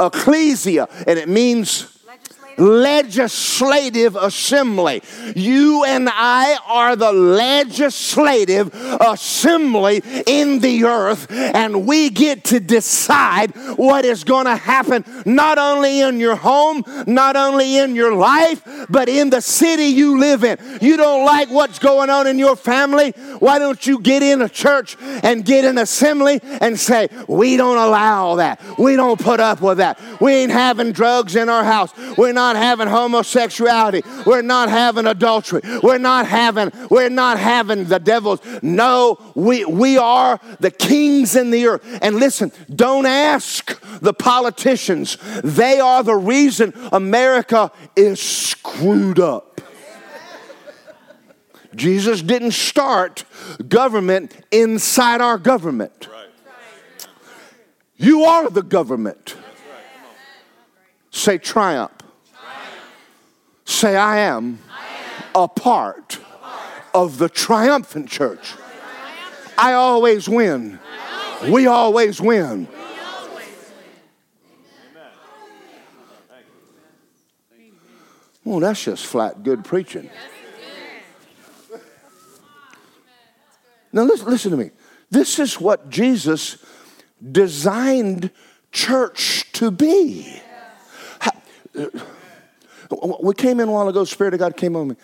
Ecclesia, 0.00 0.88
and 1.06 1.18
it 1.18 1.28
means 1.28 1.97
legislative 2.58 4.16
assembly. 4.16 5.02
You 5.34 5.84
and 5.84 6.08
I 6.10 6.58
are 6.66 6.96
the 6.96 7.12
legislative 7.12 8.70
assembly 8.74 10.02
in 10.26 10.58
the 10.60 10.84
earth, 10.84 11.30
and 11.30 11.86
we 11.86 12.10
get 12.10 12.44
to 12.44 12.60
decide 12.60 13.52
what 13.76 14.04
is 14.04 14.24
going 14.24 14.46
to 14.46 14.56
happen 14.56 15.04
not 15.24 15.58
only 15.58 16.00
in 16.00 16.20
your 16.20 16.36
home, 16.36 16.84
not 17.06 17.36
only 17.36 17.78
in 17.78 17.94
your 17.94 18.14
life, 18.14 18.62
but 18.88 19.08
in 19.08 19.30
the 19.30 19.40
city 19.40 19.86
you 19.86 20.18
live 20.18 20.44
in. 20.44 20.58
You 20.80 20.96
don't 20.96 21.24
like 21.24 21.50
what's 21.50 21.78
going 21.78 22.10
on 22.10 22.26
in 22.26 22.38
your 22.38 22.56
family? 22.56 23.10
Why 23.38 23.58
don't 23.58 23.86
you 23.86 24.00
get 24.00 24.22
in 24.22 24.42
a 24.42 24.48
church 24.48 24.96
and 25.00 25.44
get 25.44 25.64
an 25.64 25.78
assembly 25.78 26.40
and 26.42 26.78
say, 26.78 27.08
We 27.26 27.56
don't 27.56 27.78
allow 27.78 28.36
that. 28.36 28.60
We 28.78 28.96
don't 28.96 29.20
put 29.20 29.40
up 29.40 29.60
with 29.60 29.78
that. 29.78 30.00
We 30.20 30.32
ain't 30.32 30.52
having 30.52 30.92
drugs 30.92 31.36
in 31.36 31.48
our 31.48 31.64
house. 31.64 31.92
We're 32.16 32.32
not 32.32 32.47
not 32.48 32.56
having 32.56 32.88
homosexuality. 32.88 34.02
We're 34.24 34.42
not 34.42 34.70
having 34.70 35.06
adultery. 35.06 35.60
We're 35.82 35.98
not 35.98 36.26
having, 36.26 36.72
we're 36.90 37.10
not 37.10 37.38
having 37.38 37.84
the 37.84 37.98
devils. 37.98 38.40
No, 38.62 39.18
we, 39.34 39.64
we 39.66 39.98
are 39.98 40.40
the 40.60 40.70
kings 40.70 41.36
in 41.36 41.50
the 41.50 41.66
earth. 41.66 41.98
And 42.00 42.16
listen, 42.16 42.52
don't 42.74 43.04
ask 43.04 43.78
the 44.00 44.14
politicians. 44.14 45.18
They 45.44 45.78
are 45.78 46.02
the 46.02 46.16
reason 46.16 46.72
America 46.90 47.70
is 47.94 48.20
screwed 48.20 49.20
up. 49.20 49.60
Jesus 51.74 52.22
didn't 52.22 52.52
start 52.52 53.24
government 53.68 54.34
inside 54.50 55.20
our 55.20 55.36
government. 55.36 56.08
You 57.96 58.24
are 58.24 58.48
the 58.48 58.62
government. 58.62 59.36
Say 61.10 61.36
triumph. 61.36 61.97
Say, 63.78 63.94
I 63.94 64.18
am, 64.18 64.58
I 64.68 64.86
am. 64.86 65.44
A, 65.44 65.46
part 65.46 66.08
part 66.08 66.18
of 66.92 67.18
the 67.18 67.28
triumphant 67.28 68.08
church. 68.08 68.54
I 69.56 69.74
always 69.74 70.28
win. 70.28 70.80
We 71.48 71.68
always 71.68 72.20
win. 72.20 72.66
Oh, 78.44 78.58
that's 78.58 78.82
just 78.82 79.06
flat 79.06 79.44
good 79.44 79.64
preaching. 79.64 80.10
Now, 83.92 84.02
listen, 84.02 84.26
listen 84.26 84.50
to 84.50 84.56
me. 84.56 84.70
This 85.08 85.38
is 85.38 85.60
what 85.60 85.88
Jesus 85.88 86.58
designed 87.30 88.32
church 88.72 89.52
to 89.52 89.70
be. 89.70 90.42
We 93.22 93.34
came 93.34 93.60
in 93.60 93.68
a 93.68 93.72
while 93.72 93.88
ago, 93.88 94.04
Spirit 94.04 94.34
of 94.34 94.40
God 94.40 94.56
came 94.56 94.76
on 94.76 94.88
me. 94.88 94.96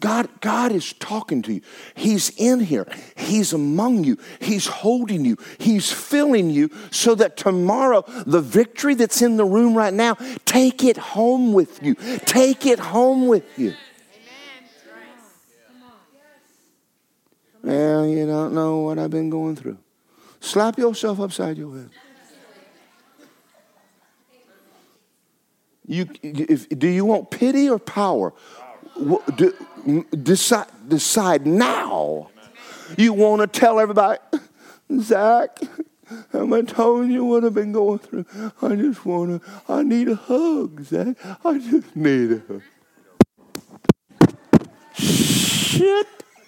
God, 0.00 0.28
God 0.40 0.72
is 0.72 0.94
talking 0.94 1.42
to 1.42 1.52
you. 1.52 1.60
He's 1.94 2.30
in 2.30 2.58
here. 2.58 2.88
He's 3.16 3.52
among 3.52 4.02
you. 4.02 4.18
He's 4.40 4.66
holding 4.66 5.24
you. 5.24 5.36
He's 5.58 5.92
filling 5.92 6.50
you 6.50 6.70
so 6.90 7.14
that 7.14 7.36
tomorrow, 7.36 8.02
the 8.26 8.40
victory 8.40 8.94
that's 8.94 9.22
in 9.22 9.36
the 9.36 9.44
room 9.44 9.76
right 9.76 9.94
now, 9.94 10.14
take 10.44 10.82
it 10.82 10.96
home 10.96 11.52
with 11.52 11.80
you. 11.84 11.94
Take 12.24 12.66
it 12.66 12.80
home 12.80 13.28
with 13.28 13.44
you. 13.56 13.74
Well, 17.62 18.04
you 18.04 18.26
don't 18.26 18.54
know 18.54 18.78
what 18.78 18.98
I've 18.98 19.10
been 19.10 19.30
going 19.30 19.54
through. 19.54 19.78
Slap 20.40 20.78
yourself 20.78 21.20
upside 21.20 21.56
your 21.56 21.76
head. 21.76 21.90
You, 25.92 26.08
if, 26.22 26.70
do 26.70 26.88
you 26.88 27.04
want 27.04 27.30
pity 27.30 27.68
or 27.68 27.78
power? 27.78 28.32
Do, 29.36 29.54
decide, 30.22 30.68
decide 30.88 31.46
now. 31.46 32.30
You 32.96 33.12
want 33.12 33.42
to 33.42 33.60
tell 33.60 33.78
everybody, 33.78 34.18
Zach, 35.00 35.58
am 36.32 36.54
I 36.54 36.62
telling 36.62 37.10
you 37.10 37.26
what 37.26 37.44
I've 37.44 37.52
been 37.52 37.72
going 37.72 37.98
through? 37.98 38.24
I 38.62 38.74
just 38.74 39.04
want 39.04 39.42
to, 39.42 39.50
I 39.68 39.82
need 39.82 40.08
a 40.08 40.14
hug, 40.14 40.82
Zach. 40.82 41.14
I 41.44 41.58
just 41.58 41.94
need 41.94 42.32
a 42.32 42.42
hug. 42.48 42.62
Shut 44.94 46.06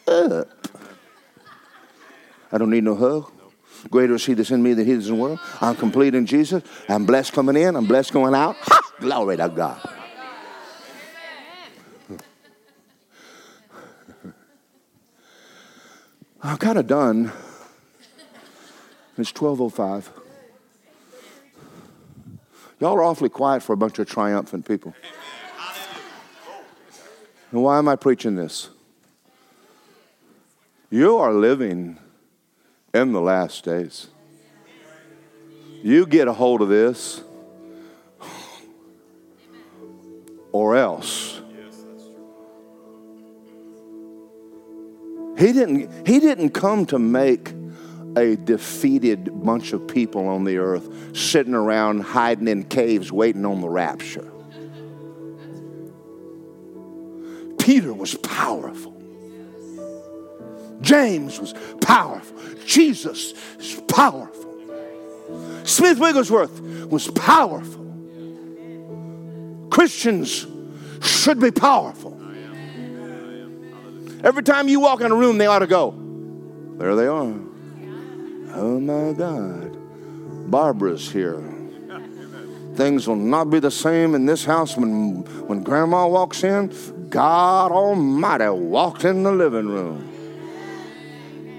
up. 0.08 0.48
I 2.50 2.56
don't 2.56 2.70
need 2.70 2.84
no 2.84 2.94
hug. 2.94 3.33
Greater 3.90 4.14
is 4.14 4.24
he 4.24 4.34
that's 4.34 4.50
in 4.50 4.62
me 4.62 4.74
than 4.74 4.86
he 4.86 4.94
that's 4.94 5.08
in 5.08 5.16
the 5.16 5.20
world. 5.20 5.38
I'm 5.60 5.76
complete 5.76 6.14
in 6.14 6.26
Jesus. 6.26 6.62
I'm 6.88 7.06
blessed 7.06 7.32
coming 7.32 7.56
in. 7.56 7.76
I'm 7.76 7.86
blessed 7.86 8.12
going 8.12 8.34
out. 8.34 8.56
Ha! 8.60 8.80
Glory 9.00 9.36
to 9.36 9.48
God. 9.48 9.80
I'm 16.42 16.58
kind 16.58 16.78
of 16.78 16.86
done. 16.86 17.32
It's 19.16 19.32
1205. 19.32 20.10
Y'all 22.80 22.96
are 22.96 23.02
awfully 23.02 23.30
quiet 23.30 23.62
for 23.62 23.72
a 23.72 23.76
bunch 23.76 23.98
of 23.98 24.08
triumphant 24.08 24.66
people. 24.66 24.94
And 27.50 27.62
why 27.62 27.78
am 27.78 27.88
I 27.88 27.96
preaching 27.96 28.34
this? 28.34 28.68
You 30.90 31.16
are 31.16 31.32
living 31.32 31.98
in 32.94 33.12
the 33.12 33.20
last 33.20 33.64
days. 33.64 34.06
You 35.82 36.06
get 36.06 36.28
a 36.28 36.32
hold 36.32 36.62
of 36.62 36.68
this, 36.68 37.22
or 40.52 40.76
else. 40.76 41.42
He 45.36 45.52
didn't, 45.52 46.06
he 46.06 46.20
didn't 46.20 46.50
come 46.50 46.86
to 46.86 46.98
make 46.98 47.52
a 48.16 48.36
defeated 48.36 49.42
bunch 49.44 49.72
of 49.72 49.88
people 49.88 50.28
on 50.28 50.44
the 50.44 50.58
earth 50.58 51.16
sitting 51.16 51.54
around 51.54 52.00
hiding 52.00 52.46
in 52.46 52.62
caves 52.64 53.10
waiting 53.10 53.44
on 53.44 53.60
the 53.60 53.68
rapture. 53.68 54.30
Peter 57.58 57.92
was 57.92 58.14
powerful. 58.14 58.93
James 60.84 61.40
was 61.40 61.54
powerful. 61.80 62.38
Jesus 62.66 63.32
is 63.58 63.82
powerful. 63.88 64.44
Smith 65.64 65.98
Wigglesworth 65.98 66.60
was 66.88 67.08
powerful. 67.08 67.84
Christians 69.70 70.46
should 71.00 71.40
be 71.40 71.50
powerful. 71.50 72.20
Every 74.22 74.42
time 74.42 74.68
you 74.68 74.80
walk 74.80 75.00
in 75.00 75.10
a 75.10 75.14
room, 75.14 75.38
they 75.38 75.46
ought 75.46 75.58
to 75.60 75.66
go. 75.66 75.94
There 76.78 76.94
they 76.94 77.06
are. 77.06 77.34
Oh 78.54 78.80
my 78.80 79.12
God. 79.12 79.76
Barbara's 80.50 81.10
here. 81.10 81.42
Things 82.74 83.06
will 83.06 83.16
not 83.16 83.50
be 83.50 83.60
the 83.60 83.70
same 83.70 84.14
in 84.14 84.26
this 84.26 84.44
house 84.44 84.76
when, 84.76 85.24
when 85.46 85.62
grandma 85.62 86.06
walks 86.06 86.42
in. 86.42 86.72
God 87.08 87.70
Almighty 87.70 88.48
walked 88.48 89.04
in 89.04 89.22
the 89.22 89.32
living 89.32 89.68
room. 89.68 90.13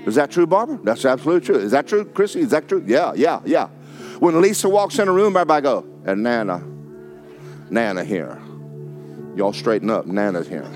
Is 0.06 0.16
that 0.16 0.30
true, 0.30 0.46
Barbara? 0.46 0.80
That's 0.84 1.04
absolutely 1.04 1.46
true. 1.46 1.58
Is 1.58 1.72
that 1.72 1.88
true, 1.88 2.06
Chrissy? 2.06 2.42
Is 2.42 2.52
that 2.52 2.68
true? 2.68 2.84
Yeah, 2.86 3.14
yeah, 3.16 3.42
yeah. 3.46 3.68
When 4.20 4.40
Lisa 4.40 4.70
walks 4.70 5.00
in 5.00 5.08
a 5.08 5.12
room, 5.12 5.36
everybody 5.36 5.64
go, 5.64 5.86
and 6.06 6.22
Nana, 6.22 6.64
Nana 7.70 8.04
here. 8.04 8.40
Y'all 9.36 9.52
straighten 9.52 9.90
up. 9.90 10.06
Nana's 10.06 10.48
here. 10.48 10.70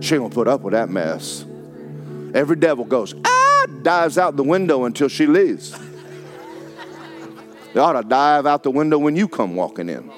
She 0.00 0.14
ain't 0.14 0.22
gonna 0.22 0.28
put 0.30 0.46
up 0.46 0.60
with 0.60 0.72
that 0.72 0.88
mess. 0.88 1.44
Every 2.34 2.56
devil 2.56 2.84
goes, 2.84 3.14
ah, 3.24 3.66
dives 3.82 4.18
out 4.18 4.36
the 4.36 4.44
window 4.44 4.84
until 4.84 5.08
she 5.08 5.26
leaves. 5.26 5.76
They 7.72 7.80
ought 7.80 8.00
to 8.00 8.06
dive 8.06 8.46
out 8.46 8.62
the 8.62 8.70
window 8.70 8.98
when 8.98 9.16
you 9.16 9.26
come 9.26 9.56
walking 9.56 9.88
in. 9.88 10.10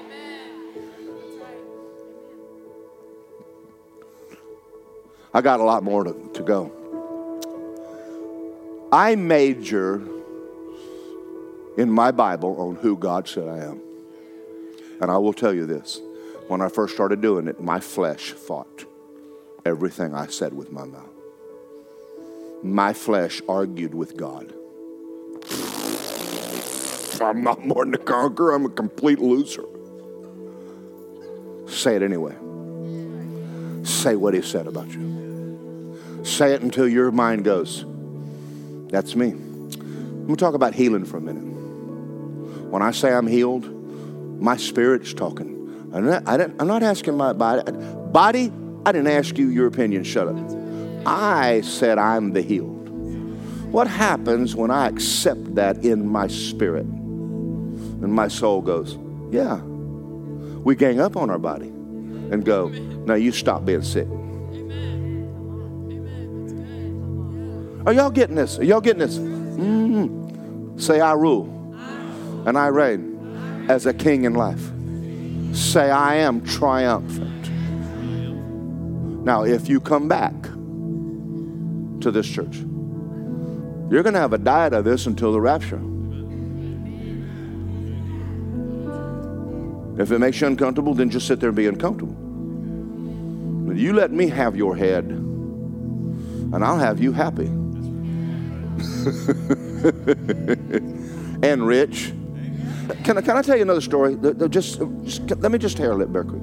I 5.35 5.41
got 5.41 5.61
a 5.61 5.65
lot 5.65 5.83
more 5.83 6.05
to, 6.05 6.31
to 6.35 6.43
go. 6.43 6.82
I 8.93 9.17
major 9.17 10.03
in 11.79 11.91
my 11.91 12.11
Bible 12.11 12.61
on 12.61 12.77
who 12.77 12.99
God 12.99 13.27
said 13.27 13.49
I 13.49 13.65
am. 13.65 13.81
And 15.01 15.11
I 15.11 15.17
will 15.17 15.33
tell 15.33 15.55
you 15.55 15.65
this 15.65 15.99
when 16.49 16.61
I 16.61 16.69
first 16.69 16.93
started 16.95 17.23
doing 17.23 17.49
it, 17.49 17.59
my 17.59 17.81
flesh 17.81 18.33
fought 18.33 18.85
everything 19.65 20.15
I 20.15 20.27
said 20.27 20.53
with 20.53 20.71
my 20.71 20.85
mouth. 20.85 21.09
My 22.63 22.93
flesh 22.93 23.41
argued 23.49 23.95
with 23.95 24.19
God. 24.19 24.53
I'm 27.23 27.43
not 27.43 27.65
more 27.65 27.87
than 27.87 27.95
a 27.95 27.99
conqueror, 27.99 28.53
I'm 28.53 28.67
a 28.67 28.71
complete 28.71 29.21
loser. 29.21 29.65
Say 31.67 31.97
it 31.97 32.03
anyway. 32.03 32.37
Say 33.85 34.17
what 34.17 34.35
he 34.35 34.43
said 34.43 34.67
about 34.67 34.91
you. 34.91 35.99
Say 36.25 36.53
it 36.53 36.61
until 36.61 36.87
your 36.87 37.11
mind 37.11 37.45
goes, 37.45 37.87
that's 38.93 39.17
me. 39.17 39.31
I'm 39.31 40.27
going 40.27 40.37
to 40.37 40.37
talk 40.37 40.55
about 40.55 40.75
healing 40.75 41.05
for 41.07 41.17
a 41.17 41.21
minute. 41.21 41.41
When 42.71 42.83
I 42.83 42.91
say 42.91 43.13
I'm 43.13 43.27
healed, 43.27 43.65
my 44.41 44.57
spirit's 44.57 45.15
talking. 45.15 45.91
I'm 45.93 46.07
not, 46.07 46.29
I 46.29 46.43
am 46.43 46.67
not 46.67 46.83
asking 46.83 47.17
my 47.17 47.33
body. 47.33 47.73
Body, 48.13 48.53
I 48.85 48.93
didn't 48.93 49.09
ask 49.09 49.37
you 49.39 49.49
your 49.49 49.67
opinion. 49.67 50.05
Shut 50.05 50.29
up. 50.29 50.37
I 51.07 51.63
said 51.63 51.99
I'm 51.99 52.33
the 52.35 52.43
healed. 52.43 52.89
What 53.73 53.87
happens 53.87 54.55
when 54.55 54.71
I 54.71 54.89
accept 54.89 55.55
that 55.55 55.79
in 55.79 56.07
my 56.07 56.27
spirit? 56.27 56.85
And 56.85 58.13
my 58.13 58.29
soul 58.29 58.61
goes, 58.61 58.99
yeah. 59.31 59.57
We 59.57 60.77
gang 60.77 61.01
up 61.01 61.17
on 61.17 61.31
our 61.31 61.39
body 61.39 61.69
and 61.69 62.45
go, 62.45 62.69
now 62.69 63.15
you 63.15 63.33
stop 63.33 63.65
being 63.65 63.83
sick. 63.83 64.07
Are 67.85 67.93
y'all 67.93 68.11
getting 68.11 68.37
this? 68.37 68.59
Are 68.61 68.65
y'all 68.65 68.81
getting 68.81 69.01
this? 69.01 69.19
Mm-hmm. 69.19 70.79
Say, 70.79 71.01
I 71.01 71.15
rule 71.15 71.49
and 72.47 72.57
I 72.57 72.69
reign 72.69 73.67
as 73.69 73.87
a 73.87 73.95
king 73.95 74.25
in 74.25 74.35
life. 74.35 74.71
Say, 75.53 75.91
I 75.91 76.17
am 76.17 76.45
triumphant. 76.45 77.51
Now, 79.25 79.45
if 79.45 79.69
you 79.69 79.81
come 79.81 80.07
back 80.09 80.33
to 82.03 82.11
this 82.11 82.27
church, 82.29 82.57
you're 83.91 84.03
going 84.03 84.15
to 84.15 84.21
have 84.21 84.33
a 84.33 84.39
diet 84.39 84.73
of 84.73 84.85
this 84.85 85.07
until 85.07 85.33
the 85.33 85.41
rapture. 85.41 85.81
If 90.01 90.11
it 90.11 90.19
makes 90.19 90.41
you 90.41 90.47
uncomfortable, 90.47 90.95
then 90.95 91.11
just 91.11 91.27
sit 91.27 91.41
there 91.41 91.51
and 91.51 91.57
be 91.57 91.67
uncomfortable. 91.67 92.15
But 93.67 93.77
you 93.77 93.93
let 93.93 94.11
me 94.11 94.29
have 94.29 94.57
your 94.57 94.75
head, 94.75 95.05
and 95.05 96.65
I'll 96.65 96.79
have 96.79 97.01
you 97.01 97.13
happy. 97.13 97.51
and 101.43 101.67
rich. 101.67 102.13
Can 103.05 103.19
I, 103.19 103.21
can 103.21 103.37
I 103.37 103.43
tell 103.43 103.57
you 103.57 103.63
another 103.63 103.81
story? 103.81 104.17
Just, 104.49 104.81
just 105.05 105.31
let 105.41 105.53
me 105.53 105.59
just 105.59 105.77
tell 105.77 106.01
it 106.01 106.09
very 106.09 106.25
quick. 106.25 106.43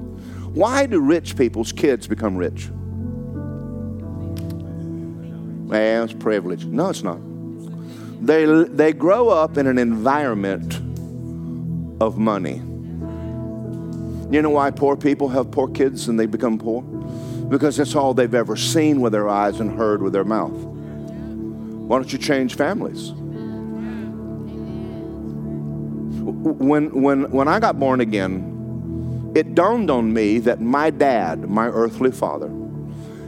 Why 0.52 0.86
do 0.86 1.00
rich 1.00 1.36
people's 1.36 1.72
kids 1.72 2.06
become 2.06 2.36
rich? 2.36 2.68
Man, 5.68 6.04
it's 6.04 6.12
privilege. 6.12 6.64
No, 6.64 6.88
it's 6.88 7.02
not. 7.02 7.18
They, 8.20 8.44
they 8.44 8.92
grow 8.92 9.28
up 9.28 9.56
in 9.56 9.66
an 9.66 9.78
environment 9.78 10.74
of 12.02 12.18
money. 12.18 12.62
You 14.30 14.42
know 14.42 14.50
why 14.50 14.70
poor 14.70 14.96
people 14.96 15.28
have 15.28 15.50
poor 15.50 15.68
kids 15.68 16.08
and 16.08 16.18
they 16.18 16.26
become 16.26 16.58
poor? 16.58 16.82
Because 16.82 17.76
that's 17.76 17.94
all 17.94 18.14
they've 18.14 18.34
ever 18.34 18.56
seen 18.56 19.00
with 19.00 19.12
their 19.12 19.28
eyes 19.28 19.60
and 19.60 19.76
heard 19.76 20.02
with 20.02 20.12
their 20.12 20.24
mouth. 20.24 20.69
Why 21.90 21.98
don't 21.98 22.12
you 22.12 22.20
change 22.20 22.54
families? 22.54 23.10
When, 26.20 27.02
when, 27.02 27.28
when 27.32 27.48
I 27.48 27.58
got 27.58 27.80
born 27.80 28.00
again, 28.00 29.32
it 29.34 29.56
dawned 29.56 29.90
on 29.90 30.12
me 30.12 30.38
that 30.38 30.60
my 30.60 30.90
dad, 30.90 31.50
my 31.50 31.66
earthly 31.66 32.12
father, 32.12 32.48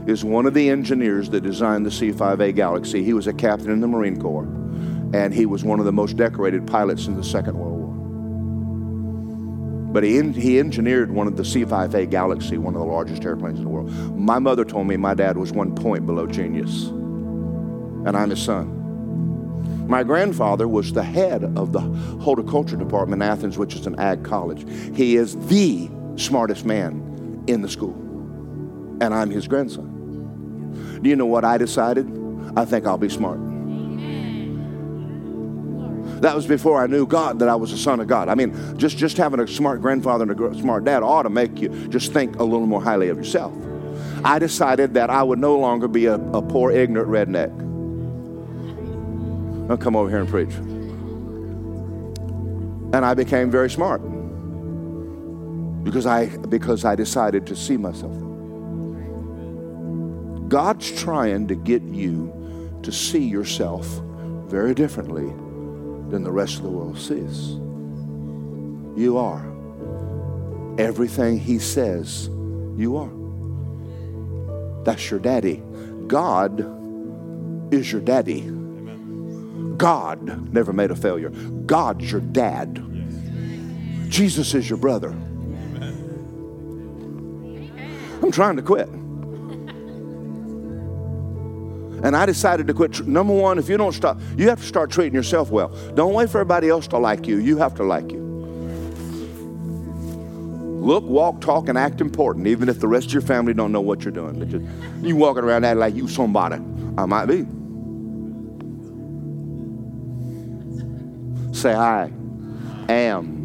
is 0.06 0.22
one 0.22 0.46
of 0.46 0.54
the 0.54 0.70
engineers 0.70 1.28
that 1.30 1.40
designed 1.40 1.84
the 1.84 1.90
C 1.90 2.12
5A 2.12 2.54
Galaxy. 2.54 3.02
He 3.02 3.14
was 3.14 3.26
a 3.26 3.32
captain 3.32 3.72
in 3.72 3.80
the 3.80 3.88
Marine 3.88 4.20
Corps, 4.20 4.44
and 5.12 5.34
he 5.34 5.44
was 5.44 5.64
one 5.64 5.80
of 5.80 5.84
the 5.84 5.90
most 5.90 6.16
decorated 6.16 6.64
pilots 6.64 7.08
in 7.08 7.16
the 7.16 7.24
Second 7.24 7.58
World 7.58 7.80
War. 7.80 7.88
But 9.92 10.04
he, 10.04 10.22
he 10.30 10.60
engineered 10.60 11.10
one 11.10 11.26
of 11.26 11.36
the 11.36 11.44
C 11.44 11.64
5A 11.64 12.08
Galaxy, 12.10 12.58
one 12.58 12.76
of 12.76 12.80
the 12.80 12.86
largest 12.86 13.24
airplanes 13.24 13.58
in 13.58 13.64
the 13.64 13.70
world. 13.70 13.90
My 14.16 14.38
mother 14.38 14.64
told 14.64 14.86
me 14.86 14.96
my 14.96 15.14
dad 15.14 15.36
was 15.36 15.50
one 15.50 15.74
point 15.74 16.06
below 16.06 16.28
genius 16.28 16.92
and 18.06 18.16
I'm 18.16 18.30
his 18.30 18.42
son. 18.42 19.86
My 19.86 20.02
grandfather 20.02 20.68
was 20.68 20.92
the 20.92 21.02
head 21.02 21.44
of 21.56 21.72
the 21.72 21.80
horticulture 21.80 22.76
department 22.76 23.22
in 23.22 23.28
Athens, 23.28 23.58
which 23.58 23.74
is 23.74 23.86
an 23.86 23.98
ag 23.98 24.24
college. 24.24 24.64
He 24.96 25.16
is 25.16 25.36
the 25.48 25.90
smartest 26.16 26.64
man 26.64 27.44
in 27.46 27.62
the 27.62 27.68
school, 27.68 27.94
and 29.00 29.12
I'm 29.12 29.30
his 29.30 29.48
grandson. 29.48 31.00
Do 31.02 31.10
you 31.10 31.16
know 31.16 31.26
what 31.26 31.44
I 31.44 31.58
decided? 31.58 32.06
I 32.56 32.64
think 32.64 32.86
I'll 32.86 32.98
be 32.98 33.08
smart. 33.08 33.38
That 36.22 36.36
was 36.36 36.46
before 36.46 36.80
I 36.80 36.86
knew 36.86 37.04
God 37.04 37.40
that 37.40 37.48
I 37.48 37.56
was 37.56 37.72
a 37.72 37.78
son 37.78 37.98
of 37.98 38.06
God. 38.06 38.28
I 38.28 38.36
mean, 38.36 38.78
just, 38.78 38.96
just 38.96 39.16
having 39.16 39.40
a 39.40 39.48
smart 39.48 39.80
grandfather 39.80 40.22
and 40.22 40.40
a 40.40 40.58
smart 40.60 40.84
dad 40.84 41.02
ought 41.02 41.24
to 41.24 41.30
make 41.30 41.60
you 41.60 41.68
just 41.88 42.12
think 42.12 42.36
a 42.36 42.44
little 42.44 42.66
more 42.66 42.80
highly 42.80 43.08
of 43.08 43.16
yourself. 43.16 43.52
I 44.24 44.38
decided 44.38 44.94
that 44.94 45.10
I 45.10 45.24
would 45.24 45.40
no 45.40 45.58
longer 45.58 45.88
be 45.88 46.06
a, 46.06 46.14
a 46.14 46.40
poor, 46.40 46.70
ignorant 46.70 47.10
redneck. 47.10 47.61
I'll 49.72 49.78
come 49.78 49.96
over 49.96 50.10
here 50.10 50.20
and 50.20 50.28
preach. 50.28 50.54
And 52.94 53.06
I 53.06 53.14
became 53.14 53.50
very 53.50 53.70
smart 53.70 54.02
because 55.82 56.04
I, 56.04 56.26
because 56.26 56.84
I 56.84 56.94
decided 56.94 57.46
to 57.46 57.56
see 57.56 57.78
myself. 57.78 58.12
God's 60.48 60.92
trying 61.00 61.48
to 61.48 61.54
get 61.54 61.82
you 61.82 62.78
to 62.82 62.92
see 62.92 63.24
yourself 63.24 63.86
very 64.46 64.74
differently 64.74 65.28
than 66.10 66.22
the 66.22 66.30
rest 66.30 66.56
of 66.58 66.64
the 66.64 66.70
world 66.70 66.98
sees. 66.98 67.52
You 68.94 69.16
are. 69.16 69.42
Everything 70.78 71.38
He 71.38 71.58
says, 71.58 72.28
you 72.76 72.98
are. 72.98 73.10
That's 74.84 75.10
your 75.10 75.20
daddy. 75.20 75.62
God 76.06 76.60
is 77.72 77.90
your 77.90 78.02
daddy. 78.02 78.61
God 79.82 80.52
never 80.54 80.72
made 80.72 80.92
a 80.92 80.94
failure. 80.94 81.30
God's 81.30 82.08
your 82.12 82.20
dad. 82.20 82.80
Jesus 84.08 84.54
is 84.54 84.70
your 84.70 84.76
brother. 84.76 85.08
I'm 88.22 88.30
trying 88.30 88.54
to 88.54 88.62
quit. 88.62 88.88
And 92.04 92.14
I 92.14 92.26
decided 92.26 92.68
to 92.68 92.74
quit. 92.74 93.04
Number 93.08 93.34
one, 93.34 93.58
if 93.58 93.68
you 93.68 93.76
don't 93.76 93.90
stop, 93.90 94.20
you 94.36 94.48
have 94.50 94.60
to 94.60 94.66
start 94.66 94.92
treating 94.92 95.14
yourself 95.14 95.50
well. 95.50 95.70
Don't 95.96 96.14
wait 96.14 96.30
for 96.30 96.38
everybody 96.38 96.68
else 96.68 96.86
to 96.86 96.98
like 96.98 97.26
you. 97.26 97.38
You 97.38 97.56
have 97.56 97.74
to 97.74 97.82
like 97.82 98.12
you. 98.12 98.20
Look, 100.80 101.02
walk, 101.02 101.40
talk, 101.40 101.68
and 101.68 101.76
act 101.76 102.00
important, 102.00 102.46
even 102.46 102.68
if 102.68 102.78
the 102.78 102.86
rest 102.86 103.08
of 103.08 103.14
your 103.14 103.22
family 103.22 103.52
don't 103.52 103.72
know 103.72 103.80
what 103.80 104.04
you're 104.04 104.12
doing. 104.12 105.02
You 105.02 105.16
walking 105.16 105.42
around 105.42 105.64
acting 105.64 105.80
like 105.80 105.96
you 105.96 106.06
somebody. 106.06 106.62
I 106.96 107.04
might 107.04 107.26
be. 107.26 107.44
Say, 111.52 111.74
I 111.74 112.10
am 112.88 113.42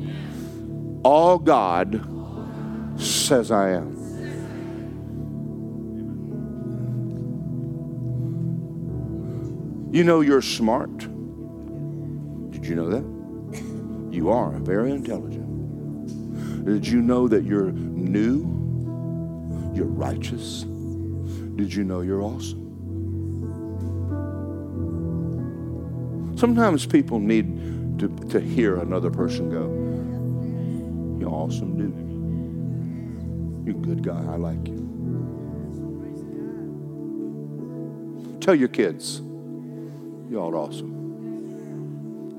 all 1.07 1.39
God 1.39 2.03
says 2.99 3.49
I 3.49 3.69
am. 3.69 3.95
You 9.89 10.03
know 10.03 10.19
you're 10.19 10.41
smart. 10.41 10.97
Did 12.51 12.65
you 12.65 12.75
know 12.75 12.89
that? 12.89 13.05
You 14.13 14.31
are 14.31 14.51
very 14.59 14.91
intelligent. 14.91 15.45
Did 16.65 16.85
you 16.85 17.01
know 17.01 17.29
that 17.29 17.45
you're 17.45 17.71
new? 17.71 18.41
You're 19.73 19.85
righteous? 19.85 20.63
Did 21.55 21.73
you 21.73 21.85
know 21.85 22.01
you're 22.01 22.21
awesome? 22.21 22.65
Sometimes 26.37 26.85
people 26.85 27.19
need 27.19 27.76
to, 27.97 28.07
to 28.29 28.39
hear 28.39 28.77
another 28.77 29.09
person 29.09 29.49
go, 29.49 29.67
You're 31.19 31.33
awesome, 31.33 31.77
dude. 31.77 31.93
You're 33.67 33.75
a 33.75 33.79
good 33.79 34.03
guy. 34.03 34.19
I 34.19 34.37
like 34.37 34.67
you. 34.67 34.83
Tell 38.39 38.55
your 38.55 38.69
kids, 38.69 39.19
Y'all 40.29 40.51
are 40.53 40.57
awesome. 40.57 40.95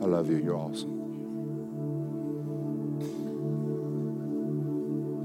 I 0.00 0.04
love 0.04 0.30
you. 0.30 0.36
You're 0.36 0.56
awesome. 0.56 0.98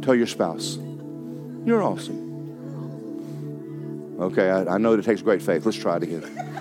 Tell 0.03 0.15
your 0.15 0.27
spouse, 0.27 0.77
you're 1.65 1.81
awesome. 1.81 2.19
Okay, 4.19 4.49
I, 4.49 4.75
I 4.75 4.77
know 4.77 4.93
it 4.93 5.05
takes 5.05 5.21
great 5.21 5.41
faith. 5.41 5.65
Let's 5.65 5.77
try 5.77 5.95
it 5.95 6.03
again. 6.03 6.59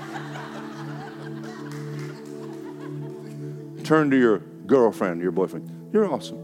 Turn 3.84 4.10
to 4.10 4.18
your 4.18 4.38
girlfriend, 4.38 5.20
your 5.20 5.32
boyfriend. 5.32 5.90
You're 5.92 6.10
awesome. 6.10 6.42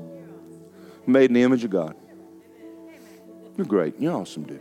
Made 1.06 1.30
in 1.30 1.34
the 1.34 1.42
image 1.42 1.64
of 1.64 1.70
God. 1.70 1.96
You're 3.56 3.66
great. 3.66 3.98
You're 3.98 4.14
awesome, 4.14 4.44
dude. 4.44 4.60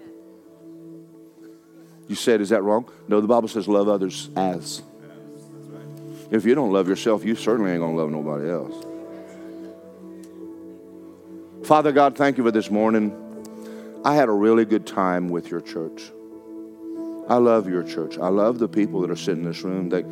You 2.08 2.16
said, 2.16 2.40
is 2.42 2.50
that 2.50 2.64
wrong? 2.64 2.90
No, 3.08 3.20
the 3.20 3.28
Bible 3.28 3.48
says 3.48 3.68
love 3.68 3.90
others 3.90 4.30
as. 4.36 4.82
If 6.32 6.46
you 6.46 6.56
don't 6.56 6.72
love 6.72 6.88
yourself, 6.88 7.24
you 7.24 7.36
certainly 7.36 7.72
ain't 7.72 7.80
going 7.80 7.96
to 7.96 8.02
love 8.02 8.12
nobody 8.12 8.50
else. 8.50 8.86
Father 11.68 11.92
God, 11.92 12.18
thank 12.18 12.38
you 12.38 12.44
for 12.44 12.52
this 12.52 12.72
morning. 12.72 13.16
I 14.06 14.16
had 14.16 14.30
a 14.30 14.34
really 14.34 14.64
good 14.64 14.88
time 14.88 15.30
with 15.30 15.52
your 15.52 15.60
church. 15.62 16.12
I 17.30 17.36
love 17.36 17.68
your 17.68 17.84
church. 17.84 18.18
I 18.18 18.30
love 18.30 18.58
the 18.58 18.70
people 18.70 19.02
that 19.02 19.12
are 19.12 19.18
sitting 19.18 19.44
in 19.44 19.50
this 19.50 19.64
room. 19.64 19.90
They, 19.90 20.06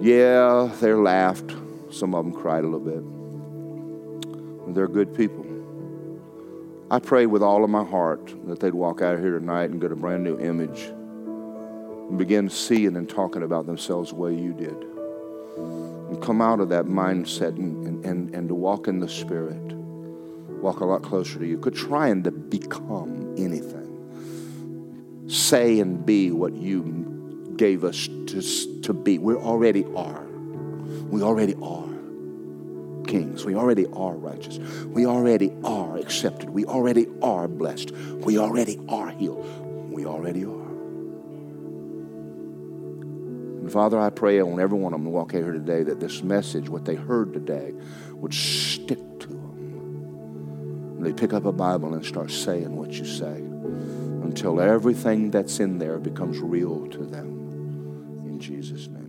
yeah, 0.00 0.70
they 0.80 0.92
laughed. 0.92 1.54
Some 1.90 2.14
of 2.14 2.24
them 2.24 2.34
cried 2.34 2.64
a 2.64 2.66
little 2.66 2.80
bit. 2.80 4.74
They're 4.74 4.88
good 4.88 5.14
people. 5.14 5.44
I 6.90 6.98
pray 6.98 7.26
with 7.26 7.42
all 7.42 7.64
of 7.64 7.70
my 7.70 7.84
heart 7.84 8.34
that 8.46 8.60
they'd 8.60 8.74
walk 8.74 9.02
out 9.02 9.14
of 9.14 9.20
here 9.20 9.38
tonight 9.38 9.70
and 9.70 9.80
get 9.80 9.90
a 9.90 9.96
brand 9.96 10.22
new 10.22 10.38
image 10.38 10.82
and 10.82 12.18
begin 12.18 12.48
seeing 12.48 12.96
and 12.96 13.08
talking 13.08 13.42
about 13.42 13.66
themselves 13.66 14.10
the 14.10 14.16
way 14.16 14.34
you 14.34 14.52
did. 14.52 14.76
And 15.56 16.22
come 16.22 16.40
out 16.40 16.60
of 16.60 16.68
that 16.68 16.84
mindset 16.84 17.56
and, 17.56 18.04
and, 18.04 18.34
and 18.34 18.48
to 18.48 18.54
walk 18.54 18.86
in 18.86 19.00
the 19.00 19.08
Spirit, 19.08 19.72
walk 20.60 20.80
a 20.80 20.84
lot 20.84 21.02
closer 21.02 21.38
to 21.38 21.46
you. 21.46 21.58
Quit 21.58 21.74
trying 21.74 22.22
to 22.22 22.30
become 22.30 23.34
anything. 23.36 25.24
Say 25.28 25.80
and 25.80 26.06
be 26.06 26.30
what 26.30 26.54
you 26.54 26.82
gave 27.56 27.84
us 27.84 28.06
to, 28.06 28.80
to 28.82 28.92
be. 28.92 29.18
We 29.18 29.34
already 29.34 29.84
are. 29.94 30.24
We 31.10 31.22
already 31.22 31.54
are 31.62 31.86
kings. 33.06 33.44
We 33.44 33.54
already 33.54 33.86
are 33.92 34.14
righteous. 34.14 34.58
We 34.58 35.06
already 35.06 35.52
are 35.64 35.96
accepted. 35.96 36.50
We 36.50 36.64
already 36.64 37.06
are 37.22 37.48
blessed. 37.48 37.92
We 37.92 38.38
already 38.38 38.78
are 38.88 39.10
healed. 39.10 39.46
We 39.90 40.04
already 40.04 40.44
are. 40.44 40.66
And 43.60 43.72
Father, 43.72 43.98
I 43.98 44.10
pray 44.10 44.40
on 44.40 44.60
every 44.60 44.78
one 44.78 44.92
of 44.92 45.00
them 45.00 45.06
to 45.06 45.10
walk 45.10 45.34
out 45.34 45.42
here 45.42 45.52
today 45.52 45.82
that 45.84 46.00
this 46.00 46.22
message, 46.22 46.68
what 46.68 46.84
they 46.84 46.94
heard 46.94 47.32
today, 47.32 47.72
would 48.12 48.34
stick 48.34 48.98
to 49.20 49.28
them. 49.28 50.96
And 50.96 51.06
they 51.06 51.12
pick 51.12 51.32
up 51.32 51.46
a 51.46 51.52
Bible 51.52 51.94
and 51.94 52.04
start 52.04 52.30
saying 52.30 52.76
what 52.76 52.92
you 52.92 53.04
say 53.04 53.42
until 54.22 54.60
everything 54.60 55.30
that's 55.30 55.60
in 55.60 55.78
there 55.78 55.98
becomes 55.98 56.38
real 56.38 56.86
to 56.88 57.04
them. 57.04 57.35
Jesus' 58.40 58.88
name. 58.88 59.06